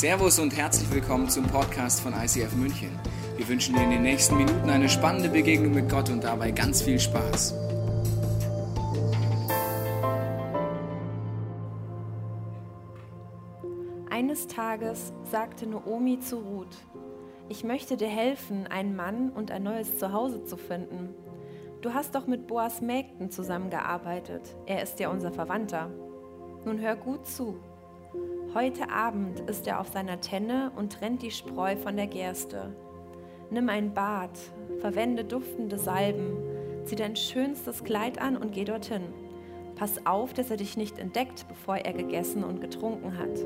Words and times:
Servus 0.00 0.38
und 0.38 0.56
herzlich 0.56 0.90
willkommen 0.90 1.28
zum 1.28 1.44
Podcast 1.46 2.00
von 2.00 2.14
ICF 2.14 2.56
München. 2.56 2.98
Wir 3.36 3.46
wünschen 3.46 3.74
dir 3.74 3.82
in 3.82 3.90
den 3.90 4.00
nächsten 4.00 4.34
Minuten 4.38 4.70
eine 4.70 4.88
spannende 4.88 5.28
Begegnung 5.28 5.74
mit 5.74 5.90
Gott 5.90 6.08
und 6.08 6.24
dabei 6.24 6.52
ganz 6.52 6.80
viel 6.80 6.98
Spaß. 6.98 7.54
Eines 14.08 14.46
Tages 14.46 15.12
sagte 15.30 15.66
Naomi 15.66 16.18
zu 16.18 16.38
Ruth, 16.38 16.78
ich 17.50 17.62
möchte 17.62 17.98
dir 17.98 18.08
helfen, 18.08 18.66
einen 18.68 18.96
Mann 18.96 19.28
und 19.28 19.50
ein 19.50 19.64
neues 19.64 19.98
Zuhause 19.98 20.44
zu 20.44 20.56
finden. 20.56 21.10
Du 21.82 21.92
hast 21.92 22.14
doch 22.14 22.26
mit 22.26 22.46
Boas 22.46 22.80
Mägden 22.80 23.30
zusammengearbeitet. 23.30 24.56
Er 24.64 24.82
ist 24.82 24.98
ja 24.98 25.10
unser 25.10 25.30
Verwandter. 25.30 25.90
Nun 26.64 26.78
hör 26.80 26.96
gut 26.96 27.26
zu. 27.26 27.60
Heute 28.52 28.90
Abend 28.90 29.38
ist 29.48 29.68
er 29.68 29.78
auf 29.78 29.90
seiner 29.90 30.20
Tenne 30.20 30.72
und 30.74 30.94
trennt 30.94 31.22
die 31.22 31.30
Spreu 31.30 31.76
von 31.76 31.94
der 31.94 32.08
Gerste. 32.08 32.74
Nimm 33.48 33.68
ein 33.68 33.94
Bad, 33.94 34.36
verwende 34.80 35.22
duftende 35.22 35.78
Salben, 35.78 36.36
zieh 36.84 36.96
dein 36.96 37.14
schönstes 37.14 37.84
Kleid 37.84 38.20
an 38.20 38.36
und 38.36 38.52
geh 38.52 38.64
dorthin. 38.64 39.04
Pass 39.76 40.04
auf, 40.04 40.34
dass 40.34 40.50
er 40.50 40.56
dich 40.56 40.76
nicht 40.76 40.98
entdeckt, 40.98 41.46
bevor 41.46 41.76
er 41.76 41.92
gegessen 41.92 42.42
und 42.42 42.60
getrunken 42.60 43.16
hat. 43.16 43.38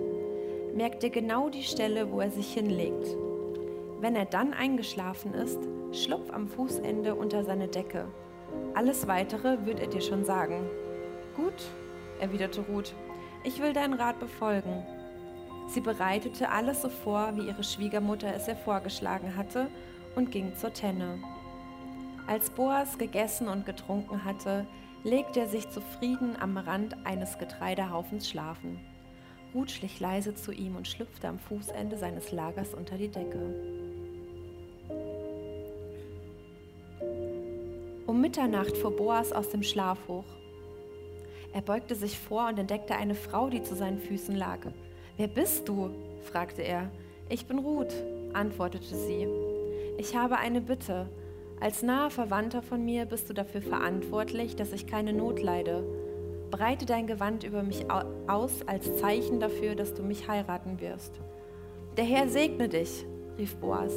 Merk 0.75 1.01
dir 1.01 1.11
genau 1.11 1.51
die 1.51 1.65
Stelle, 1.65 2.11
wo 2.11 2.21
er 2.21 2.31
sich 2.31 2.55
hinlegt. 2.55 3.15
Wenn 4.01 4.17
er 4.17 4.25
dann 4.25 4.55
eingeschlafen 4.55 5.35
ist, 5.35 5.59
schlupf 5.93 6.33
am 6.33 6.49
Fußende 6.49 7.15
unter 7.15 7.45
seine 7.45 7.69
Decke. 7.69 8.07
Alles 8.73 9.07
weitere 9.07 9.67
wird 9.67 9.81
er 9.81 9.89
dir 9.89 10.01
schon 10.01 10.25
sagen. 10.25 10.65
Gut, 11.37 11.63
erwiderte 12.21 12.63
Ruth, 12.63 12.95
ich 13.47 13.61
will 13.61 13.75
deinen 13.75 13.93
Rat 13.93 14.19
befolgen. 14.19 14.83
Sie 15.69 15.81
bereitete 15.81 16.51
alles 16.51 16.83
so 16.83 16.89
vor, 16.89 17.37
wie 17.37 17.49
ihre 17.49 17.65
Schwiegermutter 17.65 18.35
es 18.35 18.49
ihr 18.49 18.57
vorgeschlagen 18.57 19.37
hatte, 19.37 19.69
und 20.17 20.31
ging 20.31 20.55
zur 20.55 20.73
Tenne. 20.73 21.19
Als 22.27 22.51
Boas 22.51 22.99
gegessen 22.99 23.49
und 23.49 23.67
getrunken 23.67 24.25
hatte, 24.25 24.67
legte 25.03 25.41
er 25.41 25.49
sich 25.49 25.69
zufrieden 25.69 26.37
am 26.41 26.57
Rand 26.57 26.97
eines 27.05 27.39
Getreidehaufens 27.39 28.29
schlafen. 28.29 28.81
Ruth 29.55 29.71
schlich 29.71 30.01
leise 30.01 30.35
zu 30.35 30.53
ihm 30.53 30.77
und 30.77 30.89
schlüpfte 30.89 31.29
am 31.29 31.39
Fußende 31.39 31.97
seines 31.99 32.33
Lagers 32.33 32.75
unter 32.75 32.97
die 32.97 33.09
Decke. 33.09 33.55
Um 38.07 38.21
Mitternacht 38.21 38.77
fuhr 38.77 38.97
Boas 38.97 39.33
aus 39.33 39.51
dem 39.51 39.63
Schlaf 39.63 39.99
hoch. 40.09 40.25
Er 41.53 41.63
beugte 41.63 41.95
sich 41.95 42.19
vor 42.19 42.49
und 42.49 42.59
entdeckte 42.59 42.97
eine 42.97 43.15
Frau, 43.15 43.49
die 43.49 43.63
zu 43.63 43.77
seinen 43.77 43.99
Füßen 43.99 44.35
lag. 44.35 44.61
Wer 45.17 45.29
bist 45.29 45.69
du? 45.69 45.91
fragte 46.23 46.63
er. 46.63 46.91
Ich 47.29 47.47
bin 47.47 47.61
Ruth, 47.61 47.95
antwortete 48.33 48.97
sie. 48.97 49.29
Ich 49.97 50.17
habe 50.17 50.39
eine 50.39 50.61
Bitte. 50.61 51.09
Als 51.61 51.83
naher 51.83 52.11
Verwandter 52.11 52.63
von 52.63 52.85
mir 52.85 53.07
bist 53.07 53.31
du 53.31 53.33
dafür 53.33 53.63
verantwortlich, 53.63 54.57
dass 54.57 54.73
ich 54.73 54.89
keine 54.89 55.13
Not 55.13 55.41
leide. 55.41 55.85
Breite 56.51 56.85
dein 56.85 57.07
Gewand 57.07 57.45
über 57.45 57.63
mich 57.63 57.87
aus 58.27 58.67
als 58.67 58.97
Zeichen 58.99 59.39
dafür, 59.39 59.77
dass 59.77 59.95
du 59.95 60.03
mich 60.03 60.27
heiraten 60.27 60.81
wirst. 60.81 61.21
Der 61.97 62.05
Herr 62.05 62.29
segne 62.29 62.69
dich, 62.69 63.07
rief 63.39 63.55
Boas. 63.57 63.93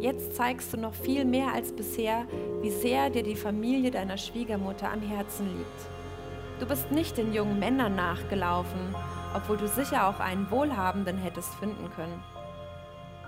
Jetzt 0.00 0.34
zeigst 0.34 0.72
du 0.72 0.76
noch 0.76 0.94
viel 0.94 1.24
mehr 1.24 1.52
als 1.52 1.72
bisher, 1.72 2.26
wie 2.62 2.70
sehr 2.70 3.10
dir 3.10 3.22
die 3.22 3.36
Familie 3.36 3.92
deiner 3.92 4.16
Schwiegermutter 4.16 4.90
am 4.90 5.02
Herzen 5.02 5.46
liegt. 5.56 6.58
Du 6.58 6.66
bist 6.66 6.90
nicht 6.90 7.16
den 7.16 7.32
jungen 7.32 7.60
Männern 7.60 7.94
nachgelaufen, 7.94 8.94
obwohl 9.34 9.56
du 9.56 9.68
sicher 9.68 10.08
auch 10.08 10.20
einen 10.20 10.50
Wohlhabenden 10.50 11.18
hättest 11.18 11.54
finden 11.56 11.90
können. 11.90 12.22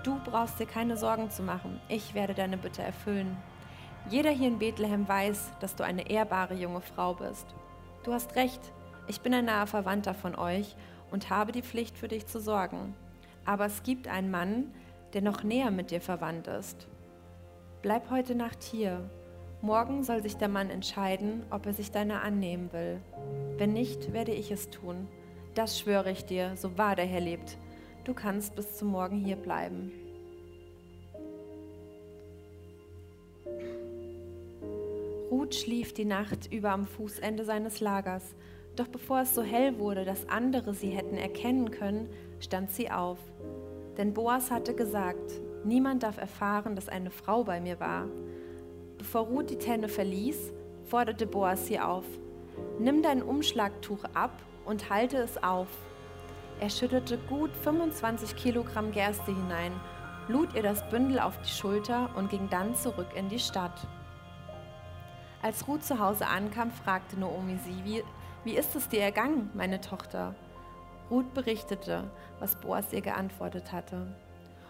Du 0.03 0.19
brauchst 0.23 0.59
dir 0.59 0.65
keine 0.65 0.97
Sorgen 0.97 1.29
zu 1.29 1.43
machen, 1.43 1.79
ich 1.87 2.13
werde 2.13 2.33
deine 2.33 2.57
Bitte 2.57 2.81
erfüllen. 2.81 3.37
Jeder 4.09 4.31
hier 4.31 4.47
in 4.47 4.59
Bethlehem 4.59 5.07
weiß, 5.07 5.51
dass 5.59 5.75
du 5.75 5.83
eine 5.83 6.09
ehrbare 6.09 6.55
junge 6.55 6.81
Frau 6.81 7.13
bist. 7.13 7.45
Du 8.03 8.13
hast 8.13 8.35
recht, 8.35 8.59
ich 9.07 9.21
bin 9.21 9.33
ein 9.33 9.45
naher 9.45 9.67
Verwandter 9.67 10.13
von 10.13 10.35
euch 10.35 10.75
und 11.11 11.29
habe 11.29 11.51
die 11.51 11.61
Pflicht 11.61 11.97
für 11.97 12.07
dich 12.07 12.25
zu 12.25 12.39
sorgen. 12.39 12.95
Aber 13.45 13.65
es 13.65 13.83
gibt 13.83 14.07
einen 14.07 14.31
Mann, 14.31 14.73
der 15.13 15.21
noch 15.21 15.43
näher 15.43 15.71
mit 15.71 15.91
dir 15.91 16.01
verwandt 16.01 16.47
ist. 16.47 16.87
Bleib 17.81 18.09
heute 18.09 18.35
Nacht 18.35 18.63
hier. 18.63 19.09
Morgen 19.61 20.03
soll 20.03 20.23
sich 20.23 20.37
der 20.37 20.47
Mann 20.47 20.69
entscheiden, 20.69 21.43
ob 21.51 21.65
er 21.67 21.73
sich 21.73 21.91
deiner 21.91 22.23
annehmen 22.23 22.71
will. 22.73 23.01
Wenn 23.57 23.73
nicht, 23.73 24.13
werde 24.13 24.31
ich 24.31 24.51
es 24.51 24.69
tun. 24.69 25.07
Das 25.53 25.77
schwöre 25.77 26.11
ich 26.11 26.23
dir, 26.23 26.55
so 26.55 26.77
wahr 26.77 26.95
der 26.95 27.05
Herr 27.05 27.19
lebt. 27.19 27.57
Du 28.05 28.13
kannst 28.13 28.55
bis 28.55 28.77
zum 28.77 28.87
Morgen 28.87 29.17
hier 29.17 29.35
bleiben. 29.35 29.91
Ruth 35.29 35.55
schlief 35.55 35.93
die 35.93 36.05
Nacht 36.05 36.51
über 36.51 36.71
am 36.71 36.85
Fußende 36.85 37.43
seines 37.43 37.81
Lagers, 37.81 38.33
doch 38.77 38.87
bevor 38.87 39.21
es 39.21 39.35
so 39.35 39.43
hell 39.43 39.77
wurde, 39.77 40.05
dass 40.05 40.29
andere 40.29 40.73
sie 40.73 40.89
hätten 40.89 41.17
erkennen 41.17 41.71
können, 41.71 42.09
stand 42.39 42.71
sie 42.71 42.89
auf. 42.89 43.19
Denn 43.97 44.13
Boas 44.13 44.51
hatte 44.51 44.73
gesagt, 44.73 45.33
niemand 45.65 46.03
darf 46.03 46.17
erfahren, 46.17 46.77
dass 46.77 46.87
eine 46.87 47.11
Frau 47.11 47.43
bei 47.43 47.59
mir 47.59 47.79
war. 47.81 48.07
Bevor 48.97 49.23
Ruth 49.23 49.49
die 49.49 49.57
Tenne 49.57 49.89
verließ, 49.89 50.53
forderte 50.85 51.27
Boas 51.27 51.67
sie 51.67 51.79
auf, 51.79 52.05
nimm 52.79 53.03
dein 53.03 53.21
Umschlagtuch 53.21 54.05
ab 54.13 54.31
und 54.71 54.89
halte 54.89 55.17
es 55.17 55.43
auf. 55.43 55.67
Er 56.61 56.69
schüttete 56.69 57.17
gut 57.17 57.51
25 57.57 58.37
Kilogramm 58.37 58.93
Gerste 58.93 59.35
hinein, 59.35 59.73
lud 60.29 60.55
ihr 60.55 60.63
das 60.63 60.87
Bündel 60.89 61.19
auf 61.19 61.37
die 61.41 61.49
Schulter 61.49 62.09
und 62.15 62.29
ging 62.29 62.49
dann 62.49 62.73
zurück 62.73 63.09
in 63.13 63.27
die 63.27 63.39
Stadt. 63.39 63.85
Als 65.41 65.67
Ruth 65.67 65.83
zu 65.83 65.99
Hause 65.99 66.25
ankam, 66.27 66.71
fragte 66.71 67.19
Naomi 67.19 67.57
sie, 67.57 67.83
wie, 67.83 68.03
wie 68.45 68.55
ist 68.55 68.73
es 68.75 68.87
dir 68.87 69.01
ergangen, 69.01 69.49
meine 69.53 69.81
Tochter? 69.81 70.35
Ruth 71.09 71.33
berichtete, 71.33 72.09
was 72.39 72.55
Boas 72.55 72.93
ihr 72.93 73.01
geantwortet 73.01 73.73
hatte. 73.73 74.07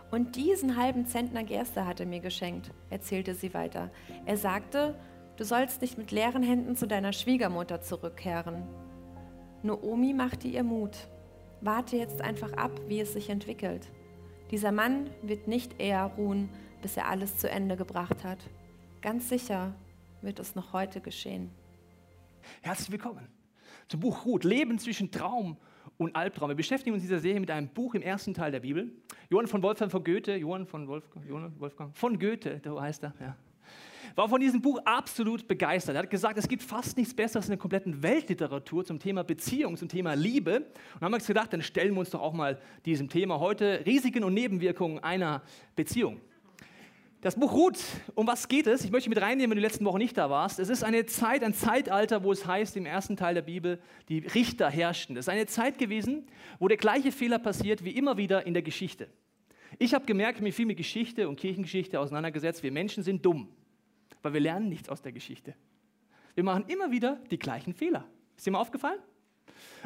Und 0.10 0.36
diesen 0.36 0.78
halben 0.78 1.06
Zentner 1.06 1.44
Gerste 1.44 1.86
hat 1.86 2.00
er 2.00 2.08
mir 2.08 2.22
geschenkt, 2.22 2.72
erzählte 2.90 3.36
sie 3.36 3.54
weiter. 3.54 3.92
Er 4.26 4.38
sagte, 4.38 4.96
du 5.38 5.44
sollst 5.44 5.82
nicht 5.82 6.00
mit 6.00 6.12
leeren 6.12 6.42
Händen 6.42 6.76
zu 6.76 6.88
deiner 6.88 7.14
Schwiegermutter 7.14 7.82
zurückkehren. 7.82 8.64
Noomi 9.64 10.14
machte 10.14 10.48
ihr 10.48 10.64
Mut. 10.64 11.08
Warte 11.62 11.96
jetzt 11.96 12.20
einfach 12.22 12.52
ab, 12.54 12.72
wie 12.88 13.00
es 13.00 13.14
sich 13.14 13.30
entwickelt. 13.30 13.92
Dieser 14.50 14.72
Mann 14.72 15.12
wird 15.22 15.48
nicht 15.48 15.80
eher 15.80 16.06
ruhen, 16.18 16.50
bis 16.82 16.98
er 16.98 17.08
alles 17.08 17.38
zu 17.38 17.48
Ende 17.48 17.78
gebracht 17.78 18.24
hat. 18.24 18.40
Ganz 19.02 19.30
sicher 19.30 19.76
wird 20.24 20.40
es 20.40 20.56
noch 20.56 20.74
heute 20.74 21.00
geschehen. 21.00 21.52
Herzlich 22.62 22.92
willkommen 22.92 23.28
zum 23.88 24.00
Buch 24.00 24.26
Ruth, 24.26 24.46
Leben 24.46 24.80
zwischen 24.80 25.12
Traum 25.12 25.58
und 25.98 26.16
Albtraum. 26.16 26.50
Wir 26.50 26.56
beschäftigen 26.56 26.96
uns 26.96 27.04
in 27.04 27.10
dieser 27.10 27.22
Serie 27.22 27.40
mit 27.40 27.52
einem 27.52 27.68
Buch 27.68 27.94
im 27.94 28.02
ersten 28.02 28.34
Teil 28.34 28.52
der 28.52 28.62
Bibel. 28.62 28.92
Johann 29.30 29.46
von 29.46 29.62
Wolfgang 29.62 29.92
von 29.92 30.04
Goethe, 30.04 30.38
Johann 30.38 30.66
von 30.66 30.88
Wolfgang, 30.88 31.24
Johann 31.28 31.60
Wolfgang 31.60 31.96
von 31.96 32.18
Goethe, 32.18 32.60
so 32.64 32.82
heißt 32.82 33.04
er, 33.04 33.14
ja 33.20 33.38
war 34.16 34.30
von 34.30 34.40
diesem 34.40 34.62
Buch 34.62 34.80
absolut 34.86 35.48
begeistert. 35.48 35.96
Er 35.96 36.04
hat 36.04 36.10
gesagt, 36.10 36.38
es 36.38 36.48
gibt 36.48 36.64
fast 36.64 36.98
nichts 36.98 37.14
Besseres 37.14 37.46
in 37.46 37.52
der 37.52 37.58
kompletten 37.58 38.02
Weltliteratur 38.04 38.86
zum 38.86 39.00
Thema 39.00 39.24
Beziehung, 39.24 39.78
zum 39.78 39.88
Thema 39.88 40.14
Liebe. 40.14 40.58
Und 40.96 41.02
haben 41.02 41.12
wir 41.12 41.16
uns 41.16 41.28
gedacht, 41.28 41.54
dann 41.54 41.62
stellen 41.62 41.94
wir 41.94 42.00
uns 42.00 42.10
doch 42.10 42.22
auch 42.22 42.34
mal 42.34 42.60
diesem 42.86 43.10
Thema 43.10 43.40
heute 43.40 43.84
Risiken 43.86 44.24
und 44.24 44.34
Nebenwirkungen 44.34 45.00
einer 45.00 45.42
Beziehung. 45.76 46.20
Das 47.22 47.36
Buch 47.36 47.54
Ruth, 47.54 47.78
um 48.16 48.26
was 48.26 48.48
geht 48.48 48.66
es? 48.66 48.84
Ich 48.84 48.90
möchte 48.90 49.08
mit 49.08 49.22
reinnehmen, 49.22 49.52
wenn 49.52 49.58
du 49.58 49.62
die 49.62 49.68
letzten 49.68 49.86
Wochen 49.86 50.00
nicht 50.00 50.18
da 50.18 50.32
warst. 50.32 50.58
Es 50.58 50.70
ist 50.70 50.84
eine 50.84 51.06
Zeit, 51.06 51.44
ein 51.44 51.54
Zeitalter, 51.54 52.24
wo 52.24 52.32
es 52.32 52.48
heißt 52.48 52.76
im 52.78 52.88
ersten 52.88 53.16
Teil 53.16 53.36
der 53.36 53.44
Bibel, 53.44 53.80
die 54.10 54.20
Richter 54.20 54.72
herrschten. 54.72 55.16
Es 55.16 55.26
ist 55.26 55.30
eine 55.30 55.46
Zeit 55.46 55.78
gewesen, 55.78 56.26
wo 56.58 56.68
der 56.68 56.78
gleiche 56.78 57.12
Fehler 57.12 57.38
passiert 57.38 57.86
wie 57.86 57.92
immer 57.92 58.18
wieder 58.18 58.48
in 58.48 58.56
der 58.56 58.64
Geschichte. 58.64 59.08
Ich 59.78 59.94
habe 59.94 60.06
gemerkt, 60.06 60.42
mich 60.42 60.56
viel 60.56 60.66
mit 60.66 60.78
Geschichte 60.78 61.30
und 61.30 61.40
Kirchengeschichte 61.40 62.00
auseinandergesetzt. 62.00 62.64
Wir 62.64 62.72
Menschen 62.72 63.04
sind 63.04 63.24
dumm 63.24 63.50
weil 64.22 64.34
wir 64.34 64.42
lernen 64.42 64.70
nichts 64.70 64.90
aus 64.90 65.02
der 65.02 65.12
Geschichte. 65.12 65.56
Wir 66.36 66.44
machen 66.44 66.66
immer 66.68 66.92
wieder 66.92 67.20
die 67.30 67.40
gleichen 67.40 67.74
Fehler. 67.74 68.06
Ist 68.38 68.46
dir 68.46 68.52
mal 68.52 68.60
aufgefallen? 68.60 69.00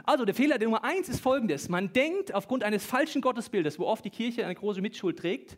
Also 0.03 0.25
der 0.25 0.35
Fehler 0.35 0.57
der 0.57 0.67
Nummer 0.67 0.83
eins 0.83 1.09
ist 1.09 1.19
folgendes. 1.19 1.69
Man 1.69 1.91
denkt 1.93 2.33
aufgrund 2.33 2.63
eines 2.63 2.85
falschen 2.85 3.21
Gottesbildes, 3.21 3.79
wo 3.79 3.85
oft 3.85 4.05
die 4.05 4.09
Kirche 4.09 4.45
eine 4.45 4.55
große 4.55 4.81
Mitschuld 4.81 5.17
trägt, 5.17 5.57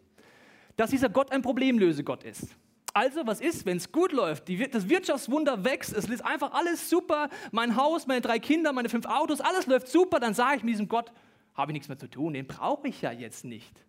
dass 0.76 0.92
dieser 0.92 1.10
Gott 1.10 1.32
ein 1.32 1.42
Problemlösegott 1.42 2.24
ist. 2.24 2.56
Also, 2.94 3.28
was 3.28 3.42
ist, 3.42 3.66
wenn 3.68 3.78
es 3.78 3.92
gut 3.92 4.12
läuft? 4.12 4.48
Die, 4.48 4.58
das 4.70 4.90
Wirtschaftswunder 4.90 5.64
wächst, 5.64 5.94
es 5.94 6.10
ist 6.10 6.26
einfach 6.26 6.54
alles 6.54 6.90
super, 6.90 7.30
mein 7.52 7.76
Haus, 7.76 8.08
meine 8.08 8.22
drei 8.22 8.40
Kinder, 8.40 8.74
meine 8.74 8.90
fünf 8.90 9.06
Autos, 9.06 9.40
alles 9.40 9.68
läuft 9.68 9.88
super, 9.88 10.20
dann 10.20 10.34
sage 10.34 10.58
ich 10.58 10.64
mit 10.64 10.74
diesem 10.74 10.88
Gott, 10.88 11.12
habe 11.54 11.72
ich 11.72 11.74
nichts 11.74 11.90
mehr 11.90 12.00
zu 12.00 12.10
tun, 12.10 12.34
den 12.34 12.48
brauche 12.48 12.88
ich 12.88 13.02
ja 13.02 13.12
jetzt 13.12 13.46
nicht. 13.46 13.86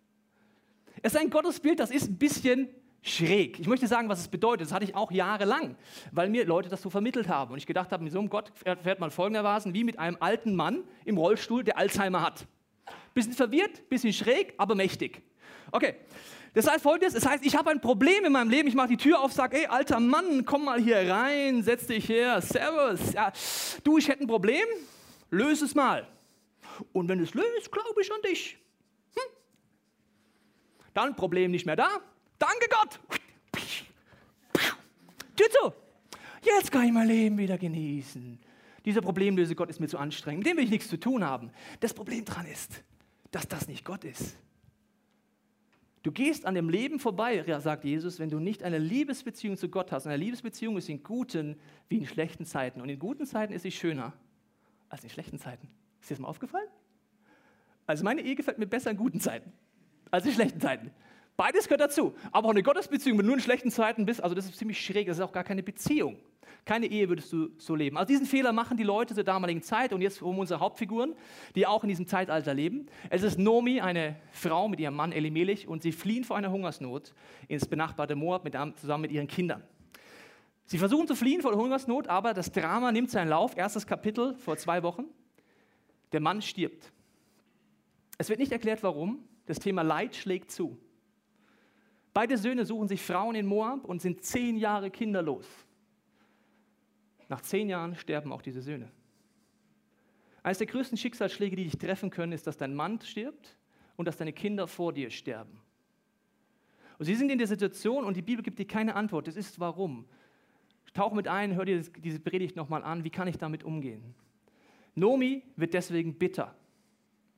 Es 1.01 1.13
ist 1.13 1.19
ein 1.19 1.31
Gottesbild, 1.31 1.79
das 1.79 1.89
ist 1.89 2.07
ein 2.07 2.17
bisschen 2.17 2.67
schräg. 3.01 3.59
Ich 3.59 3.67
möchte 3.67 3.87
sagen, 3.87 4.09
was 4.09 4.19
es 4.19 4.27
bedeutet. 4.27 4.67
Das 4.67 4.73
hatte 4.73 4.85
ich 4.85 4.95
auch 4.95 5.11
jahrelang, 5.11 5.75
weil 6.11 6.29
mir 6.29 6.45
Leute 6.45 6.69
das 6.69 6.81
so 6.81 6.89
vermittelt 6.89 7.27
haben. 7.27 7.53
Und 7.53 7.57
ich 7.57 7.65
gedacht 7.65 7.91
habe, 7.91 8.03
mit 8.03 8.11
so 8.11 8.19
einem 8.19 8.29
Gott 8.29 8.51
fährt 8.55 8.99
man 8.99 9.11
folgendermaßen 9.11 9.73
wie 9.73 9.83
mit 9.83 9.99
einem 9.99 10.17
alten 10.19 10.55
Mann 10.55 10.83
im 11.05 11.17
Rollstuhl, 11.17 11.63
der 11.63 11.77
Alzheimer 11.77 12.21
hat. 12.21 12.45
bisschen 13.13 13.33
verwirrt, 13.33 13.87
bisschen 13.89 14.13
schräg, 14.13 14.53
aber 14.57 14.75
mächtig. 14.75 15.21
Okay, 15.71 15.95
das 16.53 16.69
heißt 16.69 16.81
folgendes, 16.81 17.13
das 17.13 17.25
heißt, 17.25 17.45
ich 17.45 17.55
habe 17.55 17.69
ein 17.69 17.79
Problem 17.79 18.25
in 18.25 18.31
meinem 18.31 18.49
Leben, 18.49 18.67
ich 18.67 18.73
mache 18.73 18.87
die 18.89 18.97
Tür 18.97 19.21
auf, 19.21 19.31
sage, 19.31 19.57
ey, 19.57 19.67
alter 19.67 19.99
Mann, 19.99 20.45
komm 20.45 20.65
mal 20.65 20.81
hier 20.81 21.09
rein, 21.09 21.61
setz 21.61 21.87
dich 21.87 22.09
her, 22.09 22.41
servus. 22.41 23.13
Ja, 23.13 23.31
du, 23.83 23.97
ich 23.97 24.07
hätte 24.07 24.23
ein 24.23 24.27
Problem, 24.27 24.65
löse 25.29 25.65
es 25.65 25.75
mal. 25.75 26.07
Und 26.91 27.07
wenn 27.07 27.19
es 27.19 27.33
löst, 27.33 27.71
glaube 27.71 28.01
ich 28.01 28.11
an 28.11 28.21
dich. 28.23 28.57
Hm? 29.13 29.31
Dann 30.93 31.15
Problem 31.15 31.51
nicht 31.51 31.65
mehr 31.65 31.75
da. 31.75 31.89
Danke 32.39 32.67
Gott. 32.69 32.99
Tür 35.35 35.49
zu. 35.49 35.73
Jetzt 36.41 36.71
kann 36.71 36.85
ich 36.85 36.91
mein 36.91 37.07
Leben 37.07 37.37
wieder 37.37 37.57
genießen. 37.57 38.39
Dieser 38.85 39.01
Problemlöse 39.01 39.55
Gott 39.55 39.69
ist 39.69 39.79
mir 39.79 39.87
zu 39.87 39.97
anstrengend. 39.97 40.39
Mit 40.39 40.47
dem 40.47 40.57
will 40.57 40.63
ich 40.63 40.69
nichts 40.69 40.87
zu 40.87 40.97
tun 40.97 41.23
haben. 41.23 41.51
Das 41.81 41.93
Problem 41.93 42.23
daran 42.23 42.45
ist, 42.45 42.83
dass 43.31 43.47
das 43.47 43.67
nicht 43.67 43.83
Gott 43.83 44.05
ist. 44.05 44.37
Du 46.01 46.13
gehst 46.13 46.45
an 46.45 46.55
dem 46.55 46.69
Leben 46.69 46.97
vorbei, 46.99 47.43
sagt 47.59 47.83
Jesus, 47.83 48.19
wenn 48.19 48.29
du 48.29 48.39
nicht 48.39 48.63
eine 48.63 48.77
Liebesbeziehung 48.77 49.57
zu 49.57 49.67
Gott 49.67 49.91
hast. 49.91 50.07
Eine 50.07 50.15
Liebesbeziehung 50.15 50.77
ist 50.77 50.87
in 50.87 51.03
guten 51.03 51.59
wie 51.89 51.97
in 51.97 52.07
schlechten 52.07 52.45
Zeiten. 52.45 52.79
Und 52.79 52.87
in 52.87 52.97
guten 52.99 53.25
Zeiten 53.25 53.51
ist 53.51 53.63
sie 53.63 53.71
schöner 53.71 54.13
als 54.87 55.03
in 55.03 55.09
schlechten 55.09 55.39
Zeiten. 55.39 55.67
Ist 55.99 56.09
dir 56.09 56.15
das 56.15 56.21
mal 56.21 56.29
aufgefallen? 56.29 56.69
Also 57.85 58.05
meine 58.05 58.21
Ehe 58.21 58.35
gefällt 58.35 58.59
mir 58.59 58.67
besser 58.67 58.91
in 58.91 58.97
guten 58.97 59.19
Zeiten 59.19 59.51
als 60.09 60.25
in 60.25 60.31
schlechten 60.31 60.61
Zeiten. 60.61 60.91
Beides 61.39 61.69
gehört 61.69 61.79
dazu. 61.79 62.13
Aber 62.33 62.49
auch 62.49 62.51
eine 62.51 62.63
Gottesbeziehung, 62.63 63.17
wenn 63.17 63.23
du 63.23 63.27
nur 63.27 63.37
in 63.37 63.41
schlechten 63.41 63.71
Zeiten 63.71 64.05
bist, 64.05 64.21
also 64.21 64.35
das 64.35 64.43
ist 64.43 64.57
ziemlich 64.57 64.83
schräg, 64.83 65.07
das 65.07 65.19
ist 65.19 65.23
auch 65.23 65.31
gar 65.31 65.45
keine 65.45 65.63
Beziehung. 65.63 66.17
Keine 66.65 66.87
Ehe 66.87 67.07
würdest 67.07 67.31
du 67.31 67.51
so 67.57 67.75
leben. 67.75 67.95
Also 67.95 68.09
diesen 68.09 68.25
Fehler 68.25 68.51
machen 68.51 68.75
die 68.75 68.83
Leute 68.83 69.15
zur 69.15 69.23
damaligen 69.23 69.61
Zeit 69.61 69.93
und 69.93 70.01
jetzt 70.01 70.21
um 70.21 70.37
unsere 70.37 70.59
Hauptfiguren, 70.59 71.15
die 71.55 71.65
auch 71.65 71.83
in 71.83 71.87
diesem 71.87 72.07
Zeitalter 72.07 72.53
leben. 72.53 72.87
Es 73.09 73.23
ist 73.23 73.39
Nomi, 73.39 73.79
eine 73.79 74.17
Frau 74.33 74.67
mit 74.67 74.81
ihrem 74.81 74.95
Mann 74.95 75.13
Elimelech 75.13 75.65
und 75.65 75.81
sie 75.81 75.93
fliehen 75.93 76.25
vor 76.25 76.35
einer 76.35 76.51
Hungersnot 76.51 77.13
ins 77.47 77.65
benachbarte 77.65 78.17
Moab 78.17 78.43
mit, 78.43 78.57
zusammen 78.75 79.03
mit 79.03 79.13
ihren 79.13 79.27
Kindern. 79.27 79.63
Sie 80.65 80.77
versuchen 80.77 81.07
zu 81.07 81.15
fliehen 81.15 81.41
vor 81.41 81.51
der 81.51 81.61
Hungersnot, 81.61 82.09
aber 82.09 82.33
das 82.33 82.51
Drama 82.51 82.91
nimmt 82.91 83.11
seinen 83.11 83.29
Lauf. 83.29 83.55
Erstes 83.55 83.87
Kapitel 83.87 84.35
vor 84.35 84.57
zwei 84.57 84.83
Wochen. 84.83 85.05
Der 86.11 86.19
Mann 86.19 86.41
stirbt. 86.41 86.91
Es 88.17 88.27
wird 88.27 88.39
nicht 88.39 88.51
erklärt, 88.51 88.83
warum. 88.83 89.23
Das 89.45 89.59
Thema 89.59 89.83
Leid 89.83 90.17
schlägt 90.17 90.51
zu. 90.51 90.77
Beide 92.19 92.37
Söhne 92.37 92.65
suchen 92.65 92.89
sich 92.89 93.01
Frauen 93.01 93.33
in 93.33 93.45
Moab 93.45 93.85
und 93.85 94.01
sind 94.01 94.25
zehn 94.25 94.57
Jahre 94.57 94.91
kinderlos. 94.91 95.47
Nach 97.29 97.39
zehn 97.39 97.69
Jahren 97.69 97.95
sterben 97.95 98.33
auch 98.33 98.41
diese 98.41 98.61
Söhne. 98.61 98.91
Eines 100.43 100.57
der 100.57 100.67
größten 100.67 100.97
Schicksalsschläge, 100.97 101.55
die 101.55 101.63
dich 101.63 101.77
treffen 101.77 102.09
können, 102.09 102.33
ist, 102.33 102.45
dass 102.45 102.57
dein 102.57 102.75
Mann 102.75 102.99
stirbt 102.99 103.55
und 103.95 104.05
dass 104.05 104.17
deine 104.17 104.33
Kinder 104.33 104.67
vor 104.67 104.91
dir 104.91 105.09
sterben. 105.09 105.61
Und 106.97 107.05
sie 107.05 107.15
sind 107.15 107.29
in 107.29 107.37
der 107.37 107.47
Situation 107.47 108.03
und 108.03 108.17
die 108.17 108.21
Bibel 108.21 108.43
gibt 108.43 108.59
dir 108.59 108.67
keine 108.67 108.95
Antwort. 108.95 109.27
Das 109.27 109.37
ist 109.37 109.57
warum. 109.61 110.05
Tauch 110.93 111.13
mit 111.13 111.29
ein, 111.29 111.55
hör 111.55 111.63
dir 111.63 111.79
diese 111.79 112.19
Predigt 112.19 112.57
nochmal 112.57 112.83
an. 112.83 113.05
Wie 113.05 113.11
kann 113.11 113.29
ich 113.29 113.37
damit 113.37 113.63
umgehen? 113.63 114.13
Nomi 114.93 115.41
wird 115.55 115.73
deswegen 115.73 116.15
bitter. 116.15 116.53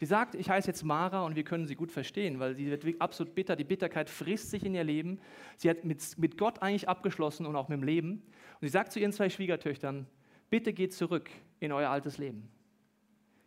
Sie 0.02 0.08
sagt, 0.08 0.34
ich 0.34 0.50
heiße 0.50 0.68
jetzt 0.68 0.82
Mara 0.82 1.24
und 1.28 1.36
wir 1.36 1.44
können 1.44 1.68
sie 1.68 1.76
gut 1.76 1.92
verstehen, 1.92 2.40
weil 2.40 2.56
sie 2.56 2.72
wird 2.72 3.00
absolut 3.00 3.36
bitter. 3.36 3.56
Die 3.56 3.64
Bitterkeit 3.64 4.10
frisst 4.10 4.50
sich 4.50 4.66
in 4.66 4.74
ihr 4.74 4.84
Leben. 4.84 5.20
Sie 5.58 5.70
hat 5.70 5.86
mit, 5.86 6.18
mit 6.18 6.40
Gott 6.40 6.60
eigentlich 6.64 6.90
abgeschlossen 6.90 7.46
und 7.46 7.56
auch 7.56 7.70
mit 7.70 7.78
dem 7.78 7.84
Leben. 7.84 8.14
Und 8.14 8.62
sie 8.62 8.70
sagt 8.70 8.94
zu 8.94 9.00
ihren 9.00 9.14
zwei 9.14 9.30
Schwiegertöchtern, 9.30 10.08
bitte 10.50 10.74
geht 10.74 10.96
zurück 10.96 11.30
in 11.60 11.72
euer 11.72 11.92
altes 11.92 12.18
Leben. 12.18 12.50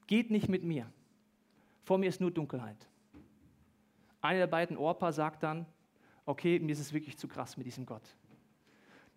Geht 0.07 0.31
nicht 0.31 0.49
mit 0.49 0.63
mir. 0.63 0.87
Vor 1.83 1.99
mir 1.99 2.09
ist 2.09 2.21
nur 2.21 2.31
Dunkelheit. 2.31 2.87
Eine 4.21 4.39
der 4.39 4.47
beiden 4.47 4.77
Orpa 4.77 5.11
sagt 5.11 5.43
dann, 5.43 5.67
okay, 6.25 6.61
mir 6.61 6.71
ist 6.71 6.79
es 6.79 6.93
wirklich 6.93 7.19
zu 7.19 7.27
krass 7.27 7.57
mit 7.57 7.67
diesem 7.67 7.85
Gott. 7.85 8.15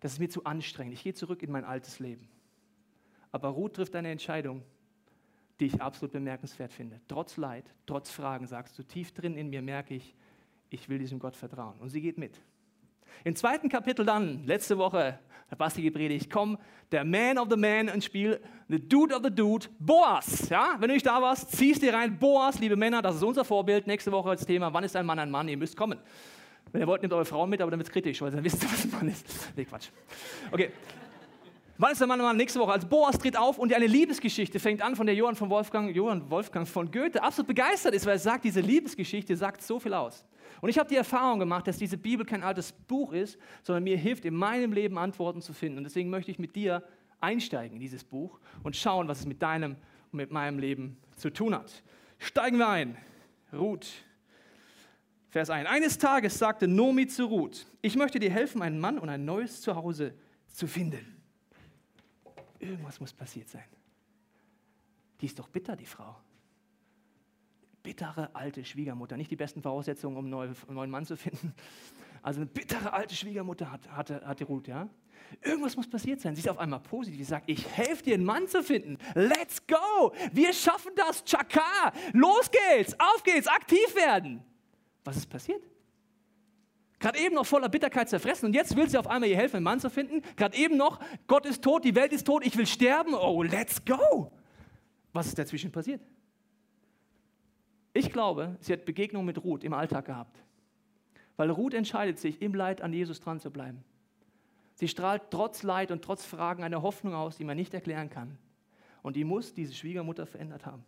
Das 0.00 0.14
ist 0.14 0.18
mir 0.18 0.28
zu 0.28 0.42
anstrengend. 0.42 0.94
Ich 0.94 1.04
gehe 1.04 1.14
zurück 1.14 1.44
in 1.44 1.52
mein 1.52 1.64
altes 1.64 2.00
Leben. 2.00 2.28
Aber 3.30 3.50
Ruth 3.50 3.74
trifft 3.74 3.94
eine 3.94 4.10
Entscheidung, 4.10 4.64
die 5.60 5.66
ich 5.66 5.80
absolut 5.80 6.12
bemerkenswert 6.12 6.72
finde. 6.72 7.00
Trotz 7.08 7.36
Leid, 7.36 7.64
trotz 7.86 8.10
Fragen 8.10 8.46
sagst 8.46 8.78
du, 8.78 8.82
tief 8.82 9.12
drin 9.12 9.36
in 9.36 9.50
mir 9.50 9.62
merke 9.62 9.94
ich, 9.94 10.14
ich 10.70 10.88
will 10.88 10.98
diesem 10.98 11.18
Gott 11.18 11.36
vertrauen. 11.36 11.78
Und 11.78 11.88
sie 11.88 12.00
geht 12.00 12.18
mit. 12.18 12.40
Im 13.24 13.34
zweiten 13.34 13.68
Kapitel 13.68 14.04
dann, 14.04 14.44
letzte 14.44 14.78
Woche, 14.78 15.18
hat 15.50 15.58
Basti 15.58 15.82
gepredigt, 15.82 16.30
komm, 16.30 16.58
der 16.92 17.04
Man 17.04 17.38
of 17.38 17.48
the 17.50 17.56
Man 17.56 17.88
ins 17.88 18.04
Spiel, 18.04 18.40
the 18.68 18.78
Dude 18.78 19.14
of 19.14 19.22
the 19.24 19.34
Dude, 19.34 19.66
Boas. 19.78 20.48
Ja, 20.50 20.76
wenn 20.78 20.88
du 20.88 20.94
nicht 20.94 21.06
da 21.06 21.20
warst, 21.20 21.52
ziehst 21.52 21.82
dir 21.82 21.94
rein, 21.94 22.18
Boas, 22.18 22.58
liebe 22.60 22.76
Männer, 22.76 23.02
das 23.02 23.16
ist 23.16 23.22
unser 23.22 23.44
Vorbild. 23.44 23.86
Nächste 23.86 24.12
Woche 24.12 24.30
als 24.30 24.44
Thema, 24.44 24.72
wann 24.72 24.84
ist 24.84 24.94
ein 24.94 25.06
Mann 25.06 25.18
ein 25.18 25.30
Mann? 25.30 25.48
Ihr 25.48 25.56
müsst 25.56 25.76
kommen. 25.76 25.98
Wenn 26.70 26.82
ihr 26.82 26.86
wollt, 26.86 27.00
nehmt 27.00 27.14
eure 27.14 27.24
Frauen 27.24 27.48
mit, 27.48 27.62
aber 27.62 27.70
dann 27.70 27.80
wird 27.80 27.88
es 27.88 27.92
kritisch, 27.92 28.20
weil 28.20 28.30
dann 28.30 28.44
wisst 28.44 28.62
ihr, 28.62 28.70
was 28.70 28.84
ein 28.84 28.90
Mann 28.90 29.08
ist. 29.08 29.52
Nee, 29.56 29.64
Quatsch. 29.64 29.88
Okay, 30.52 30.70
Wann 31.80 31.92
ist 31.92 32.00
der 32.00 32.08
Mann, 32.08 32.18
Mann 32.18 32.36
nächste 32.36 32.58
Woche? 32.58 32.72
Als 32.72 32.84
Boas 32.84 33.16
tritt 33.18 33.38
auf 33.38 33.56
und 33.56 33.72
eine 33.72 33.86
Liebesgeschichte 33.86 34.58
fängt 34.58 34.82
an, 34.82 34.96
von 34.96 35.06
der 35.06 35.14
Johann 35.14 35.36
von 35.36 35.48
Wolfgang, 35.48 35.94
Johann 35.94 36.28
Wolfgang 36.28 36.66
von 36.66 36.90
Goethe 36.90 37.22
absolut 37.22 37.46
begeistert 37.46 37.94
ist, 37.94 38.04
weil 38.04 38.14
er 38.14 38.18
sagt, 38.18 38.44
diese 38.44 38.60
Liebesgeschichte 38.60 39.36
sagt 39.36 39.62
so 39.62 39.78
viel 39.78 39.94
aus. 39.94 40.24
Und 40.60 40.70
ich 40.70 40.78
habe 40.78 40.88
die 40.88 40.96
Erfahrung 40.96 41.38
gemacht, 41.38 41.68
dass 41.68 41.78
diese 41.78 41.96
Bibel 41.96 42.26
kein 42.26 42.42
altes 42.42 42.72
Buch 42.72 43.12
ist, 43.12 43.38
sondern 43.62 43.84
mir 43.84 43.96
hilft, 43.96 44.24
in 44.24 44.34
meinem 44.34 44.72
Leben 44.72 44.98
Antworten 44.98 45.40
zu 45.40 45.52
finden. 45.52 45.78
Und 45.78 45.84
deswegen 45.84 46.10
möchte 46.10 46.32
ich 46.32 46.40
mit 46.40 46.56
dir 46.56 46.82
einsteigen 47.20 47.76
in 47.76 47.80
dieses 47.80 48.02
Buch 48.02 48.40
und 48.64 48.74
schauen, 48.74 49.06
was 49.06 49.20
es 49.20 49.26
mit 49.26 49.40
deinem 49.40 49.76
und 50.10 50.16
mit 50.16 50.32
meinem 50.32 50.58
Leben 50.58 50.96
zu 51.14 51.30
tun 51.30 51.54
hat. 51.54 51.84
Steigen 52.18 52.58
wir 52.58 52.68
ein. 52.68 52.96
Ruth. 53.52 53.86
Vers 55.28 55.48
1. 55.48 55.68
Eines 55.68 55.96
Tages 55.96 56.38
sagte 56.38 56.66
Nomi 56.66 57.06
zu 57.06 57.26
Ruth, 57.26 57.66
ich 57.82 57.94
möchte 57.94 58.18
dir 58.18 58.32
helfen, 58.32 58.62
einen 58.62 58.80
Mann 58.80 58.98
und 58.98 59.08
ein 59.08 59.24
neues 59.24 59.60
Zuhause 59.60 60.14
zu 60.48 60.66
finden. 60.66 61.17
Irgendwas 62.58 63.00
muss 63.00 63.12
passiert 63.12 63.48
sein. 63.48 63.64
Die 65.20 65.26
ist 65.26 65.38
doch 65.38 65.48
bitter, 65.48 65.76
die 65.76 65.86
Frau. 65.86 66.16
Bittere 67.82 68.34
alte 68.34 68.64
Schwiegermutter. 68.64 69.16
Nicht 69.16 69.30
die 69.30 69.36
besten 69.36 69.62
Voraussetzungen, 69.62 70.16
um 70.16 70.32
einen 70.32 70.56
neuen 70.68 70.90
Mann 70.90 71.06
zu 71.06 71.16
finden. 71.16 71.54
Also 72.22 72.40
eine 72.40 72.46
bittere 72.46 72.92
alte 72.92 73.14
Schwiegermutter 73.14 73.70
hat, 73.70 73.88
hatte, 73.90 74.26
hatte 74.26 74.44
Ruth, 74.44 74.66
ja. 74.66 74.88
Irgendwas 75.42 75.76
muss 75.76 75.88
passiert 75.88 76.20
sein. 76.20 76.34
Sie 76.34 76.40
ist 76.40 76.48
auf 76.48 76.58
einmal 76.58 76.80
positiv. 76.80 77.18
Sie 77.18 77.24
sagt, 77.24 77.48
ich 77.48 77.66
helfe 77.68 78.02
dir, 78.02 78.14
einen 78.14 78.24
Mann 78.24 78.48
zu 78.48 78.62
finden. 78.62 78.98
Let's 79.14 79.64
go. 79.66 80.12
Wir 80.32 80.52
schaffen 80.52 80.92
das. 80.96 81.24
Chaka. 81.24 81.92
Los 82.12 82.50
geht's. 82.50 82.94
Auf 82.98 83.22
geht's. 83.22 83.46
Aktiv 83.46 83.94
werden. 83.94 84.42
Was 85.04 85.16
ist 85.16 85.26
passiert? 85.26 85.62
Gerade 86.98 87.18
eben 87.20 87.34
noch 87.34 87.46
voller 87.46 87.68
Bitterkeit 87.68 88.08
zerfressen 88.08 88.46
und 88.46 88.54
jetzt 88.54 88.76
will 88.76 88.88
sie 88.88 88.98
auf 88.98 89.06
einmal 89.06 89.28
ihr 89.28 89.36
helfen, 89.36 89.56
einen 89.56 89.64
Mann 89.64 89.80
zu 89.80 89.88
finden. 89.88 90.22
Gerade 90.36 90.56
eben 90.56 90.76
noch, 90.76 90.98
Gott 91.28 91.46
ist 91.46 91.62
tot, 91.62 91.84
die 91.84 91.94
Welt 91.94 92.12
ist 92.12 92.26
tot, 92.26 92.44
ich 92.44 92.56
will 92.56 92.66
sterben. 92.66 93.14
Oh, 93.14 93.42
let's 93.42 93.84
go. 93.84 94.32
Was 95.12 95.28
ist 95.28 95.38
dazwischen 95.38 95.70
passiert? 95.70 96.00
Ich 97.92 98.12
glaube, 98.12 98.56
sie 98.60 98.72
hat 98.72 98.84
Begegnung 98.84 99.24
mit 99.24 99.42
Ruth 99.42 99.64
im 99.64 99.72
Alltag 99.72 100.06
gehabt. 100.06 100.42
Weil 101.36 101.50
Ruth 101.50 101.74
entscheidet 101.74 102.18
sich, 102.18 102.42
im 102.42 102.54
Leid 102.54 102.82
an 102.82 102.92
Jesus 102.92 103.20
dran 103.20 103.38
zu 103.38 103.50
bleiben. 103.50 103.84
Sie 104.74 104.88
strahlt 104.88 105.22
trotz 105.30 105.62
Leid 105.62 105.90
und 105.92 106.02
trotz 106.02 106.24
Fragen 106.24 106.64
eine 106.64 106.82
Hoffnung 106.82 107.14
aus, 107.14 107.36
die 107.36 107.44
man 107.44 107.56
nicht 107.56 107.74
erklären 107.74 108.10
kann. 108.10 108.38
Und 109.02 109.14
die 109.14 109.24
muss 109.24 109.54
diese 109.54 109.74
Schwiegermutter 109.74 110.26
verändert 110.26 110.66
haben. 110.66 110.84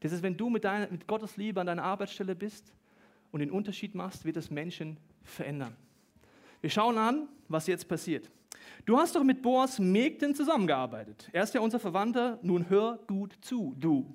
Das 0.00 0.12
ist, 0.12 0.22
wenn 0.22 0.36
du 0.36 0.50
mit, 0.50 0.64
deiner, 0.64 0.90
mit 0.90 1.06
Gottes 1.06 1.36
Liebe 1.36 1.60
an 1.60 1.66
deiner 1.66 1.84
Arbeitsstelle 1.84 2.34
bist 2.34 2.74
und 3.34 3.40
den 3.40 3.50
Unterschied 3.50 3.96
machst, 3.96 4.24
wird 4.24 4.36
es 4.36 4.48
Menschen 4.48 4.96
verändern. 5.24 5.74
Wir 6.60 6.70
schauen 6.70 6.96
an, 6.96 7.26
was 7.48 7.66
jetzt 7.66 7.88
passiert. 7.88 8.30
Du 8.84 8.96
hast 8.96 9.16
doch 9.16 9.24
mit 9.24 9.42
Boas 9.42 9.80
Mägden 9.80 10.36
zusammengearbeitet. 10.36 11.30
Er 11.32 11.42
ist 11.42 11.52
ja 11.52 11.60
unser 11.60 11.80
Verwandter, 11.80 12.38
nun 12.42 12.68
hör 12.70 13.00
gut 13.08 13.36
zu, 13.40 13.74
du. 13.76 14.14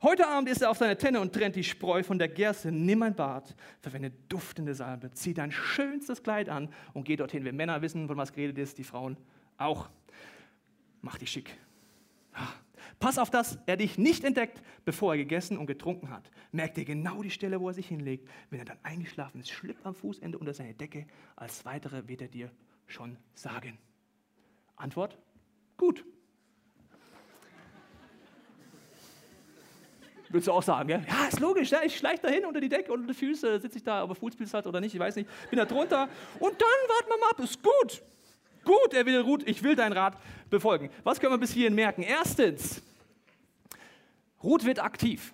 Heute 0.00 0.26
Abend 0.26 0.48
ist 0.48 0.62
er 0.62 0.70
auf 0.70 0.78
seiner 0.78 0.96
Tenne 0.96 1.20
und 1.20 1.34
trennt 1.34 1.54
die 1.54 1.64
Spreu 1.64 2.02
von 2.02 2.18
der 2.18 2.28
Gerste. 2.28 2.72
Nimm 2.72 3.02
ein 3.02 3.14
Bad, 3.14 3.54
verwende 3.82 4.10
duftende 4.30 4.74
Salbe, 4.74 5.10
zieh 5.12 5.34
dein 5.34 5.52
schönstes 5.52 6.22
Kleid 6.22 6.48
an 6.48 6.70
und 6.94 7.04
geh 7.04 7.16
dorthin. 7.16 7.44
Wir 7.44 7.52
Männer 7.52 7.82
wissen, 7.82 8.06
von 8.06 8.16
was 8.16 8.32
geredet 8.32 8.56
ist, 8.56 8.78
die 8.78 8.84
Frauen 8.84 9.18
auch. 9.58 9.90
Mach 11.02 11.18
dich 11.18 11.30
schick. 11.30 11.50
Pass 12.98 13.18
auf, 13.18 13.30
dass 13.30 13.58
er 13.66 13.76
dich 13.76 13.98
nicht 13.98 14.24
entdeckt, 14.24 14.62
bevor 14.84 15.14
er 15.14 15.18
gegessen 15.18 15.58
und 15.58 15.66
getrunken 15.66 16.10
hat. 16.10 16.30
Merk 16.52 16.74
dir 16.74 16.84
genau 16.84 17.22
die 17.22 17.30
Stelle, 17.30 17.60
wo 17.60 17.68
er 17.68 17.74
sich 17.74 17.88
hinlegt. 17.88 18.28
Wenn 18.50 18.60
er 18.60 18.64
dann 18.64 18.78
eingeschlafen 18.82 19.40
ist, 19.40 19.50
schlüpf 19.50 19.84
am 19.84 19.94
Fußende 19.94 20.38
unter 20.38 20.54
seine 20.54 20.74
Decke. 20.74 21.06
Als 21.36 21.64
weitere 21.64 22.08
wird 22.08 22.22
er 22.22 22.28
dir 22.28 22.50
schon 22.86 23.16
sagen. 23.34 23.78
Antwort? 24.76 25.18
Gut. 25.76 26.04
Würdest 30.28 30.48
du 30.48 30.52
auch 30.52 30.62
sagen, 30.62 30.88
ja? 30.88 31.00
Ja, 31.06 31.26
ist 31.28 31.38
logisch, 31.38 31.70
ja? 31.70 31.82
ich 31.84 31.96
schleiche 31.96 32.22
da 32.22 32.28
hin 32.28 32.44
unter 32.44 32.60
die 32.60 32.68
Decke, 32.68 32.92
unter 32.92 33.06
die 33.06 33.14
Füße, 33.14 33.60
sitze 33.60 33.76
ich 33.76 33.84
da, 33.84 34.02
ob 34.02 34.10
er 34.10 34.14
Fußpilz 34.16 34.52
hat 34.52 34.66
oder 34.66 34.80
nicht, 34.80 34.92
ich 34.92 34.98
weiß 34.98 35.14
nicht, 35.14 35.30
bin 35.48 35.58
da 35.58 35.64
drunter 35.64 36.08
und 36.40 36.60
dann 36.60 36.88
warten 36.88 37.08
wir 37.08 37.18
mal 37.18 37.30
ab, 37.30 37.38
ist 37.38 37.62
gut. 37.62 38.02
Gut, 38.64 38.94
er 38.94 39.04
will 39.06 39.20
Ruth, 39.20 39.42
ich 39.46 39.62
will 39.62 39.76
deinen 39.76 39.92
Rat 39.92 40.16
befolgen. 40.50 40.90
Was 41.02 41.20
können 41.20 41.32
wir 41.32 41.38
bis 41.38 41.52
hierhin 41.52 41.74
merken? 41.74 42.02
Erstens, 42.02 42.82
Ruth 44.42 44.64
wird 44.64 44.78
aktiv. 44.78 45.32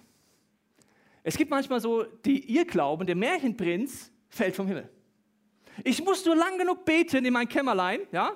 Es 1.22 1.36
gibt 1.36 1.50
manchmal 1.50 1.80
so 1.80 2.04
die 2.04 2.56
Irrglauben, 2.56 3.06
der 3.06 3.16
Märchenprinz 3.16 4.10
fällt 4.28 4.56
vom 4.56 4.66
Himmel. 4.66 4.88
Ich 5.84 6.02
muss 6.02 6.24
nur 6.24 6.36
lang 6.36 6.58
genug 6.58 6.84
beten 6.84 7.24
in 7.24 7.32
mein 7.32 7.48
Kämmerlein, 7.48 8.00
ja? 8.12 8.32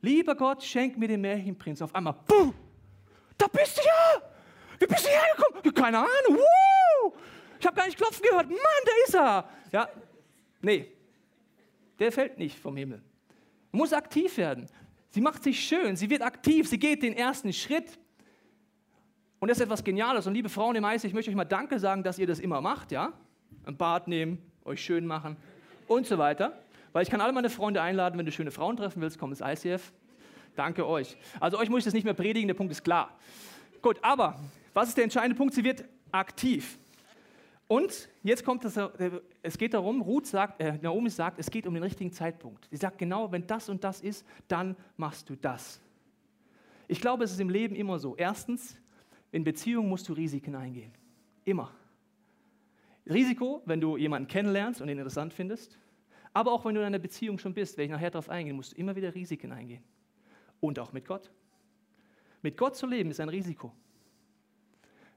Lieber 0.00 0.34
Gott, 0.34 0.62
schenk 0.62 0.96
mir 0.96 1.08
den 1.08 1.20
Märchenprinz. 1.20 1.82
Auf 1.82 1.94
einmal, 1.94 2.14
buh, 2.26 2.52
da 3.36 3.46
bist 3.48 3.78
du 3.78 3.82
ja! 3.82 4.22
Wie 4.78 4.86
bist 4.86 5.04
du 5.04 5.10
hergekommen? 5.10 5.74
Keine 5.74 5.98
Ahnung. 5.98 6.38
Woo! 6.38 7.12
Ich 7.58 7.66
habe 7.66 7.76
gar 7.76 7.86
nicht 7.86 7.96
klopfen 7.96 8.22
gehört. 8.22 8.48
Mann, 8.48 8.58
da 8.84 8.92
ist 9.04 9.14
er. 9.14 9.48
Ja, 9.72 9.88
nee, 10.60 10.92
der 11.98 12.12
fällt 12.12 12.38
nicht 12.38 12.58
vom 12.58 12.76
Himmel. 12.76 13.02
Muss 13.78 13.92
aktiv 13.92 14.36
werden. 14.38 14.66
Sie 15.10 15.20
macht 15.20 15.44
sich 15.44 15.64
schön, 15.64 15.94
sie 15.94 16.10
wird 16.10 16.20
aktiv, 16.20 16.68
sie 16.68 16.80
geht 16.80 17.00
den 17.00 17.12
ersten 17.12 17.52
Schritt. 17.52 17.96
Und 19.38 19.48
das 19.48 19.58
ist 19.58 19.62
etwas 19.62 19.84
Geniales. 19.84 20.26
Und 20.26 20.34
liebe 20.34 20.48
Frauen 20.48 20.74
im 20.74 20.84
Eis, 20.84 21.04
ich 21.04 21.14
möchte 21.14 21.30
euch 21.30 21.36
mal 21.36 21.44
Danke 21.44 21.78
sagen, 21.78 22.02
dass 22.02 22.18
ihr 22.18 22.26
das 22.26 22.40
immer 22.40 22.60
macht, 22.60 22.90
ja? 22.90 23.12
Ein 23.64 23.76
Bad 23.76 24.08
nehmen, 24.08 24.42
euch 24.64 24.82
schön 24.82 25.06
machen 25.06 25.36
und 25.86 26.08
so 26.08 26.18
weiter. 26.18 26.58
Weil 26.92 27.04
ich 27.04 27.08
kann 27.08 27.20
alle 27.20 27.32
meine 27.32 27.50
Freunde 27.50 27.80
einladen, 27.80 28.18
wenn 28.18 28.26
du 28.26 28.32
schöne 28.32 28.50
Frauen 28.50 28.76
treffen 28.76 29.00
willst, 29.00 29.16
komm 29.16 29.30
ins 29.30 29.40
ICF. 29.40 29.92
Danke 30.56 30.84
euch. 30.84 31.16
Also 31.38 31.56
euch 31.56 31.70
muss 31.70 31.78
ich 31.78 31.84
das 31.84 31.94
nicht 31.94 32.02
mehr 32.02 32.14
predigen, 32.14 32.48
der 32.48 32.54
Punkt 32.54 32.72
ist 32.72 32.82
klar. 32.82 33.16
Gut, 33.80 33.98
aber 34.02 34.40
was 34.74 34.88
ist 34.88 34.96
der 34.96 35.04
entscheidende 35.04 35.36
Punkt? 35.36 35.54
Sie 35.54 35.62
wird 35.62 35.84
aktiv. 36.10 36.78
Und 37.68 38.08
jetzt 38.22 38.44
kommt 38.44 38.64
das, 38.64 38.80
es 39.42 39.58
geht 39.58 39.74
darum, 39.74 40.00
Ruth 40.00 40.26
sagt, 40.26 40.60
äh, 40.60 40.78
Naomi 40.80 41.10
sagt, 41.10 41.38
es 41.38 41.50
geht 41.50 41.66
um 41.66 41.74
den 41.74 41.82
richtigen 41.82 42.10
Zeitpunkt. 42.10 42.66
Sie 42.70 42.78
sagt 42.78 42.96
genau, 42.96 43.30
wenn 43.30 43.46
das 43.46 43.68
und 43.68 43.84
das 43.84 44.00
ist, 44.00 44.26
dann 44.48 44.74
machst 44.96 45.28
du 45.28 45.36
das. 45.36 45.78
Ich 46.88 46.98
glaube, 46.98 47.24
es 47.24 47.32
ist 47.32 47.40
im 47.40 47.50
Leben 47.50 47.76
immer 47.76 47.98
so. 47.98 48.16
Erstens, 48.16 48.78
in 49.30 49.44
Beziehungen 49.44 49.90
musst 49.90 50.08
du 50.08 50.14
Risiken 50.14 50.54
eingehen. 50.54 50.90
Immer. 51.44 51.70
Risiko, 53.06 53.62
wenn 53.66 53.82
du 53.82 53.98
jemanden 53.98 54.28
kennenlernst 54.28 54.80
und 54.80 54.88
ihn 54.88 54.96
interessant 54.96 55.34
findest, 55.34 55.78
aber 56.32 56.52
auch 56.52 56.64
wenn 56.64 56.74
du 56.74 56.80
in 56.80 56.86
einer 56.86 56.98
Beziehung 56.98 57.38
schon 57.38 57.52
bist, 57.52 57.76
werde 57.76 57.84
ich 57.86 57.90
nachher 57.90 58.10
darauf 58.10 58.30
eingehen, 58.30 58.56
musst 58.56 58.72
du 58.72 58.76
immer 58.76 58.96
wieder 58.96 59.14
Risiken 59.14 59.52
eingehen. 59.52 59.82
Und 60.60 60.78
auch 60.78 60.92
mit 60.92 61.06
Gott. 61.06 61.30
Mit 62.40 62.56
Gott 62.56 62.76
zu 62.76 62.86
leben 62.86 63.10
ist 63.10 63.20
ein 63.20 63.28
Risiko. 63.28 63.72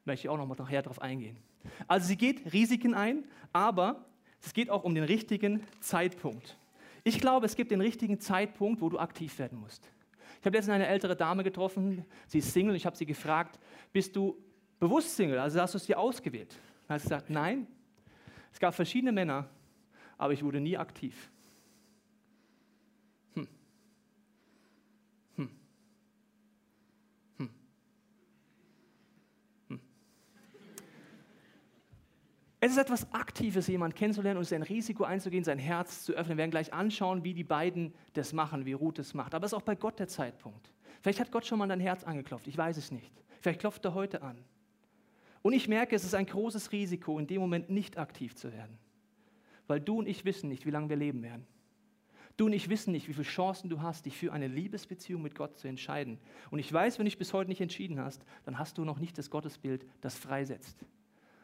Möchte 0.03 0.27
ich 0.27 0.29
auch 0.29 0.37
noch 0.37 0.47
mal 0.47 0.55
nachher 0.55 0.81
darauf 0.81 1.01
eingehen. 1.01 1.37
Also 1.87 2.07
sie 2.07 2.17
geht 2.17 2.53
Risiken 2.53 2.93
ein, 2.93 3.25
aber 3.53 4.05
es 4.41 4.53
geht 4.53 4.69
auch 4.69 4.83
um 4.83 4.95
den 4.95 5.03
richtigen 5.03 5.63
Zeitpunkt. 5.79 6.57
Ich 7.03 7.19
glaube, 7.19 7.45
es 7.45 7.55
gibt 7.55 7.71
den 7.71 7.81
richtigen 7.81 8.19
Zeitpunkt, 8.19 8.81
wo 8.81 8.89
du 8.89 8.99
aktiv 8.99 9.37
werden 9.39 9.59
musst. 9.59 9.89
Ich 10.39 10.45
habe 10.45 10.57
letztens 10.57 10.75
eine 10.75 10.87
ältere 10.87 11.15
Dame 11.15 11.43
getroffen, 11.43 12.05
sie 12.27 12.39
ist 12.39 12.51
Single, 12.51 12.75
ich 12.75 12.85
habe 12.85 12.95
sie 12.95 13.05
gefragt, 13.05 13.59
bist 13.93 14.15
du 14.15 14.37
bewusst 14.79 15.15
Single? 15.15 15.39
Also 15.39 15.61
hast 15.61 15.73
du 15.73 15.77
es 15.77 15.85
dir 15.85 15.99
ausgewählt? 15.99 16.59
Dann 16.87 16.95
hat 16.95 17.01
sie 17.01 17.09
gesagt, 17.09 17.29
nein. 17.29 17.67
Es 18.51 18.59
gab 18.59 18.73
verschiedene 18.73 19.11
Männer, 19.11 19.49
aber 20.17 20.33
ich 20.33 20.43
wurde 20.43 20.59
nie 20.59 20.77
aktiv. 20.77 21.30
Es 32.63 32.73
ist 32.73 32.77
etwas 32.77 33.11
Aktives, 33.11 33.65
jemanden 33.65 33.97
kennenzulernen 33.97 34.37
und 34.37 34.45
sein 34.45 34.61
Risiko 34.61 35.03
einzugehen, 35.03 35.43
sein 35.43 35.57
Herz 35.57 36.03
zu 36.03 36.13
öffnen. 36.13 36.37
Wir 36.37 36.43
werden 36.43 36.51
gleich 36.51 36.71
anschauen, 36.71 37.23
wie 37.23 37.33
die 37.33 37.43
beiden 37.43 37.91
das 38.13 38.33
machen, 38.33 38.67
wie 38.67 38.73
Ruth 38.73 38.99
es 38.99 39.15
macht. 39.15 39.33
Aber 39.33 39.47
es 39.47 39.51
ist 39.51 39.57
auch 39.57 39.63
bei 39.63 39.73
Gott 39.73 39.97
der 39.97 40.07
Zeitpunkt. 40.07 40.71
Vielleicht 41.01 41.19
hat 41.19 41.31
Gott 41.31 41.43
schon 41.43 41.57
mal 41.57 41.67
dein 41.67 41.79
Herz 41.79 42.03
angeklopft, 42.03 42.45
ich 42.45 42.55
weiß 42.55 42.77
es 42.77 42.91
nicht. 42.91 43.11
Vielleicht 43.39 43.61
klopft 43.61 43.83
er 43.85 43.95
heute 43.95 44.21
an. 44.21 44.37
Und 45.41 45.53
ich 45.53 45.67
merke, 45.67 45.95
es 45.95 46.03
ist 46.03 46.13
ein 46.13 46.27
großes 46.27 46.71
Risiko, 46.71 47.17
in 47.17 47.25
dem 47.25 47.41
Moment 47.41 47.71
nicht 47.71 47.97
aktiv 47.97 48.35
zu 48.35 48.53
werden. 48.53 48.77
Weil 49.65 49.79
du 49.79 49.97
und 49.97 50.07
ich 50.07 50.23
wissen 50.23 50.47
nicht, 50.47 50.67
wie 50.67 50.71
lange 50.71 50.89
wir 50.89 50.97
leben 50.97 51.23
werden. 51.23 51.47
Du 52.37 52.45
und 52.45 52.53
ich 52.53 52.69
wissen 52.69 52.91
nicht, 52.91 53.07
wie 53.07 53.13
viele 53.13 53.25
Chancen 53.25 53.71
du 53.71 53.81
hast, 53.81 54.05
dich 54.05 54.15
für 54.15 54.33
eine 54.33 54.47
Liebesbeziehung 54.47 55.23
mit 55.23 55.33
Gott 55.33 55.57
zu 55.57 55.67
entscheiden. 55.67 56.19
Und 56.51 56.59
ich 56.59 56.71
weiß, 56.71 56.99
wenn 56.99 57.05
du 57.05 57.09
dich 57.09 57.17
bis 57.17 57.33
heute 57.33 57.49
nicht 57.49 57.61
entschieden 57.61 57.99
hast, 57.99 58.23
dann 58.45 58.59
hast 58.59 58.77
du 58.77 58.85
noch 58.85 58.99
nicht 58.99 59.17
das 59.17 59.31
Gottesbild, 59.31 59.83
das 60.01 60.15
freisetzt. 60.15 60.85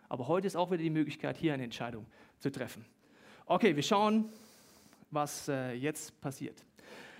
Aber 0.09 0.27
heute 0.27 0.47
ist 0.47 0.55
auch 0.55 0.71
wieder 0.71 0.83
die 0.83 0.89
Möglichkeit, 0.89 1.37
hier 1.37 1.53
eine 1.53 1.63
Entscheidung 1.63 2.05
zu 2.39 2.51
treffen. 2.51 2.85
Okay, 3.45 3.75
wir 3.75 3.83
schauen, 3.83 4.29
was 5.11 5.47
äh, 5.47 5.73
jetzt 5.73 6.19
passiert. 6.21 6.63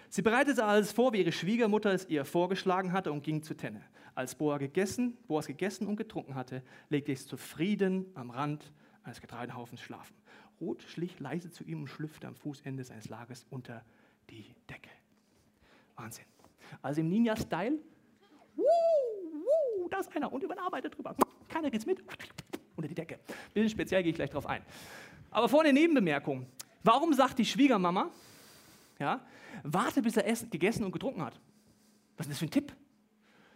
Sie 0.10 0.22
bereitete 0.22 0.64
alles 0.64 0.92
vor, 0.92 1.12
wie 1.14 1.20
ihre 1.20 1.32
Schwiegermutter 1.32 1.92
es 1.92 2.08
ihr 2.08 2.24
vorgeschlagen 2.24 2.94
hatte 2.94 3.12
und 3.12 3.24
ging 3.24 3.44
zu 3.44 3.56
Tenne. 3.56 3.82
Als 4.16 4.36
Boas 4.36 4.60
gegessen, 4.60 5.18
Boas 5.28 5.48
gegessen 5.48 5.86
und 5.86 5.98
getrunken 5.98 6.36
hatte, 6.36 6.64
legte 6.90 7.12
ich 7.12 7.26
zufrieden 7.28 8.06
am 8.16 8.30
Rand 8.30 8.72
eines 9.04 9.22
Getreidehaufens 9.22 9.82
schlafen. 9.82 10.16
Ruth 10.60 10.82
schlich 10.84 11.20
leise 11.20 11.52
zu 11.52 11.64
ihm 11.66 11.82
und 11.82 11.88
schlüpfte 11.88 12.28
am 12.28 12.36
Fußende 12.36 12.84
seines 12.84 13.10
Lagers 13.10 13.46
unter 13.50 13.84
die 14.30 14.46
Decke. 14.70 14.90
Wahnsinn. 15.96 16.26
Also 16.82 17.02
im 17.02 17.10
Ninja-Style, 17.10 17.78
da 19.90 20.00
ist 20.00 20.16
einer 20.16 20.32
und 20.32 20.44
überarbeitet 20.44 20.98
drüber. 20.98 21.16
Keiner 21.48 21.70
geht's 21.70 21.86
mit 21.86 22.02
unter 22.78 22.88
die 22.88 22.96
Decke. 22.96 23.20
Bisschen 23.54 23.70
speziell 23.70 24.04
gehe 24.04 24.12
ich 24.12 24.16
gleich 24.16 24.30
drauf 24.30 24.46
ein. 24.46 24.62
Aber 25.32 25.50
vorne 25.50 25.74
Nebenbemerkung. 25.74 26.46
Warum 26.84 27.14
sagt 27.14 27.38
die 27.40 27.46
Schwiegermama, 27.46 28.10
ja, 29.00 29.20
warte, 29.64 30.02
bis 30.02 30.16
er 30.16 30.28
essen, 30.28 30.50
gegessen 30.50 30.86
und 30.86 30.92
getrunken 30.92 31.24
hat? 31.24 31.34
Was 32.16 32.28
ist 32.28 32.32
das 32.32 32.40
für 32.40 32.46
ein 32.46 32.52
Tipp? 32.52 32.72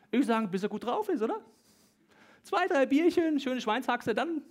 Ich 0.07 0.13
würde 0.13 0.27
sagen, 0.27 0.51
bis 0.51 0.63
er 0.63 0.69
gut 0.69 0.83
drauf 0.83 1.07
ist, 1.07 1.21
oder? 1.21 1.39
Zwei, 2.43 2.67
drei 2.67 2.85
Bierchen, 2.85 3.39
schöne 3.39 3.61
Schweinshaxe, 3.61 4.13
dann 4.13 4.41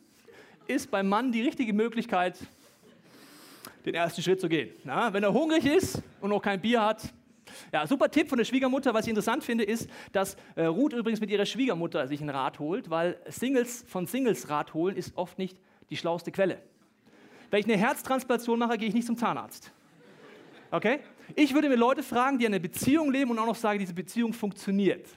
ist 0.66 0.90
beim 0.90 1.08
Mann 1.08 1.32
die 1.32 1.42
richtige 1.42 1.72
Möglichkeit, 1.72 2.38
den 3.84 3.94
ersten 3.94 4.22
Schritt 4.22 4.40
zu 4.40 4.48
gehen. 4.48 4.70
Na, 4.84 5.12
wenn 5.12 5.22
er 5.22 5.32
hungrig 5.32 5.66
ist 5.66 6.02
und 6.20 6.30
noch 6.30 6.40
kein 6.40 6.60
Bier 6.60 6.80
hat, 6.82 7.12
ja, 7.72 7.86
super 7.86 8.10
Tipp 8.10 8.28
von 8.28 8.38
der 8.38 8.44
Schwiegermutter. 8.44 8.94
Was 8.94 9.06
ich 9.06 9.10
interessant 9.10 9.44
finde, 9.44 9.64
ist, 9.64 9.88
dass 10.12 10.36
äh, 10.56 10.64
Ruth 10.64 10.92
übrigens 10.92 11.20
mit 11.20 11.30
ihrer 11.30 11.46
Schwiegermutter 11.46 12.08
sich 12.08 12.20
einen 12.20 12.30
Rat 12.30 12.58
holt, 12.58 12.90
weil 12.90 13.20
Singles 13.28 13.84
von 13.86 14.06
Singles 14.06 14.48
Rat 14.48 14.74
holen 14.74 14.96
ist 14.96 15.16
oft 15.16 15.38
nicht 15.38 15.58
die 15.90 15.96
schlauste 15.96 16.32
Quelle. 16.32 16.62
Wenn 17.50 17.60
ich 17.60 17.66
eine 17.66 17.76
Herztransplantation 17.76 18.58
mache, 18.58 18.78
gehe 18.78 18.88
ich 18.88 18.94
nicht 18.94 19.06
zum 19.06 19.16
Zahnarzt. 19.16 19.72
Okay? 20.70 21.00
Ich 21.34 21.54
würde 21.54 21.68
mir 21.68 21.76
Leute 21.76 22.02
fragen, 22.02 22.38
die 22.38 22.46
eine 22.46 22.60
Beziehung 22.60 23.10
leben 23.10 23.30
und 23.30 23.38
auch 23.38 23.46
noch 23.46 23.56
sagen, 23.56 23.78
diese 23.78 23.94
Beziehung 23.94 24.32
funktioniert. 24.32 25.08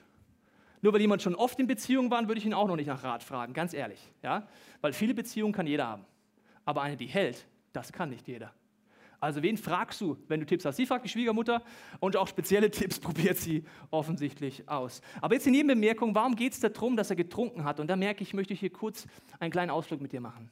Nur 0.81 0.93
weil 0.93 1.01
jemand 1.01 1.21
schon 1.21 1.35
oft 1.35 1.59
in 1.59 1.67
Beziehung 1.67 2.11
war, 2.11 2.27
würde 2.27 2.39
ich 2.39 2.45
ihn 2.45 2.53
auch 2.53 2.67
noch 2.67 2.75
nicht 2.75 2.87
nach 2.87 3.03
Rat 3.03 3.23
fragen, 3.23 3.53
ganz 3.53 3.73
ehrlich. 3.73 3.99
Ja? 4.21 4.47
Weil 4.81 4.93
viele 4.93 5.13
Beziehungen 5.13 5.53
kann 5.53 5.67
jeder 5.67 5.87
haben. 5.87 6.05
Aber 6.65 6.81
eine, 6.81 6.97
die 6.97 7.07
hält, 7.07 7.45
das 7.71 7.93
kann 7.93 8.09
nicht 8.09 8.27
jeder. 8.27 8.53
Also 9.23 9.41
wen 9.41 9.55
fragst 9.55 10.01
du, 10.01 10.17
wenn 10.27 10.41
du 10.41 10.45
Tipps 10.45 10.65
hast? 10.65 10.75
Sie 10.75 10.85
fragt 10.85 11.05
die 11.05 11.09
Schwiegermutter 11.09 11.63
und 12.01 12.17
auch 12.17 12.27
spezielle 12.27 12.69
Tipps 12.71 12.99
probiert 12.99 13.37
sie 13.37 13.63
offensichtlich 13.89 14.67
aus. 14.67 15.01
Aber 15.21 15.35
jetzt 15.35 15.45
die 15.45 15.51
Nebenbemerkung, 15.51 16.13
warum 16.13 16.35
geht 16.35 16.51
es 16.51 16.59
darum, 16.59 16.97
dass 16.97 17.09
er 17.09 17.15
getrunken 17.15 17.63
hat? 17.63 17.79
Und 17.79 17.87
da 17.87 17.95
merke 17.95 18.21
ich, 18.21 18.33
möchte 18.33 18.51
ich 18.51 18.59
hier 18.59 18.69
kurz 18.69 19.07
einen 19.39 19.49
kleinen 19.49 19.71
Ausflug 19.71 20.01
mit 20.01 20.11
dir 20.11 20.19
machen. 20.19 20.49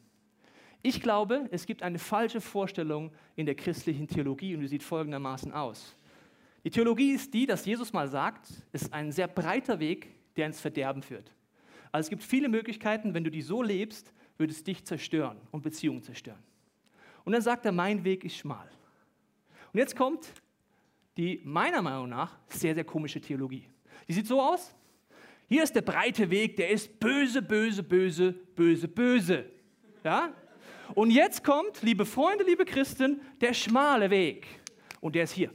Ich 0.81 1.01
glaube, 1.01 1.49
es 1.51 1.65
gibt 1.65 1.83
eine 1.83 1.99
falsche 1.99 2.39
Vorstellung 2.39 3.11
in 3.35 3.45
der 3.45 3.55
christlichen 3.55 4.07
Theologie 4.07 4.55
und 4.55 4.61
die 4.61 4.69
sieht 4.69 4.83
folgendermaßen 4.83 5.51
aus. 5.51 5.93
Die 6.63 6.69
Theologie 6.69 7.11
ist 7.11 7.33
die, 7.33 7.45
dass 7.45 7.65
Jesus 7.65 7.91
mal 7.91 8.07
sagt, 8.07 8.47
es 8.71 8.83
ist 8.83 8.93
ein 8.93 9.11
sehr 9.11 9.27
breiter 9.27 9.81
Weg, 9.81 10.07
der 10.37 10.45
ins 10.45 10.61
Verderben 10.61 11.01
führt. 11.01 11.29
Also 11.91 12.05
es 12.05 12.09
gibt 12.09 12.23
viele 12.23 12.47
Möglichkeiten, 12.47 13.13
wenn 13.13 13.25
du 13.25 13.31
die 13.31 13.41
so 13.41 13.61
lebst, 13.61 14.13
würde 14.37 14.53
es 14.53 14.63
dich 14.63 14.85
zerstören 14.85 15.41
und 15.51 15.61
Beziehungen 15.61 16.03
zerstören. 16.03 16.41
Und 17.23 17.33
dann 17.33 17.41
sagt 17.41 17.65
er, 17.65 17.71
mein 17.71 18.03
Weg 18.03 18.23
ist 18.23 18.35
schmal. 18.35 18.69
Und 19.73 19.79
jetzt 19.79 19.95
kommt 19.95 20.33
die 21.17 21.41
meiner 21.43 21.81
Meinung 21.81 22.09
nach 22.09 22.37
sehr, 22.47 22.73
sehr 22.73 22.83
komische 22.83 23.21
Theologie. 23.21 23.67
Die 24.07 24.13
sieht 24.13 24.27
so 24.27 24.41
aus. 24.41 24.73
Hier 25.47 25.63
ist 25.63 25.75
der 25.75 25.81
breite 25.81 26.29
Weg, 26.29 26.55
der 26.55 26.69
ist 26.69 26.99
böse, 26.99 27.41
böse, 27.41 27.83
böse, 27.83 28.31
böse, 28.31 28.87
böse. 28.87 29.45
Ja? 30.03 30.33
Und 30.93 31.11
jetzt 31.11 31.43
kommt, 31.43 31.81
liebe 31.81 32.05
Freunde, 32.05 32.43
liebe 32.43 32.65
Christen, 32.65 33.21
der 33.39 33.53
schmale 33.53 34.09
Weg. 34.09 34.47
Und 35.01 35.15
der 35.15 35.23
ist 35.23 35.33
hier. 35.33 35.51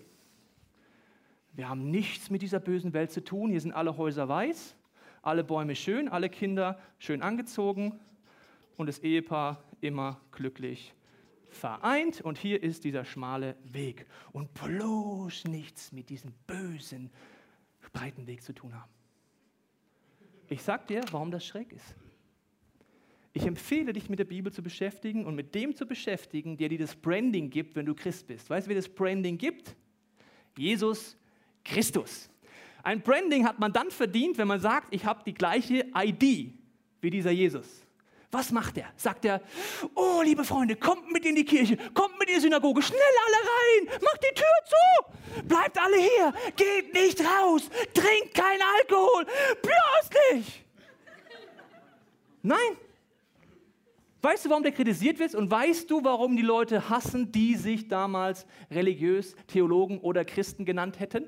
Wir 1.52 1.68
haben 1.68 1.90
nichts 1.90 2.28
mit 2.28 2.42
dieser 2.42 2.60
bösen 2.60 2.92
Welt 2.92 3.10
zu 3.10 3.24
tun. 3.24 3.50
Hier 3.50 3.60
sind 3.60 3.72
alle 3.72 3.96
Häuser 3.96 4.28
weiß, 4.28 4.76
alle 5.22 5.42
Bäume 5.42 5.74
schön, 5.74 6.08
alle 6.08 6.28
Kinder 6.28 6.78
schön 6.98 7.22
angezogen 7.22 7.98
und 8.76 8.86
das 8.86 8.98
Ehepaar 8.98 9.64
immer 9.80 10.20
glücklich 10.32 10.92
vereint 11.56 12.20
und 12.20 12.38
hier 12.38 12.62
ist 12.62 12.84
dieser 12.84 13.04
schmale 13.04 13.56
Weg. 13.64 14.06
Und 14.32 14.52
bloß 14.54 15.44
nichts 15.44 15.92
mit 15.92 16.10
diesem 16.10 16.32
bösen, 16.46 17.10
breiten 17.92 18.26
Weg 18.26 18.42
zu 18.42 18.52
tun 18.52 18.74
haben. 18.74 18.90
Ich 20.48 20.62
sag 20.62 20.86
dir, 20.86 21.02
warum 21.10 21.30
das 21.30 21.44
schräg 21.44 21.72
ist. 21.72 21.96
Ich 23.32 23.44
empfehle 23.44 23.92
dich 23.92 24.08
mit 24.08 24.18
der 24.18 24.24
Bibel 24.24 24.52
zu 24.52 24.62
beschäftigen 24.62 25.26
und 25.26 25.34
mit 25.34 25.54
dem 25.54 25.74
zu 25.74 25.86
beschäftigen, 25.86 26.56
der 26.56 26.68
dir 26.68 26.78
das 26.78 26.94
Branding 26.94 27.50
gibt, 27.50 27.76
wenn 27.76 27.86
du 27.86 27.94
Christ 27.94 28.26
bist. 28.26 28.48
Weißt 28.48 28.66
du, 28.66 28.68
wer 28.70 28.76
das 28.76 28.88
Branding 28.88 29.36
gibt? 29.36 29.76
Jesus 30.56 31.16
Christus. 31.64 32.30
Ein 32.82 33.02
Branding 33.02 33.44
hat 33.44 33.58
man 33.58 33.72
dann 33.72 33.90
verdient, 33.90 34.38
wenn 34.38 34.48
man 34.48 34.60
sagt, 34.60 34.94
ich 34.94 35.04
habe 35.04 35.22
die 35.24 35.34
gleiche 35.34 35.86
ID 35.94 36.54
wie 37.00 37.10
dieser 37.10 37.30
Jesus. 37.30 37.85
Was 38.36 38.52
macht 38.52 38.76
er? 38.76 38.92
Sagt 38.96 39.24
er, 39.24 39.40
oh, 39.94 40.20
liebe 40.22 40.44
Freunde, 40.44 40.76
kommt 40.76 41.10
mit 41.10 41.24
in 41.24 41.34
die 41.34 41.44
Kirche, 41.46 41.78
kommt 41.94 42.18
mit 42.18 42.28
in 42.28 42.34
die 42.34 42.40
Synagoge, 42.42 42.82
schnell 42.82 43.00
alle 43.00 43.88
rein, 43.88 44.00
macht 44.02 44.22
die 44.22 44.34
Tür 44.34 44.44
zu, 44.66 45.42
bleibt 45.48 45.80
alle 45.80 45.96
hier, 45.96 46.34
geht 46.54 46.92
nicht 46.92 47.18
raus, 47.18 47.62
trinkt 47.94 48.34
kein 48.34 48.60
Alkohol, 48.78 49.24
bloß 49.62 50.34
nicht. 50.34 50.66
Nein. 52.42 52.76
Weißt 54.20 54.44
du, 54.44 54.50
warum 54.50 54.64
der 54.64 54.72
kritisiert 54.72 55.18
wird? 55.18 55.34
Und 55.34 55.50
weißt 55.50 55.90
du, 55.90 56.04
warum 56.04 56.36
die 56.36 56.42
Leute 56.42 56.90
hassen, 56.90 57.32
die 57.32 57.54
sich 57.54 57.88
damals 57.88 58.44
religiös, 58.70 59.34
Theologen 59.46 59.98
oder 59.98 60.26
Christen 60.26 60.66
genannt 60.66 61.00
hätten? 61.00 61.24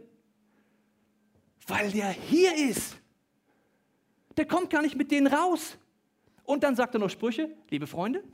Weil 1.67 1.91
der 1.91 2.11
hier 2.11 2.55
ist. 2.55 2.99
Der 4.37 4.45
kommt 4.45 4.69
gar 4.69 4.83
nicht 4.83 4.97
mit 4.97 5.11
denen 5.11 5.27
raus. 5.27 5.79
Und 6.49 6.65
dann 6.65 6.75
sagt 6.75 6.95
er 6.95 6.99
noch 6.99 7.11
Sprüche, 7.11 7.55
liebe 7.69 7.87
Freunde, 7.87 8.25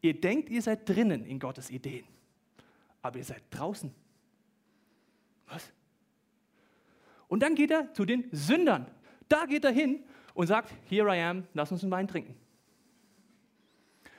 ihr 0.00 0.14
denkt, 0.20 0.48
ihr 0.48 0.62
seid 0.62 0.88
drinnen 0.88 1.26
in 1.26 1.40
Gottes 1.40 1.70
Ideen, 1.70 2.06
aber 3.02 3.18
ihr 3.18 3.24
seid 3.24 3.42
draußen. 3.50 3.92
Was? 5.48 5.72
Und 7.26 7.42
dann 7.42 7.56
geht 7.56 7.72
er 7.72 7.92
zu 7.94 8.04
den 8.04 8.28
Sündern. 8.30 8.86
Da 9.28 9.46
geht 9.46 9.64
er 9.64 9.72
hin 9.72 10.04
und 10.34 10.46
sagt, 10.46 10.72
here 10.88 11.12
I 11.12 11.20
am, 11.20 11.48
lass 11.52 11.72
uns 11.72 11.82
einen 11.82 11.90
Wein 11.90 12.06
trinken. 12.06 12.36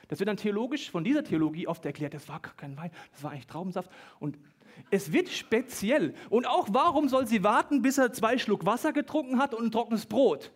Das 0.08 0.18
wird 0.18 0.28
dann 0.28 0.36
theologisch 0.36 0.90
von 0.90 1.02
dieser 1.02 1.24
Theologie 1.24 1.66
oft 1.66 1.86
erklärt, 1.86 2.12
das 2.12 2.28
war 2.28 2.40
kein 2.40 2.76
Wein, 2.76 2.90
das 3.12 3.22
war 3.22 3.30
eigentlich 3.30 3.46
Traubensaft. 3.46 3.90
Und 4.20 4.38
es 4.90 5.14
wird 5.14 5.30
speziell. 5.30 6.14
Und 6.28 6.46
auch 6.46 6.68
warum 6.72 7.08
soll 7.08 7.26
sie 7.26 7.42
warten, 7.42 7.80
bis 7.80 7.96
er 7.96 8.12
zwei 8.12 8.36
Schluck 8.36 8.66
Wasser 8.66 8.92
getrunken 8.92 9.38
hat 9.38 9.54
und 9.54 9.64
ein 9.64 9.70
trockenes 9.70 10.04
Brot? 10.04 10.52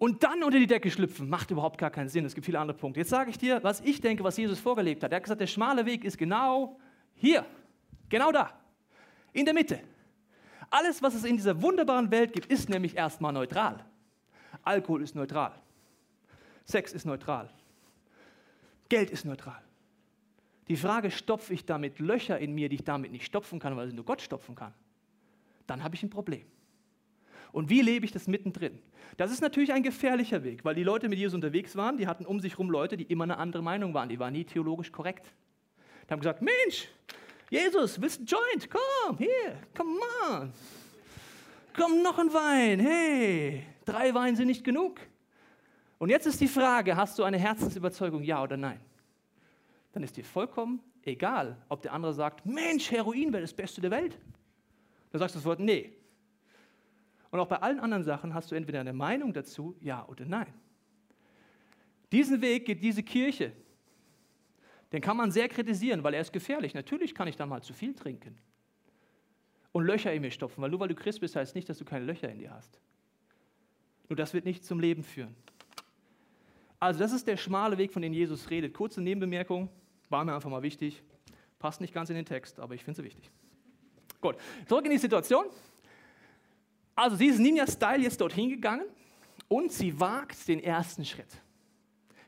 Und 0.00 0.22
dann 0.24 0.42
unter 0.42 0.58
die 0.58 0.66
Decke 0.66 0.90
schlüpfen, 0.90 1.28
macht 1.28 1.50
überhaupt 1.50 1.76
gar 1.76 1.90
keinen 1.90 2.08
Sinn. 2.08 2.24
Es 2.24 2.34
gibt 2.34 2.46
viele 2.46 2.58
andere 2.58 2.74
Punkte. 2.76 3.00
Jetzt 3.00 3.10
sage 3.10 3.28
ich 3.28 3.36
dir, 3.36 3.62
was 3.62 3.82
ich 3.82 4.00
denke, 4.00 4.24
was 4.24 4.34
Jesus 4.38 4.58
vorgelebt 4.58 5.02
hat. 5.04 5.12
Er 5.12 5.16
hat 5.16 5.24
gesagt, 5.24 5.42
der 5.42 5.46
schmale 5.46 5.84
Weg 5.84 6.04
ist 6.04 6.16
genau 6.16 6.80
hier, 7.14 7.44
genau 8.08 8.32
da, 8.32 8.50
in 9.34 9.44
der 9.44 9.52
Mitte. 9.52 9.78
Alles, 10.70 11.02
was 11.02 11.14
es 11.14 11.24
in 11.24 11.36
dieser 11.36 11.60
wunderbaren 11.60 12.10
Welt 12.10 12.32
gibt, 12.32 12.46
ist 12.46 12.70
nämlich 12.70 12.96
erstmal 12.96 13.34
neutral. 13.34 13.84
Alkohol 14.62 15.02
ist 15.02 15.14
neutral. 15.14 15.52
Sex 16.64 16.94
ist 16.94 17.04
neutral. 17.04 17.50
Geld 18.88 19.10
ist 19.10 19.26
neutral. 19.26 19.60
Die 20.68 20.76
Frage, 20.76 21.10
stopfe 21.10 21.52
ich 21.52 21.66
damit 21.66 21.98
Löcher 21.98 22.38
in 22.38 22.54
mir, 22.54 22.70
die 22.70 22.76
ich 22.76 22.84
damit 22.84 23.12
nicht 23.12 23.26
stopfen 23.26 23.58
kann, 23.58 23.76
weil 23.76 23.88
nur 23.88 24.06
Gott 24.06 24.22
stopfen 24.22 24.54
kann, 24.54 24.72
dann 25.66 25.84
habe 25.84 25.94
ich 25.94 26.02
ein 26.02 26.08
Problem. 26.08 26.46
Und 27.52 27.70
wie 27.70 27.82
lebe 27.82 28.04
ich 28.04 28.12
das 28.12 28.26
mittendrin? 28.26 28.78
Das 29.16 29.30
ist 29.30 29.40
natürlich 29.40 29.72
ein 29.72 29.82
gefährlicher 29.82 30.44
Weg, 30.44 30.64
weil 30.64 30.74
die 30.74 30.82
Leute 30.82 31.08
mit 31.08 31.18
Jesus 31.18 31.34
unterwegs 31.34 31.76
waren, 31.76 31.96
die 31.96 32.06
hatten 32.06 32.24
um 32.24 32.40
sich 32.40 32.52
herum 32.52 32.70
Leute, 32.70 32.96
die 32.96 33.04
immer 33.04 33.24
eine 33.24 33.38
andere 33.38 33.62
Meinung 33.62 33.92
waren, 33.92 34.08
die 34.08 34.18
waren 34.18 34.32
nie 34.32 34.44
theologisch 34.44 34.92
korrekt. 34.92 35.32
Die 36.06 36.12
haben 36.12 36.20
gesagt, 36.20 36.42
Mensch, 36.42 36.88
Jesus, 37.50 38.00
willst 38.00 38.20
du 38.20 38.24
Joint? 38.24 38.68
Komm, 38.70 39.18
hier, 39.18 39.58
come 39.76 39.90
on. 40.30 40.52
Komm, 41.76 42.02
noch 42.02 42.18
ein 42.18 42.32
Wein, 42.32 42.80
hey, 42.80 43.64
drei 43.84 44.14
Wein 44.14 44.36
sind 44.36 44.46
nicht 44.46 44.64
genug. 44.64 45.00
Und 45.98 46.08
jetzt 46.10 46.26
ist 46.26 46.40
die 46.40 46.48
Frage, 46.48 46.96
hast 46.96 47.18
du 47.18 47.24
eine 47.24 47.38
Herzensüberzeugung, 47.38 48.22
ja 48.22 48.42
oder 48.42 48.56
nein? 48.56 48.80
Dann 49.92 50.02
ist 50.02 50.16
dir 50.16 50.24
vollkommen 50.24 50.80
egal, 51.04 51.56
ob 51.68 51.82
der 51.82 51.92
andere 51.92 52.12
sagt, 52.12 52.44
Mensch, 52.46 52.90
Heroin 52.90 53.32
wäre 53.32 53.42
das 53.42 53.52
Beste 53.52 53.80
der 53.80 53.90
Welt. 53.90 54.18
Dann 55.10 55.18
sagst 55.18 55.34
du 55.34 55.40
sofort, 55.40 55.60
nee, 55.60 55.92
und 57.30 57.40
auch 57.40 57.46
bei 57.46 57.56
allen 57.56 57.80
anderen 57.80 58.04
Sachen 58.04 58.34
hast 58.34 58.50
du 58.50 58.54
entweder 58.54 58.80
eine 58.80 58.92
Meinung 58.92 59.32
dazu, 59.32 59.76
ja 59.80 60.06
oder 60.08 60.24
nein. 60.24 60.52
Diesen 62.12 62.40
Weg 62.40 62.66
geht 62.66 62.82
diese 62.82 63.02
Kirche. 63.02 63.52
Den 64.92 65.00
kann 65.00 65.16
man 65.16 65.30
sehr 65.30 65.48
kritisieren, 65.48 66.02
weil 66.02 66.14
er 66.14 66.20
ist 66.20 66.32
gefährlich. 66.32 66.74
Natürlich 66.74 67.14
kann 67.14 67.28
ich 67.28 67.36
da 67.36 67.46
mal 67.46 67.62
zu 67.62 67.72
viel 67.72 67.94
trinken 67.94 68.36
und 69.72 69.84
Löcher 69.84 70.12
in 70.12 70.22
mir 70.22 70.30
stopfen, 70.30 70.60
weil 70.62 70.70
nur 70.70 70.80
weil 70.80 70.88
du 70.88 70.94
Christ 70.94 71.20
bist, 71.20 71.36
heißt 71.36 71.54
nicht, 71.54 71.68
dass 71.68 71.78
du 71.78 71.84
keine 71.84 72.04
Löcher 72.04 72.28
in 72.28 72.38
dir 72.38 72.50
hast. 72.50 72.80
Nur 74.08 74.16
das 74.16 74.34
wird 74.34 74.44
nicht 74.44 74.64
zum 74.64 74.80
Leben 74.80 75.04
führen. 75.04 75.36
Also 76.80 76.98
das 76.98 77.12
ist 77.12 77.28
der 77.28 77.36
schmale 77.36 77.78
Weg, 77.78 77.92
von 77.92 78.02
dem 78.02 78.12
Jesus 78.12 78.50
redet. 78.50 78.74
Kurze 78.74 79.00
Nebenbemerkung, 79.00 79.68
war 80.08 80.24
mir 80.24 80.34
einfach 80.34 80.50
mal 80.50 80.62
wichtig. 80.62 81.02
Passt 81.58 81.80
nicht 81.80 81.94
ganz 81.94 82.10
in 82.10 82.16
den 82.16 82.24
Text, 82.24 82.58
aber 82.58 82.74
ich 82.74 82.82
finde 82.82 82.96
sie 82.96 83.04
wichtig. 83.04 83.30
Gut, 84.20 84.36
zurück 84.66 84.84
in 84.84 84.90
die 84.90 84.98
Situation. 84.98 85.44
Also 86.94 87.16
sie 87.16 87.26
ist 87.26 87.38
Ninja-Style 87.38 88.02
jetzt 88.02 88.20
dorthin 88.20 88.50
gegangen 88.50 88.86
und 89.48 89.72
sie 89.72 89.98
wagt 89.98 90.46
den 90.48 90.60
ersten 90.60 91.04
Schritt. 91.04 91.40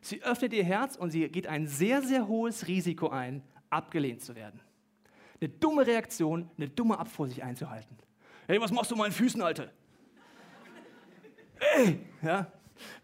Sie 0.00 0.22
öffnet 0.22 0.52
ihr 0.52 0.64
Herz 0.64 0.96
und 0.96 1.10
sie 1.10 1.28
geht 1.28 1.46
ein 1.46 1.66
sehr, 1.66 2.02
sehr 2.02 2.26
hohes 2.26 2.66
Risiko 2.66 3.08
ein, 3.08 3.42
abgelehnt 3.70 4.20
zu 4.22 4.34
werden. 4.34 4.60
Eine 5.40 5.48
dumme 5.48 5.86
Reaktion, 5.86 6.50
eine 6.56 6.68
dumme 6.68 6.98
Abfuhr 6.98 7.28
einzuhalten. 7.40 7.96
Hey, 8.46 8.60
was 8.60 8.72
machst 8.72 8.90
du 8.90 8.96
meinen 8.96 9.12
Füßen, 9.12 9.40
Alter? 9.40 9.70
Ey, 11.76 12.00
ja, 12.22 12.50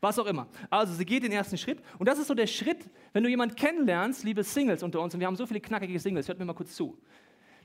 was 0.00 0.18
auch 0.18 0.26
immer. 0.26 0.48
Also 0.68 0.92
sie 0.94 1.04
geht 1.04 1.22
den 1.22 1.32
ersten 1.32 1.56
Schritt 1.56 1.80
und 1.98 2.08
das 2.08 2.18
ist 2.18 2.26
so 2.26 2.34
der 2.34 2.48
Schritt, 2.48 2.84
wenn 3.12 3.22
du 3.22 3.28
jemanden 3.28 3.54
kennenlernst, 3.54 4.24
liebe 4.24 4.42
Singles 4.42 4.82
unter 4.82 5.00
uns, 5.00 5.14
und 5.14 5.20
wir 5.20 5.26
haben 5.26 5.36
so 5.36 5.46
viele 5.46 5.60
knackige 5.60 5.98
Singles, 6.00 6.26
hört 6.26 6.38
mir 6.38 6.44
mal 6.44 6.54
kurz 6.54 6.74
zu. 6.74 6.98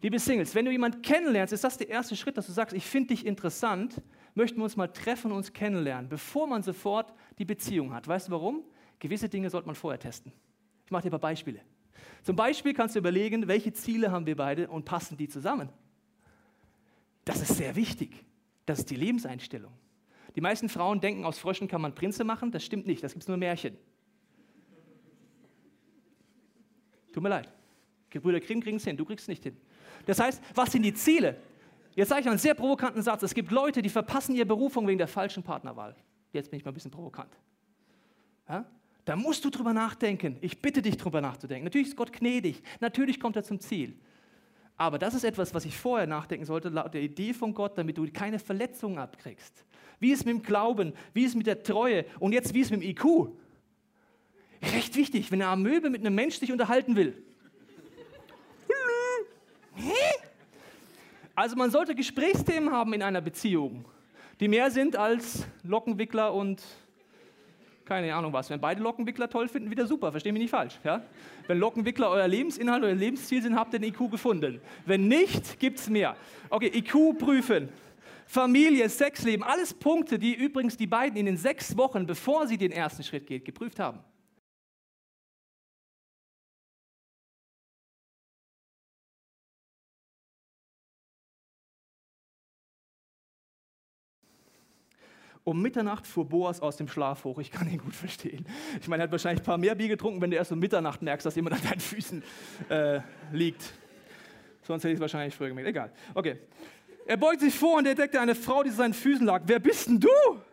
Liebe 0.03 0.19
Singles, 0.19 0.53
wenn 0.53 0.65
du 0.65 0.71
jemanden 0.71 1.01
kennenlernst, 1.01 1.53
ist 1.53 1.63
das 1.63 1.77
der 1.77 1.87
erste 1.87 2.17
Schritt, 2.17 2.35
dass 2.35 2.45
du 2.45 2.51
sagst, 2.51 2.75
ich 2.75 2.85
finde 2.85 3.15
dich 3.15 3.25
interessant, 3.25 4.01
möchten 4.35 4.57
wir 4.57 4.65
uns 4.65 4.75
mal 4.75 4.89
treffen 4.89 5.31
und 5.31 5.37
uns 5.37 5.53
kennenlernen, 5.53 6.09
bevor 6.09 6.45
man 6.45 6.61
sofort 6.61 7.13
die 7.39 7.45
Beziehung 7.45 7.93
hat. 7.93 8.05
Weißt 8.05 8.27
du 8.27 8.33
warum? 8.33 8.65
Gewisse 8.99 9.29
Dinge 9.29 9.49
sollte 9.49 9.65
man 9.65 9.75
vorher 9.75 9.97
testen. 9.97 10.33
Ich 10.83 10.91
mache 10.91 11.03
dir 11.03 11.07
ein 11.07 11.11
paar 11.11 11.19
Beispiele. 11.19 11.61
Zum 12.21 12.35
Beispiel 12.35 12.73
kannst 12.73 12.95
du 12.95 12.99
überlegen, 12.99 13.47
welche 13.47 13.71
Ziele 13.71 14.11
haben 14.11 14.25
wir 14.25 14.35
beide 14.35 14.67
und 14.67 14.83
passen 14.83 15.15
die 15.15 15.29
zusammen. 15.29 15.69
Das 17.23 17.41
ist 17.41 17.55
sehr 17.55 17.77
wichtig. 17.77 18.25
Das 18.65 18.79
ist 18.79 18.89
die 18.89 18.97
Lebenseinstellung. 18.97 19.71
Die 20.35 20.41
meisten 20.41 20.67
Frauen 20.67 20.99
denken, 20.99 21.23
aus 21.23 21.39
Fröschen 21.39 21.69
kann 21.69 21.79
man 21.79 21.95
Prinze 21.95 22.25
machen. 22.25 22.51
Das 22.51 22.65
stimmt 22.65 22.85
nicht, 22.85 23.01
das 23.05 23.13
gibt 23.13 23.23
es 23.23 23.29
nur 23.29 23.37
Märchen. 23.37 23.77
Tut 27.13 27.23
mir 27.23 27.29
leid. 27.29 27.47
Gebrüder 28.09 28.41
Grimm 28.41 28.59
kriegen 28.59 28.77
es 28.77 28.83
hin, 28.83 28.97
du 28.97 29.05
kriegst 29.05 29.23
es 29.23 29.27
nicht 29.29 29.43
hin. 29.43 29.55
Das 30.05 30.19
heißt, 30.19 30.41
was 30.53 30.71
sind 30.71 30.83
die 30.83 30.93
Ziele? 30.93 31.37
Jetzt 31.95 32.09
sage 32.09 32.21
ich 32.21 32.27
einen 32.27 32.37
sehr 32.37 32.55
provokanten 32.55 33.01
Satz. 33.01 33.23
Es 33.23 33.33
gibt 33.33 33.51
Leute, 33.51 33.81
die 33.81 33.89
verpassen 33.89 34.35
ihre 34.35 34.45
Berufung 34.45 34.87
wegen 34.87 34.97
der 34.97 35.07
falschen 35.07 35.43
Partnerwahl. 35.43 35.95
Jetzt 36.31 36.49
bin 36.49 36.57
ich 36.57 36.65
mal 36.65 36.71
ein 36.71 36.73
bisschen 36.73 36.91
provokant. 36.91 37.37
Ja? 38.49 38.65
Da 39.05 39.15
musst 39.15 39.43
du 39.45 39.49
drüber 39.49 39.73
nachdenken. 39.73 40.37
Ich 40.41 40.61
bitte 40.61 40.81
dich, 40.81 40.97
drüber 40.97 41.21
nachzudenken. 41.21 41.65
Natürlich 41.65 41.89
ist 41.89 41.97
Gott 41.97 42.11
gnädig. 42.11 42.61
Natürlich 42.79 43.19
kommt 43.19 43.35
er 43.35 43.43
zum 43.43 43.59
Ziel. 43.59 43.95
Aber 44.75 44.97
das 44.97 45.13
ist 45.13 45.23
etwas, 45.23 45.53
was 45.53 45.65
ich 45.65 45.77
vorher 45.77 46.07
nachdenken 46.07 46.45
sollte, 46.45 46.69
laut 46.69 46.93
der 46.93 47.01
Idee 47.01 47.33
von 47.33 47.53
Gott, 47.53 47.77
damit 47.77 47.97
du 47.97 48.11
keine 48.11 48.39
Verletzungen 48.39 48.97
abkriegst. 48.97 49.65
Wie 49.99 50.11
ist 50.11 50.25
mit 50.25 50.35
dem 50.35 50.41
Glauben? 50.41 50.93
Wie 51.13 51.23
ist 51.23 51.35
mit 51.35 51.45
der 51.45 51.61
Treue? 51.61 52.05
Und 52.19 52.33
jetzt, 52.33 52.53
wie 52.53 52.61
ist 52.61 52.71
mit 52.71 52.81
dem 52.81 52.89
IQ? 52.89 53.29
Recht 54.73 54.95
wichtig, 54.95 55.31
wenn 55.31 55.41
eine 55.41 55.51
Amöbe 55.51 55.89
mit 55.89 56.01
einem 56.01 56.15
Mensch 56.15 56.39
sich 56.39 56.51
unterhalten 56.51 56.95
will. 56.95 57.21
Also 61.35 61.55
man 61.55 61.71
sollte 61.71 61.95
Gesprächsthemen 61.95 62.71
haben 62.71 62.93
in 62.93 63.01
einer 63.01 63.21
Beziehung, 63.21 63.85
die 64.39 64.47
mehr 64.47 64.69
sind 64.69 64.95
als 64.95 65.45
Lockenwickler 65.63 66.33
und 66.33 66.61
keine 67.85 68.13
Ahnung 68.15 68.31
was. 68.31 68.49
Wenn 68.49 68.61
beide 68.61 68.81
Lockenwickler 68.81 69.29
toll 69.29 69.47
finden, 69.47 69.69
wieder 69.69 69.85
super, 69.85 70.11
verstehe 70.11 70.31
mich 70.31 70.41
nicht 70.43 70.51
falsch. 70.51 70.79
Ja? 70.83 71.01
Wenn 71.47 71.59
Lockenwickler 71.59 72.09
euer 72.09 72.27
Lebensinhalt, 72.27 72.83
euer 72.83 72.93
Lebensziel 72.93 73.41
sind, 73.41 73.55
habt 73.55 73.73
ihr 73.73 73.79
den 73.79 73.89
IQ 73.89 74.11
gefunden. 74.11 74.61
Wenn 74.85 75.07
nicht, 75.07 75.59
gibt 75.59 75.79
es 75.79 75.89
mehr. 75.89 76.15
Okay, 76.49 76.71
IQ 76.73 77.17
prüfen. 77.17 77.69
Familie, 78.25 78.87
Sexleben, 78.87 79.43
alles 79.43 79.73
Punkte, 79.73 80.17
die 80.17 80.33
übrigens 80.33 80.77
die 80.77 80.87
beiden 80.87 81.17
in 81.17 81.25
den 81.25 81.37
sechs 81.37 81.75
Wochen, 81.77 82.05
bevor 82.05 82.47
sie 82.47 82.57
den 82.57 82.71
ersten 82.71 83.03
Schritt 83.03 83.27
geht, 83.27 83.43
geprüft 83.43 83.79
haben. 83.79 83.99
Um 95.45 95.61
Mitternacht 95.61 96.07
fuhr 96.07 96.27
Boas 96.27 96.61
aus 96.61 96.77
dem 96.77 96.87
Schlaf 96.87 97.25
hoch. 97.25 97.37
Ich 97.39 97.51
kann 97.51 97.69
ihn 97.69 97.79
gut 97.79 97.95
verstehen. 97.95 98.45
Ich 98.79 98.87
meine, 98.87 99.03
er 99.03 99.05
hat 99.05 99.11
wahrscheinlich 99.11 99.41
ein 99.41 99.45
paar 99.45 99.57
mehr 99.57 99.75
Bier 99.75 99.89
getrunken, 99.89 100.21
wenn 100.21 100.31
du 100.31 100.37
erst 100.37 100.51
um 100.51 100.59
Mitternacht 100.59 101.01
merkst, 101.01 101.25
dass 101.25 101.35
jemand 101.35 101.55
an 101.55 101.61
deinen 101.63 101.81
Füßen 101.81 102.23
äh, 102.69 103.01
liegt. 103.33 103.73
Sonst 104.61 104.83
hätte 104.83 104.91
ich 104.91 104.95
es 104.95 105.01
wahrscheinlich 105.01 105.35
früher 105.35 105.49
gemerkt. 105.49 105.69
Egal. 105.69 105.91
Okay. 106.13 106.39
Er 107.05 107.17
beugt 107.17 107.41
sich 107.41 107.53
vor 107.53 107.79
und 107.79 107.85
entdeckte 107.85 108.21
eine 108.21 108.33
Frau, 108.33 108.63
die 108.63 108.69
zu 108.69 108.77
seinen 108.77 108.93
Füßen 108.93 109.25
lag. 109.25 109.41
Wer 109.45 109.59
bist 109.59 109.87
denn 109.87 109.99
du? 109.99 110.07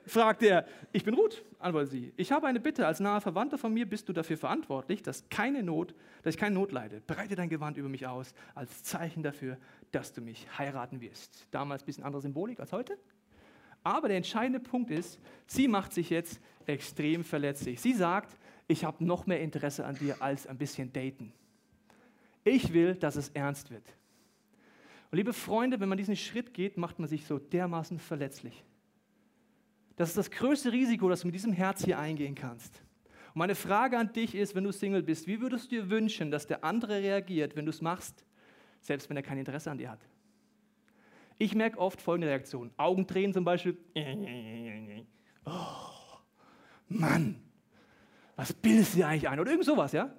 fragt 0.05 0.43
er. 0.43 0.67
Ich 0.91 1.05
bin 1.05 1.15
Ruth, 1.15 1.45
antwortet 1.61 1.93
sie. 1.93 2.13
Ich 2.17 2.33
habe 2.33 2.49
eine 2.49 2.59
Bitte. 2.59 2.89
Als 2.89 2.99
nahe 2.99 3.21
Verwandter 3.21 3.57
von 3.57 3.73
mir 3.73 3.89
bist 3.89 4.09
du 4.09 4.13
dafür 4.13 4.37
verantwortlich, 4.37 5.03
dass, 5.03 5.29
keine 5.29 5.63
Not, 5.63 5.95
dass 6.25 6.35
ich 6.35 6.41
keine 6.41 6.57
Not 6.57 6.73
leide. 6.73 7.01
Breite 7.07 7.37
dein 7.37 7.49
Gewand 7.49 7.77
über 7.77 7.89
mich 7.89 8.09
aus, 8.09 8.35
als 8.57 8.83
Zeichen 8.83 9.23
dafür, 9.23 9.59
dass 9.93 10.13
du 10.13 10.21
mich 10.21 10.49
heiraten 10.59 11.01
wirst. 11.01 11.47
Damals 11.53 11.85
ein 11.85 11.87
bisschen 11.87 12.03
andere 12.03 12.21
Symbolik 12.21 12.59
als 12.59 12.73
heute. 12.73 12.99
Aber 13.83 14.09
der 14.09 14.17
entscheidende 14.17 14.61
Punkt 14.61 14.91
ist, 14.91 15.19
sie 15.47 15.69
macht 15.69 15.93
sich 15.93 16.11
jetzt 16.11 16.41
extrem 16.67 17.25
verletzlich. 17.25 17.81
Sie 17.81 17.95
sagt, 17.95 18.37
ich 18.69 18.85
habe 18.85 19.05
noch 19.05 19.27
mehr 19.27 19.41
Interesse 19.41 19.85
an 19.85 19.97
dir 19.97 20.21
als 20.21 20.47
ein 20.47 20.59
bisschen 20.59 20.93
daten. 20.93 21.33
Ich 22.45 22.73
will, 22.73 22.95
dass 22.95 23.17
es 23.17 23.31
ernst 23.31 23.71
wird. 23.71 23.85
Und 25.11 25.17
liebe 25.17 25.33
Freunde, 25.33 25.81
wenn 25.81 25.89
man 25.89 25.99
diesen 25.99 26.17
Schritt 26.17 26.55
geht, 26.55 26.77
macht 26.77 26.99
man 26.99 27.09
sich 27.09 27.27
so 27.27 27.39
dermaßen 27.39 27.99
verletzlich. 27.99 28.65
Das 29.97 30.11
ist 30.11 30.19
das 30.19 30.31
größte 30.31 30.73
Risiko, 30.73 31.09
das 31.09 31.23
du 31.23 31.27
mit 31.27 31.35
diesem 31.35 31.53
Herz 31.53 31.85
hier 31.85 31.99
eingehen 31.99 32.35
kannst. 32.35 32.83
Und 33.35 33.39
meine 33.39 33.55
Frage 33.55 33.99
an 33.99 34.13
dich 34.13 34.35
ist, 34.35 34.55
wenn 34.55 34.65
du 34.65 34.73
Single 34.73 35.03
bist, 35.03 35.27
wie 35.27 35.41
würdest 35.41 35.67
du 35.67 35.77
dir 35.77 35.91
wünschen, 35.91 36.31
dass 36.31 36.47
der 36.47 36.65
andere 36.65 37.03
reagiert, 37.03 37.57
wenn 37.57 37.67
du 37.67 37.71
es 37.71 37.81
machst, 37.81 38.25
selbst 38.81 39.11
wenn 39.11 39.17
er 39.17 39.23
kein 39.23 39.39
Interesse 39.39 39.71
an 39.71 39.79
dir 39.79 39.91
hat? 39.91 40.01
Ich 41.41 41.55
merke 41.55 41.79
oft 41.79 42.03
folgende 42.03 42.29
Reaktionen. 42.29 42.71
Augendrehen 42.77 43.33
zum 43.33 43.45
Beispiel. 43.45 43.79
Oh, 45.47 46.19
Mann, 46.91 47.41
was 48.37 48.53
bildest 48.53 48.93
du 48.93 48.99
dir 48.99 49.09
eigentlich 49.09 49.27
ein? 49.27 49.41
Oder 49.41 49.53
irgend 49.53 49.65
sowas, 49.65 49.93
ja? 49.93 50.15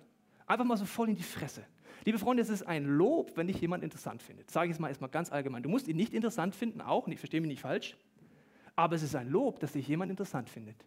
Einfach 0.48 0.66
mal 0.66 0.78
so 0.78 0.86
voll 0.86 1.10
in 1.10 1.16
die 1.16 1.22
Fresse. 1.22 1.64
Liebe 2.06 2.18
Freunde, 2.18 2.42
es 2.42 2.50
ist 2.50 2.64
ein 2.64 2.86
Lob, 2.86 3.38
wenn 3.38 3.46
dich 3.46 3.62
jemand 3.62 3.84
interessant 3.84 4.24
findet. 4.24 4.50
Sage 4.50 4.72
ich 4.72 4.74
es 4.74 4.80
mal 4.80 4.88
erstmal 4.88 5.12
ganz 5.12 5.32
allgemein. 5.32 5.62
Du 5.62 5.70
musst 5.70 5.88
ihn 5.88 5.96
nicht 5.96 6.16
interessant 6.16 6.56
finden, 6.56 6.82
auch, 6.82 7.06
und 7.06 7.14
ich 7.14 7.20
verstehe 7.20 7.40
mich 7.40 7.52
nicht 7.52 7.62
falsch. 7.62 7.96
Aber 8.76 8.96
es 8.96 9.04
ist 9.04 9.16
ein 9.16 9.30
Lob, 9.30 9.60
dass 9.60 9.74
dich 9.74 9.88
jemand 9.88 10.10
interessant 10.10 10.50
findet. 10.50 10.84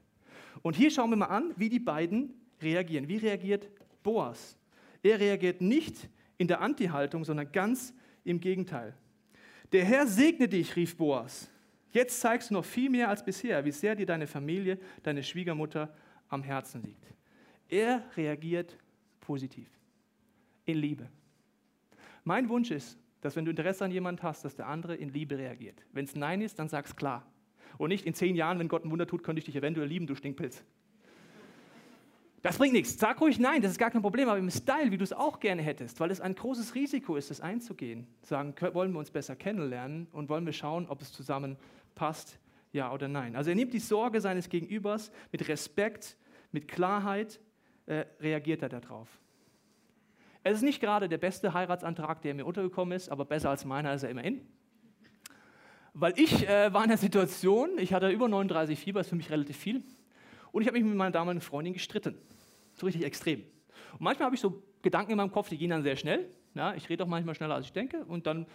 Und 0.62 0.75
hier 0.75 0.90
schauen 0.90 1.11
wir 1.11 1.16
mal 1.16 1.27
an, 1.27 1.53
wie 1.55 1.68
die 1.68 1.79
beiden 1.79 2.35
reagieren. 2.61 3.07
Wie 3.07 3.18
reagiert 3.18 3.70
Boas? 4.03 4.59
Er 5.01 5.20
reagiert 5.20 5.61
nicht 5.61 6.09
in 6.38 6.49
der 6.49 6.61
Anti-Haltung, 6.61 7.25
sondern 7.25 7.53
ganz 7.53 7.94
im 8.25 8.40
Gegenteil. 8.40 8.97
Der 9.72 9.85
Herr 9.85 10.07
segne 10.07 10.48
dich, 10.48 10.77
rief 10.77 10.96
Boas. 10.96 11.50
Jetzt 11.90 12.20
zeigst 12.20 12.50
du 12.50 12.55
noch 12.55 12.64
viel 12.64 12.90
mehr 12.90 13.09
als 13.09 13.24
bisher, 13.24 13.64
wie 13.64 13.70
sehr 13.70 13.94
dir 13.94 14.07
deine 14.07 14.27
Familie, 14.27 14.79
deine 15.03 15.22
Schwiegermutter 15.22 15.94
am 16.29 16.42
Herzen 16.42 16.83
liegt. 16.83 17.07
Er 17.68 18.03
reagiert 18.16 18.77
positiv, 19.20 19.68
in 20.64 20.79
Liebe. 20.79 21.09
Mein 22.24 22.48
Wunsch 22.48 22.70
ist, 22.70 22.98
dass 23.20 23.37
wenn 23.37 23.44
du 23.44 23.50
Interesse 23.50 23.85
an 23.85 23.90
jemand 23.90 24.22
hast, 24.22 24.44
dass 24.44 24.55
der 24.55 24.66
andere 24.66 24.96
in 24.96 25.09
Liebe 25.09 25.38
reagiert. 25.38 25.83
Wenn 25.92 26.05
es 26.05 26.14
Nein 26.14 26.40
ist, 26.40 26.59
dann 26.59 26.68
sag's 26.68 26.94
klar. 26.96 27.24
Und 27.79 27.88
nicht 27.88 28.07
in 28.07 28.14
zehn 28.14 28.37
Jahren, 28.37 28.59
wenn 28.59 28.68
Gott 28.68 28.85
ein 28.85 28.90
Wunder 28.90 29.07
tut, 29.07 29.24
könnte 29.24 29.38
ich 29.38 29.44
dich 29.44 29.57
eventuell 29.57 29.88
lieben, 29.88 30.07
du 30.07 30.14
Stinkpilz. 30.14 30.64
Das 32.44 32.59
bringt 32.59 32.74
nichts. 32.74 32.98
Sag 32.98 33.22
ruhig 33.22 33.38
nein, 33.38 33.62
das 33.62 33.70
ist 33.70 33.78
gar 33.78 33.90
kein 33.90 34.02
Problem, 34.02 34.28
aber 34.28 34.37
im 34.37 34.50
Style, 34.50 34.90
wie 34.90 34.98
du 34.98 35.02
es 35.02 35.14
auch 35.14 35.40
gerne 35.40 35.62
hättest, 35.62 35.98
weil 35.98 36.11
es 36.11 36.20
ein 36.20 36.35
großes 36.35 36.74
Risiko 36.74 37.16
ist, 37.16 37.30
das 37.30 37.40
einzugehen. 37.40 38.07
Sagen, 38.20 38.54
wollen 38.74 38.92
wir 38.92 38.98
uns 38.98 39.11
besser 39.11 39.35
kennenlernen 39.35 40.09
und 40.12 40.28
wollen 40.28 40.44
wir 40.44 40.52
schauen, 40.52 40.87
ob 40.87 41.00
es 41.00 41.11
zusammen 41.11 41.57
passt, 41.94 42.38
ja 42.70 42.92
oder 42.92 43.09
nein. 43.09 43.35
Also 43.35 43.48
er 43.48 43.57
nimmt 43.57 43.72
die 43.72 43.78
Sorge 43.78 44.20
seines 44.20 44.50
Gegenübers 44.50 45.11
mit 45.33 45.48
Respekt, 45.48 46.18
mit 46.52 46.68
Klarheit, 46.68 47.40
äh, 47.87 48.04
reagiert 48.20 48.61
er 48.61 48.68
darauf. 48.68 49.09
Es 50.42 50.57
ist 50.57 50.62
nicht 50.62 50.83
gerade 50.83 51.09
der 51.09 51.16
beste 51.16 51.54
Heiratsantrag, 51.54 52.20
der 52.20 52.35
mir 52.35 52.44
untergekommen 52.44 52.94
ist, 52.94 53.09
aber 53.09 53.24
besser 53.24 53.48
als 53.48 53.64
meiner 53.64 53.94
ist 53.94 54.02
er 54.02 54.11
immerhin. 54.11 54.42
Weil 55.94 56.12
ich 56.18 56.46
äh, 56.46 56.70
war 56.74 56.83
in 56.83 56.90
der 56.90 56.98
Situation, 56.98 57.78
ich 57.78 57.94
hatte 57.94 58.11
über 58.11 58.28
39 58.28 58.78
Fieber, 58.78 59.00
ist 59.00 59.09
für 59.09 59.16
mich 59.16 59.30
relativ 59.30 59.57
viel, 59.57 59.83
und 60.52 60.61
ich 60.61 60.68
habe 60.68 60.78
mich 60.78 60.87
mit 60.87 60.94
meiner 60.94 61.11
damaligen 61.11 61.40
Freundin 61.40 61.72
gestritten. 61.72 62.16
So 62.75 62.87
richtig 62.87 63.05
extrem. 63.05 63.41
Und 63.93 64.01
manchmal 64.01 64.27
habe 64.27 64.35
ich 64.35 64.41
so 64.41 64.63
Gedanken 64.83 65.13
in 65.13 65.17
meinem 65.17 65.33
Kopf, 65.33 65.49
die 65.49 65.57
gehen 65.57 65.71
dann 65.71 65.83
sehr 65.83 65.97
schnell. 65.97 66.29
Ja, 66.55 66.75
ich 66.75 66.89
rede 66.89 67.05
auch 67.05 67.09
manchmal 67.09 67.35
schneller, 67.35 67.55
als 67.55 67.67
ich 67.67 67.73
denke. 67.73 68.05
Und 68.05 68.27
dann 68.27 68.47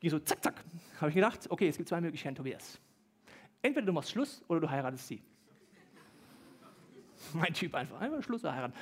ging 0.00 0.10
so 0.10 0.18
zack, 0.18 0.42
zack. 0.42 0.64
Habe 1.00 1.08
ich 1.08 1.14
gedacht, 1.14 1.50
okay, 1.50 1.68
es 1.68 1.76
gibt 1.76 1.88
zwei 1.88 2.00
Möglichkeiten, 2.00 2.36
Tobias. 2.36 2.78
Entweder 3.62 3.86
du 3.86 3.92
machst 3.92 4.10
Schluss 4.10 4.42
oder 4.48 4.60
du 4.60 4.70
heiratest 4.70 5.08
sie. 5.08 5.22
mein 7.32 7.54
Typ 7.54 7.74
einfach, 7.74 8.00
einfach 8.00 8.22
Schluss 8.22 8.44
heiraten. 8.44 8.74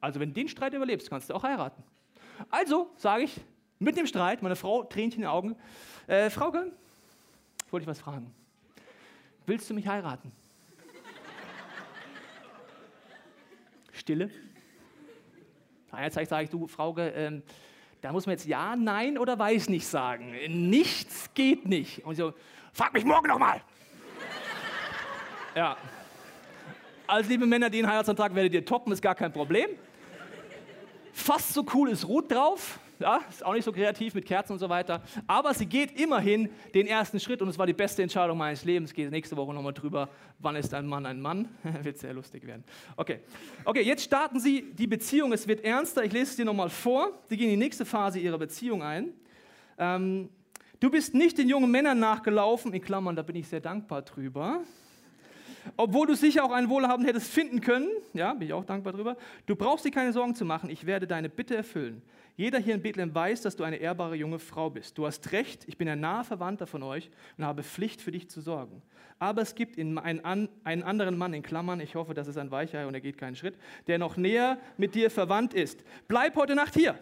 Also 0.00 0.20
wenn 0.20 0.30
du 0.30 0.34
den 0.34 0.48
Streit 0.48 0.74
überlebst, 0.74 1.10
kannst 1.10 1.30
du 1.30 1.34
auch 1.34 1.42
heiraten. 1.42 1.82
Also 2.50 2.90
sage 2.96 3.24
ich, 3.24 3.40
mit 3.78 3.96
dem 3.96 4.06
Streit, 4.06 4.42
meine 4.42 4.56
Frau, 4.56 4.84
Tränchen 4.84 5.22
in 5.22 5.22
den 5.22 5.30
Augen, 5.30 5.56
äh, 6.06 6.30
Frauke, 6.30 6.72
wollte 7.70 7.84
ich 7.84 7.88
was 7.88 8.00
fragen. 8.00 8.32
Willst 9.46 9.68
du 9.68 9.74
mich 9.74 9.86
heiraten? 9.86 10.32
Stille. 14.06 14.30
Jetzt 16.00 16.14
sage 16.14 16.44
ich, 16.44 16.50
du, 16.50 16.68
Frauke, 16.68 17.08
ähm, 17.08 17.42
da 18.00 18.12
muss 18.12 18.24
man 18.24 18.34
jetzt 18.34 18.46
ja, 18.46 18.76
nein 18.76 19.18
oder 19.18 19.36
weiß 19.36 19.68
nicht 19.68 19.84
sagen. 19.84 20.32
Nichts 20.46 21.34
geht 21.34 21.66
nicht. 21.66 22.04
Und 22.04 22.14
so, 22.14 22.32
frag 22.72 22.92
mich 22.92 23.04
morgen 23.04 23.26
nochmal. 23.26 23.62
ja. 25.56 25.76
Also, 27.08 27.28
liebe 27.30 27.46
Männer, 27.46 27.68
den 27.68 27.84
Heiratsantrag 27.84 28.32
werdet 28.36 28.54
ihr 28.54 28.64
toppen, 28.64 28.92
ist 28.92 29.02
gar 29.02 29.16
kein 29.16 29.32
Problem. 29.32 29.70
Fast 31.12 31.52
so 31.52 31.66
cool 31.74 31.90
ist 31.90 32.06
Ruth 32.06 32.30
drauf. 32.30 32.78
Ja, 32.98 33.20
ist 33.28 33.44
auch 33.44 33.52
nicht 33.52 33.64
so 33.64 33.72
kreativ 33.72 34.14
mit 34.14 34.24
Kerzen 34.24 34.52
und 34.52 34.58
so 34.58 34.68
weiter. 34.68 35.02
Aber 35.26 35.52
sie 35.52 35.66
geht 35.66 36.00
immerhin 36.00 36.48
den 36.74 36.86
ersten 36.86 37.20
Schritt 37.20 37.42
und 37.42 37.48
es 37.48 37.58
war 37.58 37.66
die 37.66 37.74
beste 37.74 38.02
Entscheidung 38.02 38.38
meines 38.38 38.64
Lebens. 38.64 38.94
Gehe 38.94 39.10
nächste 39.10 39.36
Woche 39.36 39.52
nochmal 39.52 39.74
drüber, 39.74 40.08
wann 40.38 40.56
ist 40.56 40.72
ein 40.72 40.86
Mann 40.86 41.04
ein 41.04 41.20
Mann. 41.20 41.48
wird 41.82 41.98
sehr 41.98 42.14
lustig 42.14 42.46
werden. 42.46 42.64
Okay. 42.96 43.20
okay, 43.64 43.82
jetzt 43.82 44.04
starten 44.04 44.40
sie 44.40 44.72
die 44.72 44.86
Beziehung. 44.86 45.32
Es 45.32 45.46
wird 45.46 45.62
ernster. 45.64 46.04
Ich 46.04 46.12
lese 46.12 46.30
es 46.30 46.36
dir 46.36 46.44
nochmal 46.44 46.70
vor. 46.70 47.10
Sie 47.28 47.36
gehen 47.36 47.50
in 47.50 47.60
die 47.60 47.64
nächste 47.64 47.84
Phase 47.84 48.18
ihrer 48.18 48.38
Beziehung 48.38 48.82
ein. 48.82 49.12
Ähm, 49.78 50.30
du 50.80 50.90
bist 50.90 51.14
nicht 51.14 51.36
den 51.36 51.48
jungen 51.48 51.70
Männern 51.70 51.98
nachgelaufen, 51.98 52.72
in 52.72 52.80
Klammern, 52.80 53.14
da 53.14 53.22
bin 53.22 53.36
ich 53.36 53.46
sehr 53.46 53.60
dankbar 53.60 54.02
drüber 54.02 54.62
obwohl 55.76 56.06
du 56.06 56.14
sicher 56.14 56.44
auch 56.44 56.52
einen 56.52 56.68
Wohlhabenden 56.68 57.06
hättest 57.06 57.32
finden 57.32 57.60
können. 57.60 57.88
Ja, 58.12 58.34
bin 58.34 58.48
ich 58.48 58.52
auch 58.52 58.64
dankbar 58.64 58.92
drüber. 58.92 59.16
Du 59.46 59.56
brauchst 59.56 59.84
dir 59.84 59.90
keine 59.90 60.12
Sorgen 60.12 60.34
zu 60.34 60.44
machen, 60.44 60.70
ich 60.70 60.86
werde 60.86 61.06
deine 61.06 61.28
Bitte 61.28 61.56
erfüllen. 61.56 62.02
Jeder 62.36 62.58
hier 62.58 62.74
in 62.74 62.82
Bethlehem 62.82 63.14
weiß, 63.14 63.40
dass 63.40 63.56
du 63.56 63.64
eine 63.64 63.76
ehrbare 63.76 64.14
junge 64.14 64.38
Frau 64.38 64.68
bist. 64.68 64.98
Du 64.98 65.06
hast 65.06 65.32
recht, 65.32 65.64
ich 65.66 65.78
bin 65.78 65.88
ein 65.88 66.00
naher 66.00 66.22
Verwandter 66.22 66.66
von 66.66 66.82
euch 66.82 67.10
und 67.38 67.44
habe 67.44 67.62
Pflicht 67.62 68.02
für 68.02 68.12
dich 68.12 68.28
zu 68.28 68.42
sorgen. 68.42 68.82
Aber 69.18 69.40
es 69.40 69.54
gibt 69.54 69.78
einen, 69.78 69.98
anderen 69.98 71.16
Mann 71.16 71.32
in 71.32 71.42
Klammern, 71.42 71.80
ich 71.80 71.94
hoffe, 71.94 72.12
das 72.12 72.28
ist 72.28 72.36
ein 72.36 72.50
Weichei 72.50 72.86
und 72.86 72.92
er 72.92 73.00
geht 73.00 73.16
keinen 73.16 73.36
Schritt, 73.36 73.56
der 73.86 73.98
noch 73.98 74.18
näher 74.18 74.58
mit 74.76 74.94
dir 74.94 75.10
verwandt 75.10 75.54
ist. 75.54 75.82
Bleib 76.08 76.36
heute 76.36 76.54
Nacht 76.54 76.74
hier. 76.74 76.98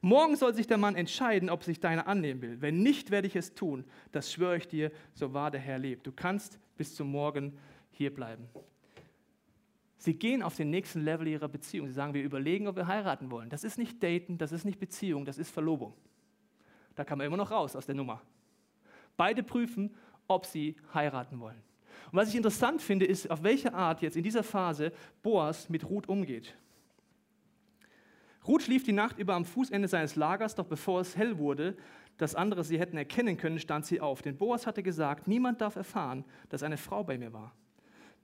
Morgen 0.00 0.34
soll 0.34 0.52
sich 0.52 0.66
der 0.66 0.76
Mann 0.76 0.96
entscheiden, 0.96 1.48
ob 1.48 1.62
sich 1.62 1.78
deiner 1.78 2.08
annehmen 2.08 2.42
will. 2.42 2.60
Wenn 2.60 2.82
nicht, 2.82 3.12
werde 3.12 3.28
ich 3.28 3.36
es 3.36 3.54
tun. 3.54 3.84
Das 4.10 4.32
schwöre 4.32 4.56
ich 4.56 4.66
dir, 4.66 4.90
so 5.14 5.32
wahr 5.32 5.52
der 5.52 5.60
Herr 5.60 5.78
lebt. 5.78 6.06
Du 6.06 6.12
kannst 6.12 6.58
bis 6.76 6.94
zum 6.94 7.10
Morgen 7.10 7.56
hier 7.92 8.12
bleiben. 8.12 8.48
Sie 10.04 10.12
gehen 10.12 10.42
auf 10.42 10.54
den 10.54 10.68
nächsten 10.68 11.00
Level 11.00 11.26
ihrer 11.26 11.48
Beziehung. 11.48 11.86
Sie 11.86 11.94
sagen, 11.94 12.12
wir 12.12 12.22
überlegen, 12.22 12.68
ob 12.68 12.76
wir 12.76 12.86
heiraten 12.86 13.30
wollen. 13.30 13.48
Das 13.48 13.64
ist 13.64 13.78
nicht 13.78 14.02
Daten, 14.02 14.36
das 14.36 14.52
ist 14.52 14.66
nicht 14.66 14.78
Beziehung, 14.78 15.24
das 15.24 15.38
ist 15.38 15.50
Verlobung. 15.50 15.94
Da 16.94 17.04
kann 17.04 17.16
man 17.16 17.26
immer 17.26 17.38
noch 17.38 17.50
raus 17.50 17.74
aus 17.74 17.86
der 17.86 17.94
Nummer. 17.94 18.20
Beide 19.16 19.42
prüfen, 19.42 19.94
ob 20.28 20.44
sie 20.44 20.76
heiraten 20.92 21.40
wollen. 21.40 21.56
Und 22.12 22.18
was 22.18 22.28
ich 22.28 22.36
interessant 22.36 22.82
finde, 22.82 23.06
ist, 23.06 23.30
auf 23.30 23.42
welche 23.42 23.72
Art 23.72 24.02
jetzt 24.02 24.18
in 24.18 24.22
dieser 24.22 24.42
Phase 24.42 24.92
Boas 25.22 25.70
mit 25.70 25.88
Ruth 25.88 26.06
umgeht. 26.06 26.54
Ruth 28.46 28.60
schlief 28.60 28.84
die 28.84 28.92
Nacht 28.92 29.18
über 29.18 29.32
am 29.32 29.46
Fußende 29.46 29.88
seines 29.88 30.16
Lagers, 30.16 30.54
doch 30.54 30.66
bevor 30.66 31.00
es 31.00 31.16
hell 31.16 31.38
wurde, 31.38 31.78
dass 32.18 32.34
andere 32.34 32.62
sie 32.62 32.78
hätten 32.78 32.98
erkennen 32.98 33.38
können, 33.38 33.58
stand 33.58 33.86
sie 33.86 34.02
auf. 34.02 34.20
Denn 34.20 34.36
Boas 34.36 34.66
hatte 34.66 34.82
gesagt, 34.82 35.28
niemand 35.28 35.62
darf 35.62 35.76
erfahren, 35.76 36.26
dass 36.50 36.62
eine 36.62 36.76
Frau 36.76 37.04
bei 37.04 37.16
mir 37.16 37.32
war. 37.32 37.54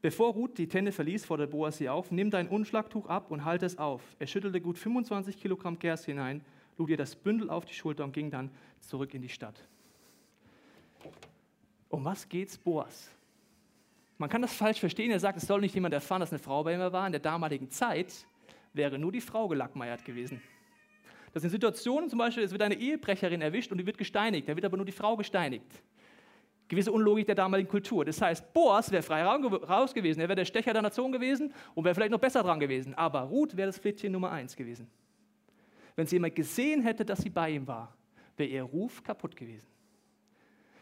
Bevor 0.02 0.32
Ruth 0.32 0.56
die 0.56 0.66
Tenne 0.66 0.92
verließ, 0.92 1.26
forderte 1.26 1.50
Boas 1.50 1.76
sie 1.76 1.88
auf, 1.88 2.10
nimm 2.10 2.30
dein 2.30 2.48
Unschlagtuch 2.48 3.06
ab 3.06 3.30
und 3.30 3.44
halte 3.44 3.66
es 3.66 3.76
auf. 3.76 4.02
Er 4.18 4.26
schüttelte 4.26 4.60
gut 4.60 4.78
25 4.78 5.38
Kilogramm 5.38 5.78
Gerste 5.78 6.12
hinein, 6.12 6.40
lud 6.78 6.88
ihr 6.88 6.96
das 6.96 7.14
Bündel 7.14 7.50
auf 7.50 7.66
die 7.66 7.74
Schulter 7.74 8.04
und 8.04 8.12
ging 8.12 8.30
dann 8.30 8.50
zurück 8.80 9.12
in 9.12 9.20
die 9.20 9.28
Stadt. 9.28 9.68
Um 11.90 12.04
was 12.04 12.28
geht's 12.28 12.56
Boas? 12.56 13.10
Man 14.16 14.30
kann 14.30 14.42
das 14.42 14.54
falsch 14.54 14.80
verstehen. 14.80 15.10
Er 15.10 15.20
sagt, 15.20 15.38
es 15.38 15.46
soll 15.46 15.60
nicht 15.60 15.74
jemand 15.74 15.92
erfahren, 15.92 16.20
dass 16.20 16.30
eine 16.30 16.38
Frau 16.38 16.62
bei 16.62 16.74
ihm 16.74 16.80
war. 16.92 17.06
In 17.06 17.12
der 17.12 17.20
damaligen 17.20 17.70
Zeit 17.70 18.26
wäre 18.72 18.98
nur 18.98 19.12
die 19.12 19.20
Frau 19.20 19.48
gelackmeiert 19.48 20.04
gewesen. 20.04 20.40
Das 21.32 21.42
sind 21.42 21.50
Situationen, 21.50 22.08
zum 22.08 22.18
Beispiel, 22.18 22.42
es 22.42 22.52
wird 22.52 22.62
eine 22.62 22.74
Ehebrecherin 22.74 23.40
erwischt 23.40 23.70
und 23.70 23.78
die 23.78 23.86
wird 23.86 23.98
gesteinigt. 23.98 24.48
Da 24.48 24.56
wird 24.56 24.64
aber 24.64 24.76
nur 24.76 24.86
die 24.86 24.92
Frau 24.92 25.16
gesteinigt 25.16 25.66
gewisse 26.70 26.92
Unlogik 26.92 27.26
der 27.26 27.34
damaligen 27.34 27.68
Kultur. 27.68 28.04
Das 28.04 28.22
heißt, 28.22 28.54
Boas 28.54 28.90
wäre 28.92 29.02
frei 29.02 29.24
raus 29.24 29.92
gewesen, 29.92 30.20
er 30.20 30.28
wäre 30.28 30.36
der 30.36 30.44
Stecher 30.44 30.72
der 30.72 30.82
Nation 30.82 31.10
gewesen 31.10 31.52
und 31.74 31.84
wäre 31.84 31.94
vielleicht 31.94 32.12
noch 32.12 32.20
besser 32.20 32.42
dran 32.42 32.60
gewesen. 32.60 32.94
Aber 32.94 33.22
Ruth 33.22 33.56
wäre 33.56 33.66
das 33.66 33.78
Pflichtchen 33.78 34.12
Nummer 34.12 34.30
eins 34.30 34.54
gewesen. 34.54 34.88
Wenn 35.96 36.06
sie 36.06 36.16
jemand 36.16 36.36
gesehen 36.36 36.82
hätte, 36.82 37.04
dass 37.04 37.18
sie 37.18 37.28
bei 37.28 37.50
ihm 37.50 37.66
war, 37.66 37.94
wäre 38.36 38.48
ihr 38.48 38.62
Ruf 38.62 39.02
kaputt 39.02 39.34
gewesen. 39.36 39.66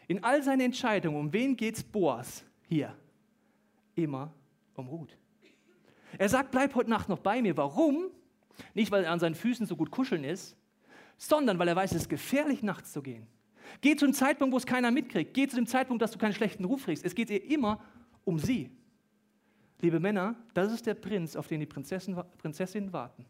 In 0.06 0.22
all 0.22 0.42
seinen 0.42 0.60
Entscheidungen, 0.60 1.18
um 1.18 1.32
wen 1.32 1.56
geht 1.56 1.76
es 1.76 1.82
Boas 1.82 2.44
hier? 2.68 2.94
Immer 3.94 4.32
um 4.74 4.88
Ruth. 4.88 5.16
Er 6.18 6.28
sagt, 6.28 6.50
bleib 6.50 6.74
heute 6.74 6.90
Nacht 6.90 7.08
noch 7.08 7.18
bei 7.18 7.40
mir. 7.40 7.56
Warum? 7.56 8.10
Nicht, 8.74 8.90
weil 8.90 9.04
er 9.04 9.10
an 9.10 9.20
seinen 9.20 9.34
Füßen 9.34 9.66
so 9.66 9.74
gut 9.74 9.90
kuscheln 9.90 10.24
ist, 10.24 10.54
sondern 11.16 11.58
weil 11.58 11.68
er 11.68 11.76
weiß, 11.76 11.92
es 11.92 12.02
ist 12.02 12.08
gefährlich, 12.08 12.62
nachts 12.62 12.92
zu 12.92 13.02
gehen. 13.02 13.26
Geh 13.80 13.96
zu 13.96 14.06
dem 14.06 14.14
Zeitpunkt, 14.14 14.52
wo 14.52 14.56
es 14.56 14.66
keiner 14.66 14.90
mitkriegt. 14.90 15.34
Geh 15.34 15.46
zu 15.46 15.56
dem 15.56 15.66
Zeitpunkt, 15.66 16.02
dass 16.02 16.10
du 16.10 16.18
keinen 16.18 16.32
schlechten 16.32 16.64
Ruf 16.64 16.84
kriegst. 16.84 17.04
Es 17.04 17.14
geht 17.14 17.30
ihr 17.30 17.44
immer 17.44 17.82
um 18.24 18.38
sie. 18.38 18.70
Liebe 19.80 20.00
Männer, 20.00 20.34
das 20.54 20.72
ist 20.72 20.86
der 20.86 20.94
Prinz, 20.94 21.36
auf 21.36 21.46
den 21.46 21.60
die 21.60 21.66
Prinzessinnen 21.66 22.92
warten. 22.92 23.24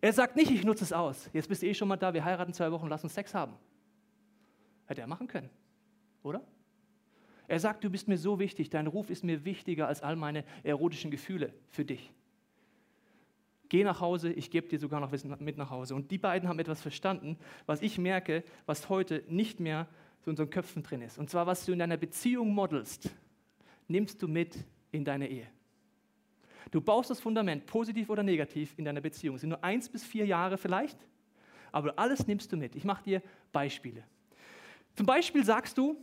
Er 0.00 0.12
sagt 0.12 0.36
nicht, 0.36 0.50
ich 0.50 0.64
nutze 0.64 0.84
es 0.84 0.92
aus. 0.92 1.28
Jetzt 1.32 1.48
bist 1.48 1.62
du 1.62 1.66
eh 1.66 1.74
schon 1.74 1.88
mal 1.88 1.96
da, 1.96 2.12
wir 2.14 2.24
heiraten 2.24 2.52
zwei 2.52 2.70
Wochen, 2.70 2.86
lass 2.88 3.02
uns 3.02 3.14
Sex 3.14 3.34
haben. 3.34 3.54
Hätte 4.86 5.00
er 5.00 5.06
machen 5.06 5.26
können, 5.26 5.50
oder? 6.22 6.42
Er 7.48 7.58
sagt, 7.58 7.82
du 7.82 7.90
bist 7.90 8.08
mir 8.08 8.18
so 8.18 8.38
wichtig, 8.38 8.70
dein 8.70 8.86
Ruf 8.86 9.10
ist 9.10 9.24
mir 9.24 9.44
wichtiger 9.44 9.88
als 9.88 10.02
all 10.02 10.16
meine 10.16 10.44
erotischen 10.62 11.10
Gefühle 11.10 11.52
für 11.68 11.84
dich. 11.84 12.12
Geh 13.68 13.84
nach 13.84 14.00
Hause, 14.00 14.32
ich 14.32 14.50
gebe 14.50 14.68
dir 14.68 14.78
sogar 14.78 15.00
noch 15.00 15.12
Wissen 15.12 15.34
mit 15.40 15.58
nach 15.58 15.70
Hause. 15.70 15.94
Und 15.94 16.10
die 16.10 16.18
beiden 16.18 16.48
haben 16.48 16.58
etwas 16.58 16.80
verstanden, 16.80 17.38
was 17.66 17.82
ich 17.82 17.98
merke, 17.98 18.42
was 18.66 18.88
heute 18.88 19.22
nicht 19.28 19.60
mehr 19.60 19.86
so 20.20 20.30
in 20.30 20.32
unseren 20.32 20.50
Köpfen 20.50 20.82
drin 20.82 21.02
ist. 21.02 21.18
Und 21.18 21.28
zwar, 21.28 21.46
was 21.46 21.66
du 21.66 21.72
in 21.72 21.78
deiner 21.78 21.96
Beziehung 21.96 22.54
modelst, 22.54 23.10
nimmst 23.86 24.22
du 24.22 24.28
mit 24.28 24.56
in 24.90 25.04
deine 25.04 25.28
Ehe. 25.28 25.46
Du 26.70 26.80
baust 26.80 27.10
das 27.10 27.20
Fundament, 27.20 27.66
positiv 27.66 28.10
oder 28.10 28.22
negativ, 28.22 28.74
in 28.76 28.84
deiner 28.84 29.00
Beziehung. 29.00 29.36
Es 29.36 29.42
sind 29.42 29.50
nur 29.50 29.64
eins 29.64 29.88
bis 29.88 30.04
vier 30.04 30.26
Jahre 30.26 30.58
vielleicht, 30.58 30.98
aber 31.72 31.98
alles 31.98 32.26
nimmst 32.26 32.52
du 32.52 32.56
mit. 32.56 32.74
Ich 32.76 32.84
mache 32.84 33.04
dir 33.04 33.22
Beispiele. 33.52 34.04
Zum 34.94 35.06
Beispiel 35.06 35.44
sagst 35.44 35.78
du, 35.78 35.98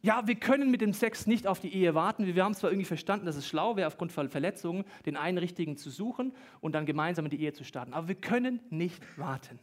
ja, 0.00 0.26
wir 0.26 0.36
können 0.36 0.70
mit 0.70 0.80
dem 0.80 0.92
Sex 0.92 1.26
nicht 1.26 1.46
auf 1.46 1.58
die 1.58 1.74
Ehe 1.74 1.94
warten. 1.94 2.24
Wir 2.26 2.44
haben 2.44 2.54
zwar 2.54 2.70
irgendwie 2.70 2.86
verstanden, 2.86 3.26
dass 3.26 3.36
es 3.36 3.48
schlau 3.48 3.76
wäre, 3.76 3.88
aufgrund 3.88 4.12
von 4.12 4.28
Verletzungen 4.28 4.84
den 5.06 5.16
einen 5.16 5.38
richtigen 5.38 5.76
zu 5.76 5.90
suchen 5.90 6.32
und 6.60 6.74
dann 6.74 6.86
gemeinsam 6.86 7.24
in 7.26 7.30
die 7.30 7.40
Ehe 7.40 7.52
zu 7.52 7.64
starten. 7.64 7.92
Aber 7.92 8.06
wir 8.06 8.14
können 8.14 8.60
nicht 8.70 9.02
warten. 9.18 9.58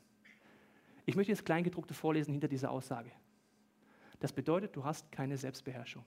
Ich 1.06 1.16
möchte 1.16 1.32
das 1.32 1.46
Kleingedruckte 1.46 1.94
vorlesen 1.94 2.32
hinter 2.32 2.50
dieser 2.50 2.72
Aussage. 2.72 3.12
Das 4.20 4.34
bedeutet, 4.34 4.76
du 4.76 4.84
hast 4.84 5.12
keine 5.12 5.38
Selbstbeherrschung. 5.38 6.04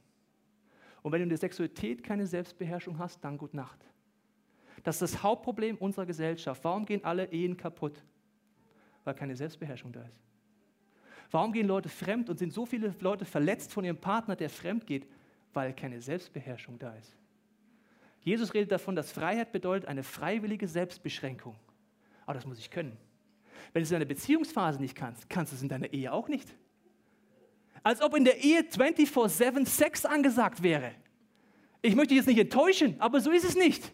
Und 1.02 1.12
wenn 1.12 1.20
du 1.20 1.24
in 1.24 1.28
der 1.30 1.38
Sexualität 1.38 2.02
keine 2.02 2.26
Selbstbeherrschung 2.26 2.98
hast, 2.98 3.24
dann 3.24 3.38
gut 3.38 3.54
Nacht. 3.54 3.78
Das 4.82 5.00
ist 5.00 5.14
das 5.14 5.22
Hauptproblem 5.22 5.76
unserer 5.76 6.06
Gesellschaft. 6.06 6.62
Warum 6.64 6.84
gehen 6.84 7.04
alle 7.04 7.30
Ehen 7.32 7.56
kaputt? 7.56 8.02
Weil 9.04 9.14
keine 9.14 9.36
Selbstbeherrschung 9.36 9.92
da 9.92 10.02
ist. 10.02 10.27
Warum 11.30 11.52
gehen 11.52 11.66
Leute 11.66 11.88
fremd 11.88 12.30
und 12.30 12.38
sind 12.38 12.52
so 12.52 12.64
viele 12.64 12.94
Leute 13.00 13.24
verletzt 13.24 13.72
von 13.72 13.84
ihrem 13.84 13.98
Partner, 13.98 14.36
der 14.36 14.48
fremd 14.48 14.86
geht? 14.86 15.06
Weil 15.52 15.74
keine 15.74 16.00
Selbstbeherrschung 16.00 16.78
da 16.78 16.94
ist. 16.94 17.16
Jesus 18.20 18.54
redet 18.54 18.72
davon, 18.72 18.96
dass 18.96 19.12
Freiheit 19.12 19.52
bedeutet 19.52 19.88
eine 19.88 20.02
freiwillige 20.02 20.68
Selbstbeschränkung. 20.68 21.56
Aber 22.24 22.34
das 22.34 22.46
muss 22.46 22.58
ich 22.58 22.70
können. 22.70 22.96
Wenn 23.72 23.80
du 23.80 23.84
es 23.84 23.90
in 23.90 23.94
deiner 23.94 24.04
Beziehungsphase 24.06 24.80
nicht 24.80 24.94
kannst, 24.94 25.28
kannst 25.28 25.52
du 25.52 25.56
es 25.56 25.62
in 25.62 25.68
deiner 25.68 25.92
Ehe 25.92 26.12
auch 26.12 26.28
nicht. 26.28 26.54
Als 27.82 28.02
ob 28.02 28.16
in 28.16 28.24
der 28.24 28.42
Ehe 28.42 28.60
24-7 28.60 29.66
Sex 29.66 30.04
angesagt 30.04 30.62
wäre. 30.62 30.92
Ich 31.80 31.94
möchte 31.94 32.08
dich 32.08 32.18
jetzt 32.18 32.26
nicht 32.26 32.38
enttäuschen, 32.38 33.00
aber 33.00 33.20
so 33.20 33.30
ist 33.30 33.44
es 33.44 33.56
nicht. 33.56 33.92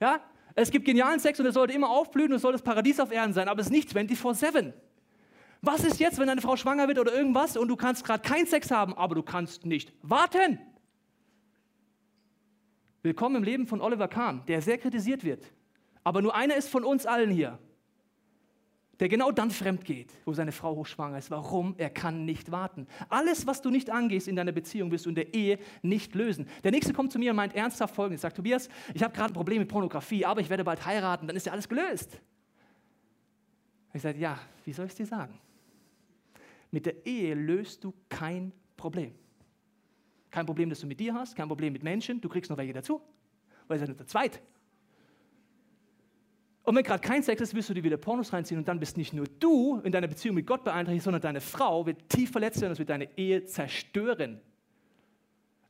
Ja? 0.00 0.20
Es 0.54 0.70
gibt 0.70 0.84
genialen 0.84 1.20
Sex 1.20 1.38
und 1.38 1.46
er 1.46 1.52
sollte 1.52 1.74
immer 1.74 1.90
aufblühen 1.90 2.30
und 2.30 2.36
es 2.36 2.42
soll 2.42 2.52
das 2.52 2.62
Paradies 2.62 3.00
auf 3.00 3.12
Erden 3.12 3.32
sein, 3.32 3.48
aber 3.48 3.60
es 3.60 3.66
ist 3.66 3.72
nicht 3.72 3.94
24-7. 3.94 4.72
Was 5.64 5.84
ist 5.84 6.00
jetzt, 6.00 6.18
wenn 6.18 6.26
deine 6.26 6.40
Frau 6.40 6.56
schwanger 6.56 6.88
wird 6.88 6.98
oder 6.98 7.14
irgendwas 7.14 7.56
und 7.56 7.68
du 7.68 7.76
kannst 7.76 8.04
gerade 8.04 8.28
keinen 8.28 8.46
Sex 8.46 8.72
haben, 8.72 8.94
aber 8.94 9.14
du 9.14 9.22
kannst 9.22 9.64
nicht 9.64 9.92
warten? 10.02 10.58
Willkommen 13.04 13.36
im 13.36 13.44
Leben 13.44 13.68
von 13.68 13.80
Oliver 13.80 14.08
Kahn, 14.08 14.44
der 14.48 14.60
sehr 14.60 14.76
kritisiert 14.76 15.22
wird. 15.22 15.44
Aber 16.02 16.20
nur 16.20 16.34
einer 16.34 16.56
ist 16.56 16.68
von 16.68 16.82
uns 16.82 17.06
allen 17.06 17.30
hier, 17.30 17.60
der 18.98 19.08
genau 19.08 19.30
dann 19.30 19.52
fremd 19.52 19.84
geht, 19.84 20.12
wo 20.24 20.32
seine 20.32 20.50
Frau 20.50 20.74
hochschwanger 20.74 21.18
ist. 21.18 21.30
Warum? 21.30 21.76
Er 21.78 21.90
kann 21.90 22.24
nicht 22.24 22.50
warten. 22.50 22.88
Alles, 23.08 23.46
was 23.46 23.62
du 23.62 23.70
nicht 23.70 23.88
angehst 23.88 24.26
in 24.26 24.34
deiner 24.34 24.52
Beziehung, 24.52 24.90
wirst 24.90 25.06
du 25.06 25.10
in 25.10 25.14
der 25.14 25.32
Ehe 25.32 25.60
nicht 25.82 26.16
lösen. 26.16 26.48
Der 26.64 26.72
Nächste 26.72 26.92
kommt 26.92 27.12
zu 27.12 27.20
mir 27.20 27.30
und 27.30 27.36
meint 27.36 27.54
ernsthaft 27.54 27.94
folgendes. 27.94 28.22
Sagt, 28.22 28.34
Tobias, 28.34 28.68
ich 28.94 29.02
habe 29.04 29.14
gerade 29.14 29.32
ein 29.32 29.34
Problem 29.34 29.60
mit 29.60 29.68
Pornografie, 29.68 30.24
aber 30.24 30.40
ich 30.40 30.50
werde 30.50 30.64
bald 30.64 30.84
heiraten, 30.84 31.28
dann 31.28 31.36
ist 31.36 31.46
ja 31.46 31.52
alles 31.52 31.68
gelöst. 31.68 32.20
Ich 33.94 34.02
sage, 34.02 34.18
ja, 34.18 34.40
wie 34.64 34.72
soll 34.72 34.86
ich 34.86 34.92
es 34.92 34.96
dir 34.96 35.06
sagen? 35.06 35.38
Mit 36.72 36.86
der 36.86 37.06
Ehe 37.06 37.34
löst 37.34 37.84
du 37.84 37.94
kein 38.08 38.52
Problem. 38.76 39.14
Kein 40.30 40.46
Problem, 40.46 40.70
das 40.70 40.80
du 40.80 40.86
mit 40.86 40.98
dir 40.98 41.14
hast, 41.14 41.36
kein 41.36 41.46
Problem 41.46 41.72
mit 41.72 41.84
Menschen, 41.84 42.20
du 42.20 42.28
kriegst 42.28 42.50
noch 42.50 42.56
welche 42.56 42.72
dazu, 42.72 43.00
weil 43.68 43.76
es 43.76 43.82
ja 43.82 43.86
nur 43.86 43.98
zu 43.98 44.06
zweit. 44.06 44.42
Und 46.64 46.74
wenn 46.74 46.84
gerade 46.84 47.06
kein 47.06 47.22
Sex 47.22 47.42
ist, 47.42 47.54
wirst 47.54 47.68
du 47.68 47.74
dir 47.74 47.84
wieder 47.84 47.96
Pornos 47.96 48.32
reinziehen 48.32 48.58
und 48.58 48.66
dann 48.66 48.80
bist 48.80 48.96
nicht 48.96 49.12
nur 49.12 49.26
du 49.40 49.80
in 49.84 49.92
deiner 49.92 50.06
Beziehung 50.06 50.36
mit 50.36 50.46
Gott 50.46 50.64
beeinträchtigt, 50.64 51.04
sondern 51.04 51.20
deine 51.20 51.40
Frau 51.40 51.84
wird 51.84 52.08
tief 52.08 52.30
verletzt 52.30 52.60
werden 52.60 52.70
und 52.70 52.74
es 52.74 52.78
wird 52.78 52.88
deine 52.88 53.08
Ehe 53.18 53.44
zerstören. 53.44 54.40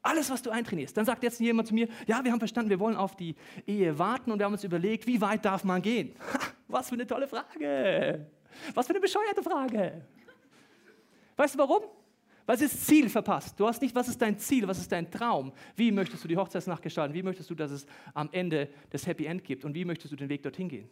Alles, 0.02 0.30
was 0.30 0.42
du 0.42 0.50
eintrainierst. 0.50 0.96
Dann 0.96 1.04
sagt 1.04 1.22
jetzt 1.22 1.40
jemand 1.40 1.68
zu 1.68 1.74
mir, 1.74 1.88
ja, 2.06 2.22
wir 2.22 2.30
haben 2.30 2.40
verstanden, 2.40 2.70
wir 2.70 2.78
wollen 2.78 2.96
auf 2.96 3.16
die 3.16 3.34
Ehe 3.66 3.98
warten 3.98 4.30
und 4.30 4.38
wir 4.38 4.44
haben 4.44 4.52
uns 4.52 4.64
überlegt, 4.64 5.06
wie 5.06 5.20
weit 5.20 5.44
darf 5.44 5.64
man 5.64 5.80
gehen? 5.80 6.14
Ha, 6.32 6.38
was 6.68 6.88
für 6.88 6.94
eine 6.94 7.06
tolle 7.06 7.26
Frage. 7.26 8.26
Was 8.74 8.86
für 8.86 8.92
eine 8.92 9.00
bescheuerte 9.00 9.42
Frage. 9.42 10.04
Weißt 11.36 11.54
du 11.54 11.58
warum? 11.58 11.82
Weil 12.46 12.58
sie 12.58 12.64
das 12.64 12.80
Ziel 12.80 13.08
verpasst. 13.08 13.58
Du 13.58 13.66
hast 13.66 13.80
nicht, 13.80 13.94
was 13.94 14.08
ist 14.08 14.20
dein 14.20 14.38
Ziel, 14.38 14.66
was 14.66 14.78
ist 14.78 14.90
dein 14.90 15.10
Traum? 15.10 15.52
Wie 15.76 15.92
möchtest 15.92 16.24
du 16.24 16.28
die 16.28 16.36
Hochzeitsnacht 16.36 16.82
gestalten? 16.82 17.14
Wie 17.14 17.22
möchtest 17.22 17.48
du, 17.48 17.54
dass 17.54 17.70
es 17.70 17.86
am 18.14 18.28
Ende 18.32 18.68
das 18.90 19.06
Happy 19.06 19.26
End 19.26 19.44
gibt? 19.44 19.64
Und 19.64 19.74
wie 19.74 19.84
möchtest 19.84 20.12
du 20.12 20.16
den 20.16 20.28
Weg 20.28 20.42
dorthin 20.42 20.68
gehen? 20.68 20.88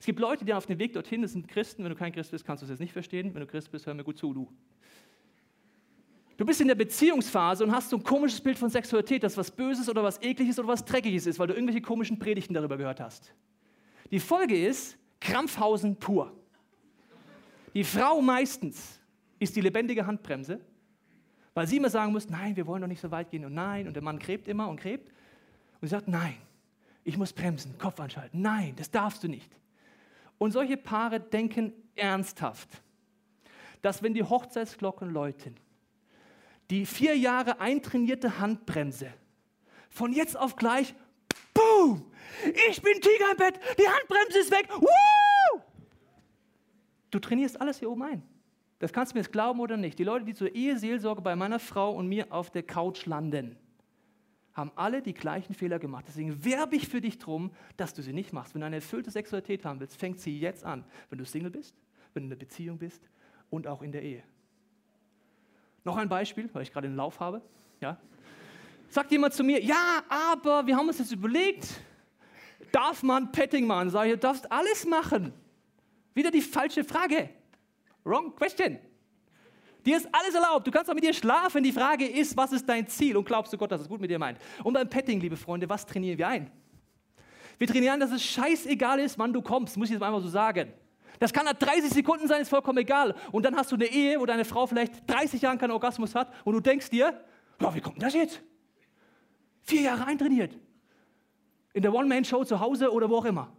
Es 0.00 0.06
gibt 0.06 0.18
Leute, 0.18 0.44
die 0.44 0.54
auf 0.54 0.66
dem 0.66 0.78
Weg 0.78 0.94
dorthin, 0.94 1.22
das 1.22 1.32
sind 1.32 1.46
Christen. 1.46 1.84
Wenn 1.84 1.90
du 1.90 1.96
kein 1.96 2.12
Christ 2.12 2.30
bist, 2.30 2.44
kannst 2.44 2.62
du 2.62 2.64
es 2.64 2.70
jetzt 2.70 2.80
nicht 2.80 2.92
verstehen. 2.92 3.34
Wenn 3.34 3.42
du 3.42 3.46
Christ 3.46 3.70
bist, 3.70 3.86
hör 3.86 3.94
mir 3.94 4.02
gut 4.02 4.18
zu, 4.18 4.32
du. 4.32 4.48
Du 6.36 6.46
bist 6.46 6.60
in 6.60 6.68
der 6.68 6.74
Beziehungsphase 6.74 7.62
und 7.62 7.70
hast 7.70 7.90
so 7.90 7.98
ein 7.98 8.02
komisches 8.02 8.40
Bild 8.40 8.58
von 8.58 8.70
Sexualität, 8.70 9.22
dass 9.22 9.36
was 9.36 9.50
Böses 9.50 9.88
oder 9.88 10.02
was 10.02 10.20
Ekliges 10.22 10.58
oder 10.58 10.68
was 10.68 10.84
Dreckiges 10.84 11.26
ist, 11.26 11.38
weil 11.38 11.46
du 11.46 11.54
irgendwelche 11.54 11.82
komischen 11.82 12.18
Predigten 12.18 12.54
darüber 12.54 12.76
gehört 12.76 13.00
hast. 13.00 13.32
Die 14.10 14.18
Folge 14.18 14.66
ist 14.66 14.98
Krampfhausen 15.20 15.96
pur. 15.96 16.32
Die 17.74 17.84
Frau 17.84 18.20
meistens 18.20 18.98
ist 19.42 19.56
die 19.56 19.60
lebendige 19.60 20.06
Handbremse, 20.06 20.60
weil 21.54 21.66
sie 21.66 21.76
immer 21.76 21.90
sagen 21.90 22.12
muss, 22.12 22.28
nein, 22.28 22.56
wir 22.56 22.66
wollen 22.66 22.80
doch 22.80 22.88
nicht 22.88 23.00
so 23.00 23.10
weit 23.10 23.30
gehen 23.30 23.44
und 23.44 23.54
nein, 23.54 23.86
und 23.86 23.94
der 23.94 24.02
Mann 24.02 24.18
gräbt 24.18 24.48
immer 24.48 24.68
und 24.68 24.80
gräbt 24.80 25.08
und 25.80 25.88
sie 25.88 25.88
sagt, 25.88 26.08
nein, 26.08 26.36
ich 27.04 27.18
muss 27.18 27.32
bremsen, 27.32 27.76
Kopf 27.78 27.98
anschalten, 27.98 28.40
nein, 28.40 28.74
das 28.76 28.90
darfst 28.90 29.22
du 29.24 29.28
nicht. 29.28 29.50
Und 30.38 30.52
solche 30.52 30.76
Paare 30.76 31.20
denken 31.20 31.72
ernsthaft, 31.96 32.68
dass 33.82 34.02
wenn 34.02 34.14
die 34.14 34.22
Hochzeitsglocken 34.22 35.10
läuten, 35.10 35.56
die 36.70 36.86
vier 36.86 37.16
Jahre 37.18 37.60
eintrainierte 37.60 38.38
Handbremse 38.38 39.12
von 39.90 40.12
jetzt 40.12 40.36
auf 40.36 40.56
gleich, 40.56 40.94
boom, 41.52 42.10
ich 42.68 42.80
bin 42.80 42.94
Tiger 42.94 43.32
im 43.32 43.36
Bett, 43.36 43.60
die 43.78 43.88
Handbremse 43.88 44.38
ist 44.38 44.50
weg, 44.50 44.68
Woo! 44.78 45.60
du 47.10 47.18
trainierst 47.18 47.60
alles 47.60 47.78
hier 47.78 47.90
oben 47.90 48.02
ein. 48.02 48.31
Das 48.82 48.92
kannst 48.92 49.12
du 49.12 49.16
mir 49.16 49.20
jetzt 49.20 49.30
glauben 49.30 49.60
oder 49.60 49.76
nicht. 49.76 49.96
Die 50.00 50.02
Leute, 50.02 50.24
die 50.24 50.34
zur 50.34 50.52
Eheseelsorge 50.56 51.22
bei 51.22 51.36
meiner 51.36 51.60
Frau 51.60 51.92
und 51.92 52.08
mir 52.08 52.32
auf 52.32 52.50
der 52.50 52.64
Couch 52.64 53.06
landen, 53.06 53.54
haben 54.54 54.72
alle 54.74 55.02
die 55.02 55.14
gleichen 55.14 55.54
Fehler 55.54 55.78
gemacht. 55.78 56.06
Deswegen 56.08 56.44
werbe 56.44 56.74
ich 56.74 56.88
für 56.88 57.00
dich 57.00 57.20
drum, 57.20 57.52
dass 57.76 57.94
du 57.94 58.02
sie 58.02 58.12
nicht 58.12 58.32
machst. 58.32 58.54
Wenn 58.54 58.62
du 58.62 58.66
eine 58.66 58.76
erfüllte 58.76 59.12
Sexualität 59.12 59.64
haben 59.64 59.78
willst, 59.78 59.96
fängt 59.96 60.18
sie 60.18 60.36
jetzt 60.36 60.64
an. 60.64 60.84
Wenn 61.10 61.20
du 61.20 61.24
Single 61.24 61.52
bist, 61.52 61.76
wenn 62.12 62.24
du 62.24 62.26
in 62.26 62.32
einer 62.32 62.40
Beziehung 62.40 62.76
bist 62.76 63.08
und 63.50 63.68
auch 63.68 63.82
in 63.82 63.92
der 63.92 64.02
Ehe. 64.02 64.24
Noch 65.84 65.96
ein 65.96 66.08
Beispiel, 66.08 66.50
weil 66.52 66.62
ich 66.62 66.72
gerade 66.72 66.88
den 66.88 66.96
Lauf 66.96 67.20
habe. 67.20 67.40
Ja. 67.80 67.96
Sagt 68.88 69.12
jemand 69.12 69.32
zu 69.32 69.44
mir, 69.44 69.62
ja, 69.62 70.02
aber 70.08 70.66
wir 70.66 70.76
haben 70.76 70.88
uns 70.88 70.98
jetzt 70.98 71.12
überlegt, 71.12 71.68
darf 72.72 73.04
man 73.04 73.30
Petting 73.30 73.64
machen? 73.64 73.90
Sag 73.90 74.06
ich, 74.06 74.14
du 74.14 74.18
darfst 74.18 74.50
alles 74.50 74.84
machen. 74.84 75.32
Wieder 76.14 76.32
die 76.32 76.42
falsche 76.42 76.82
Frage. 76.82 77.30
Wrong 78.04 78.34
question. 78.34 78.78
Dir 79.84 79.96
ist 79.96 80.08
alles 80.12 80.34
erlaubt. 80.34 80.66
Du 80.66 80.70
kannst 80.70 80.88
auch 80.90 80.94
mit 80.94 81.04
dir 81.04 81.12
schlafen. 81.12 81.62
Die 81.62 81.72
Frage 81.72 82.06
ist, 82.06 82.36
was 82.36 82.52
ist 82.52 82.68
dein 82.68 82.86
Ziel? 82.86 83.16
Und 83.16 83.24
glaubst 83.24 83.52
du 83.52 83.58
Gott, 83.58 83.72
dass 83.72 83.80
es 83.80 83.88
gut 83.88 84.00
mit 84.00 84.10
dir 84.10 84.18
meint? 84.18 84.38
Und 84.62 84.74
beim 84.74 84.88
Petting, 84.88 85.20
liebe 85.20 85.36
Freunde, 85.36 85.68
was 85.68 85.84
trainieren 85.84 86.18
wir 86.18 86.28
ein? 86.28 86.50
Wir 87.58 87.66
trainieren, 87.66 87.98
dass 87.98 88.12
es 88.12 88.22
scheißegal 88.22 89.00
ist, 89.00 89.18
wann 89.18 89.32
du 89.32 89.42
kommst. 89.42 89.76
Muss 89.76 89.88
ich 89.88 89.94
jetzt 89.94 90.02
einfach 90.02 90.20
so 90.20 90.28
sagen. 90.28 90.72
Das 91.18 91.32
kann 91.32 91.44
nach 91.44 91.52
30 91.52 91.90
Sekunden 91.90 92.26
sein, 92.26 92.42
ist 92.42 92.48
vollkommen 92.48 92.78
egal. 92.78 93.14
Und 93.30 93.44
dann 93.44 93.56
hast 93.56 93.70
du 93.70 93.76
eine 93.76 93.86
Ehe, 93.86 94.18
wo 94.18 94.26
deine 94.26 94.44
Frau 94.44 94.66
vielleicht 94.66 95.08
30 95.08 95.42
Jahre 95.42 95.58
keinen 95.58 95.70
Orgasmus 95.70 96.14
hat 96.14 96.32
und 96.44 96.54
du 96.54 96.60
denkst 96.60 96.90
dir, 96.90 97.20
ja, 97.60 97.74
wie 97.74 97.80
kommt 97.80 98.02
das 98.02 98.14
jetzt? 98.14 98.42
Vier 99.62 99.82
Jahre 99.82 100.06
eintrainiert. 100.06 100.58
In 101.74 101.82
der 101.82 101.94
One-Man-Show 101.94 102.44
zu 102.44 102.58
Hause 102.58 102.90
oder 102.90 103.08
wo 103.08 103.18
auch 103.18 103.24
immer. 103.24 103.52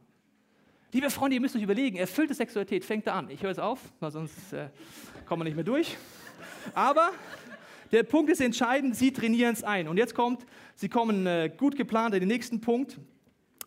Liebe 0.93 1.09
Freunde, 1.09 1.33
ihr 1.33 1.41
müsst 1.41 1.55
euch 1.55 1.63
überlegen, 1.63 1.97
erfüllte 1.97 2.35
Sexualität 2.35 2.85
fängt 2.85 3.07
da 3.07 3.15
an. 3.15 3.27
Ich 3.31 3.41
höre 3.41 3.49
es 3.49 3.57
auf, 3.57 3.79
weil 3.99 4.11
sonst 4.11 4.53
äh, 4.53 4.69
kommen 5.25 5.39
wir 5.39 5.45
nicht 5.45 5.55
mehr 5.55 5.63
durch. 5.63 5.97
Aber 6.75 7.09
der 7.91 8.03
Punkt 8.03 8.31
ist 8.31 8.39
entscheidend, 8.39 8.95
sie 8.95 9.11
trainieren 9.11 9.53
es 9.53 9.63
ein. 9.63 9.87
Und 9.87 9.97
jetzt 9.97 10.13
kommt, 10.13 10.45
sie 10.75 10.89
kommen 10.89 11.25
äh, 11.25 11.51
gut 11.57 11.77
geplant 11.77 12.13
in 12.13 12.19
den 12.19 12.29
nächsten 12.29 12.61
Punkt. 12.61 12.99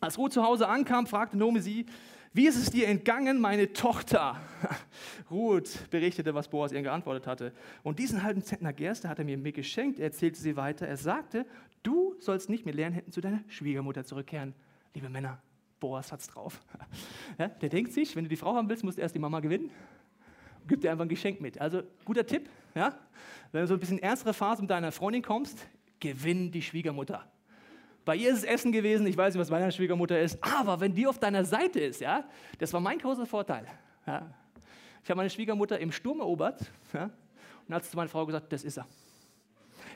Als 0.00 0.18
Ruth 0.18 0.34
zu 0.34 0.44
Hause 0.44 0.68
ankam, 0.68 1.08
fragte 1.08 1.36
Nomi 1.36 1.58
sie, 1.58 1.86
Wie 2.32 2.46
ist 2.46 2.54
es 2.54 2.70
dir 2.70 2.86
entgangen, 2.86 3.40
meine 3.40 3.72
Tochter? 3.72 4.40
Ruth 5.28 5.90
berichtete, 5.90 6.32
was 6.32 6.46
Boas 6.46 6.70
ihr 6.70 6.82
geantwortet 6.82 7.26
hatte. 7.26 7.52
Und 7.82 7.98
diesen 7.98 8.22
halben 8.22 8.44
Zentner 8.44 8.72
Gerste 8.72 9.08
hat 9.08 9.18
er 9.18 9.24
mir, 9.24 9.36
geschenkt, 9.50 9.98
erzählte 9.98 10.40
sie 10.40 10.54
weiter. 10.54 10.86
Er 10.86 10.96
sagte, 10.96 11.44
du 11.82 12.14
sollst 12.20 12.48
nicht 12.48 12.64
mit 12.64 12.76
leeren 12.76 12.92
Händen 12.92 13.10
zu 13.10 13.20
deiner 13.20 13.40
Schwiegermutter 13.48 14.04
zurückkehren. 14.04 14.54
Liebe 14.94 15.08
Männer, 15.08 15.42
Boas 15.80 16.12
hat's 16.12 16.28
drauf. 16.28 16.60
Ja, 17.38 17.48
der 17.48 17.68
denkt 17.68 17.92
sich, 17.92 18.16
wenn 18.16 18.24
du 18.24 18.30
die 18.30 18.36
Frau 18.36 18.54
haben 18.54 18.68
willst, 18.68 18.82
musst 18.82 18.96
du 18.96 19.02
erst 19.02 19.14
die 19.14 19.18
Mama 19.18 19.40
gewinnen. 19.40 19.70
Gib 20.66 20.80
dir 20.80 20.90
einfach 20.90 21.04
ein 21.04 21.08
Geschenk 21.08 21.40
mit. 21.40 21.60
Also 21.60 21.82
guter 22.04 22.26
Tipp, 22.26 22.48
ja? 22.74 22.96
wenn 23.52 23.60
du 23.60 23.66
so 23.66 23.74
ein 23.74 23.80
bisschen 23.80 23.98
ernstere 23.98 24.32
Phase 24.32 24.62
mit 24.62 24.70
deiner 24.70 24.90
Freundin 24.90 25.22
kommst, 25.22 25.66
gewinn 26.00 26.50
die 26.50 26.62
Schwiegermutter. 26.62 27.24
Bei 28.04 28.16
ihr 28.16 28.30
ist 28.30 28.38
es 28.38 28.44
Essen 28.44 28.72
gewesen, 28.72 29.06
ich 29.06 29.16
weiß 29.16 29.34
nicht, 29.34 29.40
was 29.40 29.50
meiner 29.50 29.70
Schwiegermutter 29.70 30.18
ist, 30.20 30.38
aber 30.42 30.80
wenn 30.80 30.94
die 30.94 31.06
auf 31.06 31.18
deiner 31.18 31.44
Seite 31.44 31.80
ist, 31.80 32.00
ja, 32.00 32.24
das 32.58 32.72
war 32.72 32.80
mein 32.80 32.98
großer 32.98 33.26
Vorteil. 33.26 33.66
Ja. 34.06 34.30
Ich 35.02 35.10
habe 35.10 35.18
meine 35.18 35.30
Schwiegermutter 35.30 35.78
im 35.78 35.92
Sturm 35.92 36.20
erobert 36.20 36.70
ja, 36.92 37.10
und 37.68 37.74
hat 37.74 37.84
zu 37.84 37.96
meiner 37.96 38.08
Frau 38.08 38.24
gesagt, 38.24 38.52
das 38.52 38.64
ist 38.64 38.78
er. 38.78 38.86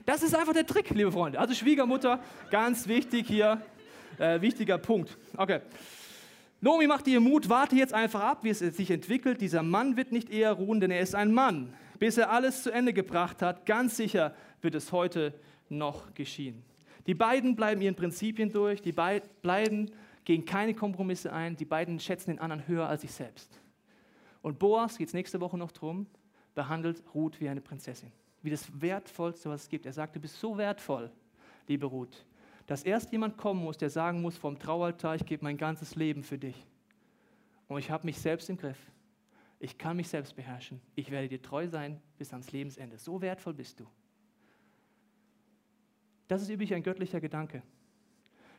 Das 0.07 0.23
ist 0.23 0.35
einfach 0.35 0.53
der 0.53 0.67
Trick, 0.67 0.91
liebe 0.91 1.13
Freunde. 1.13 1.39
Also 1.39 1.55
Schwiegermutter, 1.55 2.21
ganz 2.51 2.89
wichtig 2.89 3.27
hier, 3.27 3.61
äh, 4.21 4.41
wichtiger 4.41 4.79
Punkt. 4.79 5.17
Okay. 5.37 5.61
Nomi 6.61 6.87
macht 6.87 7.07
dir 7.07 7.21
Mut, 7.21 7.49
warte 7.49 7.75
jetzt 7.75 7.95
einfach 7.95 8.21
ab, 8.21 8.45
wie 8.45 8.51
es 8.51 8.59
sich 8.59 8.91
entwickelt. 8.91 9.41
Dieser 9.41 9.63
Mann 9.63 9.97
wird 9.97 10.13
nicht 10.13 10.29
eher 10.29 10.53
ruhen, 10.53 10.79
denn 10.79 10.91
er 10.91 11.01
ist 11.01 11.15
ein 11.15 11.33
Mann. 11.33 11.73
Bis 11.99 12.19
er 12.19 12.31
alles 12.31 12.63
zu 12.63 12.71
Ende 12.71 12.93
gebracht 12.93 13.41
hat, 13.41 13.65
ganz 13.65 13.97
sicher 13.97 14.35
wird 14.61 14.75
es 14.75 14.93
heute 14.93 15.35
noch 15.71 16.13
geschehen. 16.13 16.63
Die 17.07 17.15
beiden 17.15 17.57
bleiben 17.57 17.81
ihren 17.81 17.95
Prinzipien 17.95 18.53
durch, 18.53 18.83
die 18.83 18.93
beiden 18.93 19.91
gehen 20.25 20.45
keine 20.45 20.75
Kompromisse 20.75 21.33
ein, 21.33 21.57
die 21.57 21.65
beiden 21.65 21.99
schätzen 21.99 22.33
den 22.33 22.41
anderen 22.41 22.69
höher 22.69 22.87
als 22.87 23.01
sich 23.01 23.13
selbst. 23.13 23.59
Und 24.43 24.59
Boas, 24.59 24.99
geht 24.99 25.09
es 25.09 25.15
nächste 25.15 25.41
Woche 25.41 25.57
noch 25.57 25.73
drum, 25.73 26.07
behandelt 26.55 27.03
Ruth 27.15 27.41
wie 27.41 27.49
eine 27.49 27.63
Prinzessin, 27.63 28.13
wie 28.43 28.51
das 28.51 28.69
Wertvollste, 28.81 29.49
was 29.49 29.63
es 29.63 29.69
gibt. 29.69 29.87
Er 29.87 29.93
sagt, 29.95 30.15
du 30.15 30.21
bist 30.21 30.39
so 30.39 30.59
wertvoll, 30.59 31.11
liebe 31.67 31.87
Ruth, 31.87 32.25
dass 32.71 32.85
erst 32.85 33.11
jemand 33.11 33.37
kommen 33.37 33.65
muss, 33.65 33.79
der 33.79 33.91
sagen 33.91 34.23
muss 34.23 34.37
vom 34.37 34.57
Traualtar, 34.57 35.17
ich 35.17 35.27
gebe 35.27 35.43
mein 35.43 35.57
ganzes 35.57 35.97
Leben 35.97 36.23
für 36.23 36.39
dich. 36.39 36.55
Und 37.67 37.81
ich 37.81 37.91
habe 37.91 38.07
mich 38.07 38.17
selbst 38.21 38.49
im 38.49 38.57
Griff. 38.57 38.79
Ich 39.59 39.77
kann 39.77 39.97
mich 39.97 40.07
selbst 40.07 40.37
beherrschen. 40.37 40.81
Ich 40.95 41.11
werde 41.11 41.29
dir 41.29 41.43
treu 41.43 41.67
sein 41.67 42.01
bis 42.17 42.31
ans 42.31 42.53
Lebensende. 42.53 42.97
So 42.97 43.21
wertvoll 43.21 43.55
bist 43.55 43.81
du. 43.81 43.89
Das 46.29 46.43
ist 46.43 46.49
übrigens 46.49 46.77
ein 46.77 46.85
göttlicher 46.85 47.21
Gedanke. 47.21 47.65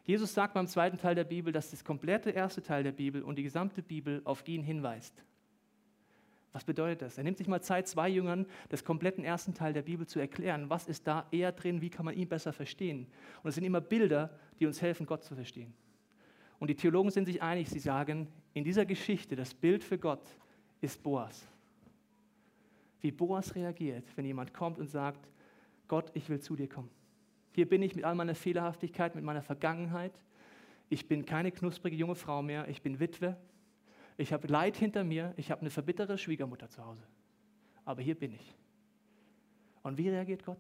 Jesus 0.03 0.33
sagt 0.33 0.55
beim 0.55 0.67
zweiten 0.67 0.97
Teil 0.97 1.15
der 1.15 1.23
Bibel, 1.23 1.53
dass 1.53 1.71
das 1.71 1.85
komplette 1.85 2.31
erste 2.31 2.61
Teil 2.61 2.83
der 2.83 2.91
Bibel 2.91 3.21
und 3.21 3.37
die 3.37 3.43
gesamte 3.43 3.81
Bibel 3.81 4.21
auf 4.25 4.45
ihn 4.45 4.61
hinweist. 4.61 5.23
Was 6.53 6.65
bedeutet 6.65 7.01
das? 7.01 7.17
Er 7.17 7.23
nimmt 7.23 7.37
sich 7.37 7.47
mal 7.47 7.61
Zeit, 7.61 7.87
zwei 7.87 8.09
Jüngern 8.09 8.45
des 8.71 8.83
kompletten 8.83 9.23
ersten 9.23 9.53
Teil 9.53 9.71
der 9.71 9.83
Bibel 9.83 10.05
zu 10.05 10.19
erklären. 10.19 10.69
Was 10.69 10.87
ist 10.87 11.07
da 11.07 11.25
eher 11.31 11.51
drin? 11.53 11.81
Wie 11.81 11.89
kann 11.89 12.05
man 12.05 12.15
ihn 12.15 12.27
besser 12.27 12.51
verstehen? 12.51 13.07
Und 13.41 13.49
es 13.49 13.55
sind 13.55 13.63
immer 13.63 13.79
Bilder, 13.79 14.29
die 14.59 14.65
uns 14.65 14.81
helfen, 14.81 15.05
Gott 15.05 15.23
zu 15.23 15.35
verstehen. 15.35 15.73
Und 16.59 16.69
die 16.69 16.75
Theologen 16.75 17.09
sind 17.09 17.25
sich 17.25 17.41
einig, 17.41 17.69
sie 17.69 17.79
sagen, 17.79 18.27
in 18.53 18.63
dieser 18.63 18.85
Geschichte, 18.85 19.35
das 19.35 19.53
Bild 19.53 19.83
für 19.83 19.97
Gott 19.97 20.23
ist 20.81 21.01
Boas. 21.01 21.47
Wie 22.99 23.11
Boas 23.11 23.55
reagiert, 23.55 24.05
wenn 24.15 24.25
jemand 24.25 24.53
kommt 24.53 24.77
und 24.77 24.87
sagt, 24.87 25.27
Gott, 25.87 26.11
ich 26.13 26.29
will 26.29 26.39
zu 26.39 26.55
dir 26.55 26.67
kommen. 26.67 26.89
Hier 27.53 27.67
bin 27.67 27.81
ich 27.81 27.95
mit 27.95 28.05
all 28.05 28.15
meiner 28.15 28.35
Fehlerhaftigkeit, 28.35 29.15
mit 29.15 29.23
meiner 29.23 29.41
Vergangenheit. 29.41 30.13
Ich 30.89 31.07
bin 31.07 31.25
keine 31.25 31.51
knusprige 31.51 31.95
junge 31.95 32.15
Frau 32.15 32.41
mehr. 32.41 32.67
Ich 32.67 32.81
bin 32.81 32.99
Witwe. 32.99 33.37
Ich 34.21 34.31
habe 34.31 34.47
Leid 34.47 34.77
hinter 34.77 35.03
mir. 35.03 35.33
Ich 35.35 35.49
habe 35.49 35.61
eine 35.61 35.71
verbittere 35.71 36.15
Schwiegermutter 36.15 36.69
zu 36.69 36.85
Hause. 36.85 37.01
Aber 37.85 38.03
hier 38.03 38.13
bin 38.13 38.33
ich. 38.33 38.55
Und 39.81 39.97
wie 39.97 40.09
reagiert 40.09 40.45
Gott? 40.45 40.59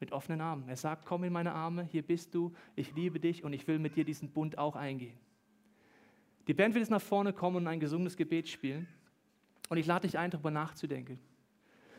Mit 0.00 0.10
offenen 0.10 0.40
Armen. 0.40 0.68
Er 0.68 0.76
sagt, 0.76 1.06
komm 1.06 1.22
in 1.22 1.32
meine 1.32 1.52
Arme, 1.52 1.84
hier 1.84 2.02
bist 2.02 2.34
du, 2.34 2.52
ich 2.74 2.92
liebe 2.96 3.20
dich 3.20 3.44
und 3.44 3.52
ich 3.52 3.68
will 3.68 3.78
mit 3.78 3.94
dir 3.94 4.04
diesen 4.04 4.28
Bund 4.28 4.58
auch 4.58 4.74
eingehen. 4.74 5.16
Die 6.48 6.54
Band 6.54 6.74
wird 6.74 6.82
jetzt 6.82 6.90
nach 6.90 7.00
vorne 7.00 7.32
kommen 7.32 7.58
und 7.58 7.68
ein 7.68 7.78
gesundes 7.78 8.16
Gebet 8.16 8.48
spielen. 8.48 8.88
Und 9.68 9.76
ich 9.76 9.86
lade 9.86 10.08
dich 10.08 10.18
ein, 10.18 10.32
darüber 10.32 10.50
nachzudenken. 10.50 11.20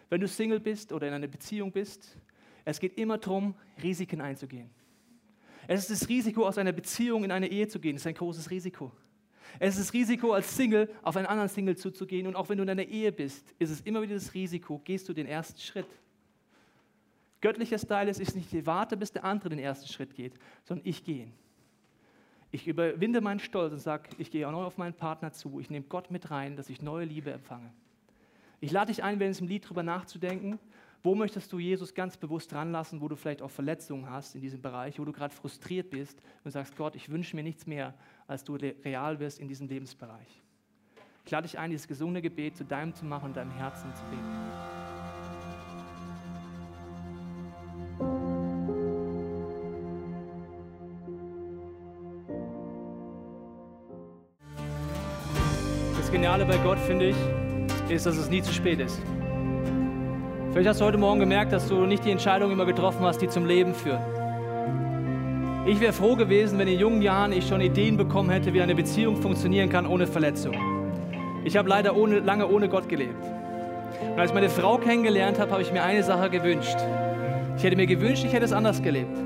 Wenn 0.10 0.20
du 0.20 0.28
Single 0.28 0.60
bist 0.60 0.92
oder 0.92 1.08
in 1.08 1.14
einer 1.14 1.28
Beziehung 1.28 1.72
bist, 1.72 2.18
es 2.66 2.82
geht 2.82 2.98
immer 2.98 3.18
darum, 3.18 3.56
Risiken 3.82 4.20
einzugehen. 4.20 4.70
Es 5.68 5.88
ist 5.88 6.02
das 6.02 6.10
Risiko, 6.10 6.46
aus 6.46 6.58
einer 6.58 6.74
Beziehung 6.74 7.24
in 7.24 7.32
eine 7.32 7.48
Ehe 7.48 7.70
zu 7.70 7.80
gehen. 7.80 7.96
Das 7.96 8.02
ist 8.02 8.08
ein 8.08 8.16
großes 8.16 8.50
Risiko. 8.52 8.92
Es 9.60 9.78
ist 9.78 9.94
Risiko, 9.94 10.34
als 10.34 10.56
Single 10.56 10.90
auf 11.02 11.16
einen 11.16 11.28
anderen 11.28 11.50
Single 11.50 11.78
zuzugehen. 11.78 12.28
Und 12.28 12.36
auch 12.36 12.50
wenn 12.50 12.58
du 12.58 12.64
in 12.64 12.70
einer 12.70 12.84
Ehe 12.84 13.12
bist, 13.12 13.54
ist 13.60 13.70
es 13.70 13.82
immer 13.82 14.02
wieder 14.02 14.16
das 14.16 14.34
Risiko, 14.34 14.80
gehst 14.84 15.08
du 15.08 15.14
den 15.14 15.28
ersten 15.28 15.60
Schritt. 15.60 15.88
Göttlicher 17.42 17.78
Style 17.78 18.10
ist, 18.10 18.20
ich 18.20 18.34
nicht 18.36 18.66
warte, 18.66 18.96
bis 18.96 19.12
der 19.12 19.26
andere 19.26 19.50
den 19.50 19.60
ersten 19.60 19.88
Schritt 19.88 20.16
geht, 20.16 20.34
sondern 20.64 20.88
ich 20.88 21.04
gehe. 21.04 21.28
Ich 22.52 22.68
überwinde 22.68 23.20
meinen 23.20 23.40
Stolz 23.40 23.74
und 23.74 23.80
sage, 23.80 24.10
ich 24.18 24.32
gehe 24.32 24.48
auch 24.48 24.52
neu 24.52 24.64
auf 24.64 24.78
meinen 24.78 24.94
Partner 24.94 25.34
zu. 25.34 25.60
Ich 25.60 25.70
nehme 25.70 25.86
Gott 25.90 26.12
mit 26.12 26.32
rein, 26.32 26.56
dass 26.56 26.70
ich 26.70 26.82
neue 26.82 27.06
Liebe 27.06 27.32
empfange. 27.32 27.74
Ich 28.62 28.72
lade 28.72 28.94
dich 28.94 29.04
ein, 29.04 29.20
während 29.20 29.36
diesem 29.36 29.48
Lied 29.48 29.66
darüber 29.66 29.84
nachzudenken, 29.84 30.60
wo 31.04 31.16
möchtest 31.16 31.52
du 31.52 31.60
Jesus 31.60 31.94
ganz 31.94 32.16
bewusst 32.16 32.54
ranlassen, 32.54 33.02
wo 33.02 33.10
du 33.10 33.18
vielleicht 33.18 33.42
auch 33.42 33.52
Verletzungen 33.52 34.10
hast 34.10 34.36
in 34.36 34.42
diesem 34.42 34.62
Bereich, 34.62 35.00
wo 35.00 35.06
du 35.06 35.12
gerade 35.12 35.36
frustriert 35.36 35.90
bist 35.90 36.22
und 36.46 36.52
sagst, 36.52 36.78
Gott, 36.78 36.96
ich 36.96 37.10
wünsche 37.10 37.36
mir 37.36 37.44
nichts 37.44 37.68
mehr, 37.68 37.94
als 38.26 38.46
du 38.46 38.56
real 38.56 39.20
wirst 39.20 39.40
in 39.40 39.50
diesem 39.50 39.68
Lebensbereich. 39.68 40.42
Ich 41.26 41.32
lade 41.32 41.46
dich 41.46 41.60
ein, 41.60 41.72
dieses 41.72 41.88
gesunde 41.90 42.22
Gebet 42.22 42.56
zu 42.56 42.64
deinem 42.64 42.94
zu 42.94 43.06
machen 43.06 43.26
und 43.26 43.38
deinem 43.38 43.52
Herzen 43.52 43.94
zu 43.94 44.04
beten. 44.06 44.24
Das 55.98 56.12
Geniale 56.12 56.46
bei 56.46 56.58
Gott, 56.60 56.80
finde 56.80 57.10
ich, 57.10 57.92
ist, 57.92 58.06
dass 58.06 58.16
es 58.16 58.30
nie 58.30 58.42
zu 58.42 58.54
spät 58.54 58.80
ist. 58.80 59.02
Vielleicht 60.54 60.70
hast 60.70 60.82
du 60.82 60.86
heute 60.86 61.00
Morgen 61.00 61.20
gemerkt, 61.20 61.52
dass 61.52 61.68
du 61.68 61.88
nicht 61.88 62.06
die 62.06 62.12
Entscheidung 62.12 62.52
immer 62.52 62.68
getroffen 62.68 63.00
hast, 63.02 63.20
die 63.20 63.28
zum 63.28 63.48
Leben 63.48 63.74
führen. 63.74 64.04
Ich 65.66 65.80
wäre 65.80 65.94
froh 65.94 66.16
gewesen, 66.16 66.60
wenn 66.60 66.68
in 66.68 66.78
jungen 66.78 67.02
Jahren 67.02 67.32
ich 67.32 67.48
schon 67.48 67.60
Ideen 67.60 67.98
bekommen 67.98 68.30
hätte, 68.30 68.54
wie 68.54 68.62
eine 68.62 68.76
Beziehung 68.76 69.16
funktionieren 69.16 69.70
kann 69.70 69.88
ohne 69.88 70.06
Verletzung. 70.06 70.54
Ich 71.44 71.58
habe 71.58 71.68
leider 71.68 71.96
ohne, 71.96 72.20
lange 72.20 72.48
ohne 72.48 72.70
Gott 72.70 72.88
gelebt. 72.88 73.26
Und 74.12 74.20
als 74.20 74.30
ich 74.30 74.36
meine 74.36 74.50
Frau 74.50 74.78
kennengelernt 74.78 75.40
habe, 75.40 75.50
habe 75.50 75.64
ich 75.64 75.74
mir 75.74 75.82
eine 75.82 76.04
Sache 76.04 76.30
gewünscht. 76.30 76.78
Ich 77.58 77.64
hätte 77.64 77.76
mir 77.76 77.88
gewünscht, 77.88 78.24
ich 78.24 78.32
hätte 78.32 78.46
es 78.46 78.54
anders 78.54 78.84
gelebt. 78.84 79.18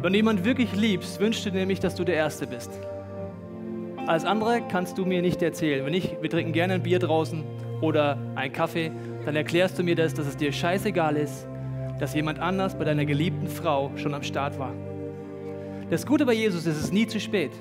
Wenn 0.00 0.12
du 0.12 0.16
jemanden 0.16 0.44
wirklich 0.44 0.74
liebst, 0.74 1.20
wünschst 1.20 1.46
du 1.46 1.50
nämlich, 1.52 1.78
dass 1.78 1.94
du 1.94 2.02
der 2.02 2.16
Erste 2.16 2.48
bist. 2.48 2.72
Alles 4.08 4.24
andere 4.24 4.62
kannst 4.68 4.98
du 4.98 5.04
mir 5.04 5.22
nicht 5.22 5.40
erzählen. 5.42 5.84
Wenn 5.84 5.92
nicht, 5.92 6.20
wir 6.20 6.28
trinken 6.28 6.52
gerne 6.52 6.74
ein 6.74 6.82
Bier 6.82 6.98
draußen 6.98 7.44
oder 7.80 8.18
einen 8.34 8.52
Kaffee 8.52 8.90
dann 9.24 9.36
erklärst 9.36 9.78
du 9.78 9.82
mir 9.82 9.94
das, 9.94 10.14
dass 10.14 10.26
es 10.26 10.36
dir 10.36 10.52
scheißegal 10.52 11.16
ist, 11.16 11.46
dass 12.00 12.14
jemand 12.14 12.40
anders 12.40 12.76
bei 12.76 12.84
deiner 12.84 13.04
geliebten 13.04 13.48
Frau 13.48 13.92
schon 13.96 14.14
am 14.14 14.22
Start 14.22 14.58
war. 14.58 14.72
Das 15.90 16.06
Gute 16.06 16.26
bei 16.26 16.32
Jesus 16.32 16.66
ist, 16.66 16.76
es 16.76 16.84
ist 16.84 16.92
nie 16.92 17.06
zu 17.06 17.20
spät. 17.20 17.52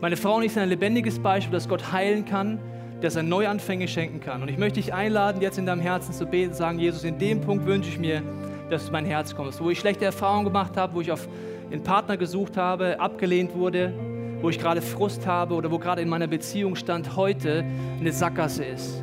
Meine 0.00 0.16
Frau 0.16 0.36
und 0.36 0.42
ich 0.42 0.52
sind 0.52 0.62
ein 0.62 0.68
lebendiges 0.70 1.18
Beispiel, 1.18 1.52
dass 1.52 1.68
Gott 1.68 1.92
heilen 1.92 2.24
kann, 2.24 2.58
dass 3.00 3.16
er 3.16 3.22
Neuanfänge 3.22 3.86
schenken 3.86 4.20
kann. 4.20 4.42
Und 4.42 4.48
ich 4.48 4.58
möchte 4.58 4.80
dich 4.80 4.92
einladen, 4.92 5.40
jetzt 5.40 5.58
in 5.58 5.66
deinem 5.66 5.80
Herzen 5.80 6.12
zu 6.12 6.26
beten, 6.26 6.54
sagen, 6.54 6.78
Jesus, 6.78 7.04
in 7.04 7.18
dem 7.18 7.40
Punkt 7.40 7.66
wünsche 7.66 7.90
ich 7.90 7.98
mir, 7.98 8.22
dass 8.70 8.82
du 8.82 8.86
in 8.88 8.92
mein 8.92 9.04
Herz 9.04 9.34
kommst. 9.34 9.60
Wo 9.62 9.70
ich 9.70 9.78
schlechte 9.78 10.04
Erfahrungen 10.04 10.44
gemacht 10.44 10.76
habe, 10.76 10.94
wo 10.94 11.00
ich 11.00 11.12
auf 11.12 11.28
einen 11.70 11.82
Partner 11.82 12.16
gesucht 12.16 12.56
habe, 12.56 12.98
abgelehnt 12.98 13.54
wurde, 13.54 13.92
wo 14.40 14.48
ich 14.48 14.58
gerade 14.58 14.80
Frust 14.80 15.26
habe 15.26 15.54
oder 15.54 15.70
wo 15.70 15.78
gerade 15.78 16.02
in 16.02 16.08
meiner 16.08 16.26
Beziehung 16.26 16.76
stand, 16.76 17.16
heute 17.16 17.64
eine 18.00 18.12
Sackgasse 18.12 18.64
ist. 18.64 19.02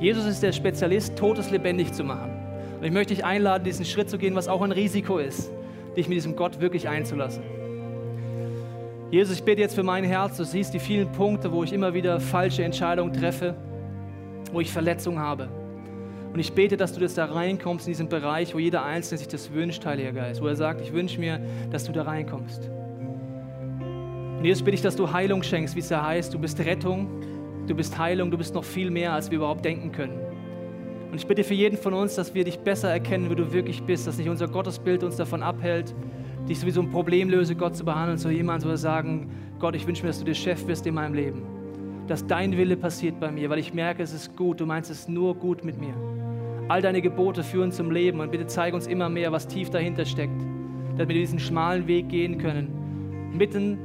Jesus 0.00 0.24
ist 0.24 0.42
der 0.42 0.52
Spezialist, 0.52 1.14
Totes 1.16 1.50
lebendig 1.50 1.92
zu 1.92 2.02
machen. 2.02 2.30
Und 2.78 2.84
ich 2.86 2.90
möchte 2.90 3.14
dich 3.14 3.22
einladen, 3.24 3.64
diesen 3.64 3.84
Schritt 3.84 4.08
zu 4.08 4.16
gehen, 4.16 4.34
was 4.34 4.48
auch 4.48 4.62
ein 4.62 4.72
Risiko 4.72 5.18
ist, 5.18 5.50
dich 5.94 6.08
mit 6.08 6.16
diesem 6.16 6.34
Gott 6.34 6.58
wirklich 6.60 6.88
einzulassen. 6.88 7.42
Jesus, 9.10 9.36
ich 9.36 9.42
bete 9.44 9.60
jetzt 9.60 9.74
für 9.74 9.82
mein 9.82 10.04
Herz. 10.04 10.38
Du 10.38 10.44
siehst 10.44 10.72
die 10.72 10.78
vielen 10.78 11.12
Punkte, 11.12 11.52
wo 11.52 11.64
ich 11.64 11.74
immer 11.74 11.92
wieder 11.92 12.18
falsche 12.18 12.64
Entscheidungen 12.64 13.12
treffe, 13.12 13.54
wo 14.52 14.60
ich 14.60 14.72
Verletzungen 14.72 15.18
habe. 15.18 15.50
Und 16.32 16.38
ich 16.38 16.52
bete, 16.52 16.78
dass 16.78 16.94
du 16.94 17.00
das 17.00 17.14
da 17.14 17.26
reinkommst 17.26 17.86
in 17.86 17.90
diesen 17.90 18.08
Bereich, 18.08 18.54
wo 18.54 18.58
jeder 18.58 18.84
Einzelne 18.84 19.18
sich 19.18 19.28
das 19.28 19.52
wünscht, 19.52 19.84
Heiliger 19.84 20.12
Geist, 20.12 20.40
wo 20.40 20.46
er 20.46 20.56
sagt, 20.56 20.80
ich 20.80 20.92
wünsche 20.92 21.20
mir, 21.20 21.40
dass 21.70 21.84
du 21.84 21.92
da 21.92 22.04
reinkommst. 22.04 22.70
Und 24.38 24.44
Jesus 24.44 24.62
bitte 24.62 24.76
ich, 24.76 24.82
dass 24.82 24.96
du 24.96 25.12
Heilung 25.12 25.42
schenkst, 25.42 25.74
wie 25.74 25.80
es 25.80 25.90
ja 25.90 26.06
heißt. 26.06 26.32
Du 26.32 26.38
bist 26.38 26.58
Rettung, 26.60 27.08
Du 27.70 27.76
bist 27.76 27.96
Heilung, 27.96 28.32
du 28.32 28.36
bist 28.36 28.52
noch 28.52 28.64
viel 28.64 28.90
mehr, 28.90 29.12
als 29.12 29.30
wir 29.30 29.36
überhaupt 29.38 29.64
denken 29.64 29.92
können. 29.92 30.18
Und 31.12 31.16
ich 31.16 31.24
bitte 31.24 31.44
für 31.44 31.54
jeden 31.54 31.78
von 31.78 31.94
uns, 31.94 32.16
dass 32.16 32.34
wir 32.34 32.42
dich 32.42 32.58
besser 32.58 32.90
erkennen, 32.90 33.30
wie 33.30 33.36
du 33.36 33.52
wirklich 33.52 33.84
bist, 33.84 34.08
dass 34.08 34.18
nicht 34.18 34.28
unser 34.28 34.48
Gottesbild 34.48 35.04
uns 35.04 35.14
davon 35.14 35.40
abhält, 35.40 35.94
dich 36.48 36.58
so 36.58 36.66
wie 36.66 36.72
so 36.72 36.80
ein 36.80 36.90
Problemlöse 36.90 37.54
Gott 37.54 37.76
zu 37.76 37.84
behandeln, 37.84 38.18
so 38.18 38.28
jemand 38.28 38.62
zu 38.62 38.76
sagen, 38.76 39.30
Gott, 39.60 39.76
ich 39.76 39.86
wünsche 39.86 40.02
mir, 40.02 40.08
dass 40.08 40.18
du 40.18 40.24
der 40.24 40.34
Chef 40.34 40.66
wirst 40.66 40.84
in 40.88 40.94
meinem 40.94 41.14
Leben. 41.14 41.46
Dass 42.08 42.26
dein 42.26 42.56
Wille 42.56 42.76
passiert 42.76 43.20
bei 43.20 43.30
mir, 43.30 43.48
weil 43.50 43.60
ich 43.60 43.72
merke, 43.72 44.02
es 44.02 44.12
ist 44.12 44.34
gut, 44.34 44.58
du 44.58 44.66
meinst 44.66 44.90
es 44.90 45.06
nur 45.06 45.36
gut 45.36 45.62
mit 45.62 45.78
mir. 45.78 45.94
All 46.66 46.82
deine 46.82 47.00
Gebote 47.00 47.44
führen 47.44 47.70
zum 47.70 47.92
Leben 47.92 48.18
und 48.18 48.32
bitte 48.32 48.48
zeig 48.48 48.74
uns 48.74 48.88
immer 48.88 49.08
mehr, 49.08 49.30
was 49.30 49.46
tief 49.46 49.70
dahinter 49.70 50.04
steckt, 50.06 50.42
damit 50.96 51.10
wir 51.10 51.20
diesen 51.20 51.38
schmalen 51.38 51.86
Weg 51.86 52.08
gehen 52.08 52.36
können, 52.36 53.30
mitten 53.32 53.78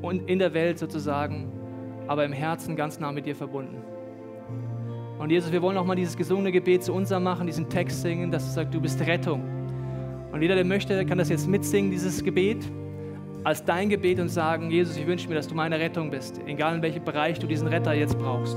und 0.00 0.26
in 0.26 0.38
der 0.38 0.54
Welt 0.54 0.78
sozusagen, 0.78 1.52
aber 2.06 2.24
im 2.24 2.32
Herzen 2.32 2.76
ganz 2.76 2.98
nah 3.00 3.12
mit 3.12 3.26
dir 3.26 3.34
verbunden. 3.34 3.82
Und 5.18 5.30
Jesus, 5.30 5.50
wir 5.50 5.62
wollen 5.62 5.74
nochmal 5.74 5.96
dieses 5.96 6.16
gesungene 6.16 6.52
Gebet 6.52 6.84
zu 6.84 6.92
unser 6.92 7.18
machen, 7.20 7.46
diesen 7.46 7.68
Text 7.68 8.02
singen, 8.02 8.30
dass 8.30 8.44
du 8.44 8.50
sagst, 8.52 8.74
du 8.74 8.80
bist 8.80 9.00
Rettung. 9.06 9.42
Und 10.30 10.42
jeder, 10.42 10.54
der 10.54 10.64
möchte, 10.64 11.04
kann 11.06 11.18
das 11.18 11.30
jetzt 11.30 11.48
mitsingen, 11.48 11.90
dieses 11.90 12.22
Gebet, 12.22 12.64
als 13.42 13.64
dein 13.64 13.88
Gebet 13.88 14.20
und 14.20 14.28
sagen, 14.28 14.70
Jesus, 14.70 14.96
ich 14.96 15.06
wünsche 15.06 15.28
mir, 15.28 15.36
dass 15.36 15.48
du 15.48 15.54
meine 15.54 15.78
Rettung 15.78 16.10
bist, 16.10 16.40
egal 16.46 16.76
in 16.76 16.82
welchem 16.82 17.04
Bereich 17.04 17.38
du 17.38 17.46
diesen 17.46 17.68
Retter 17.68 17.94
jetzt 17.94 18.18
brauchst. 18.18 18.56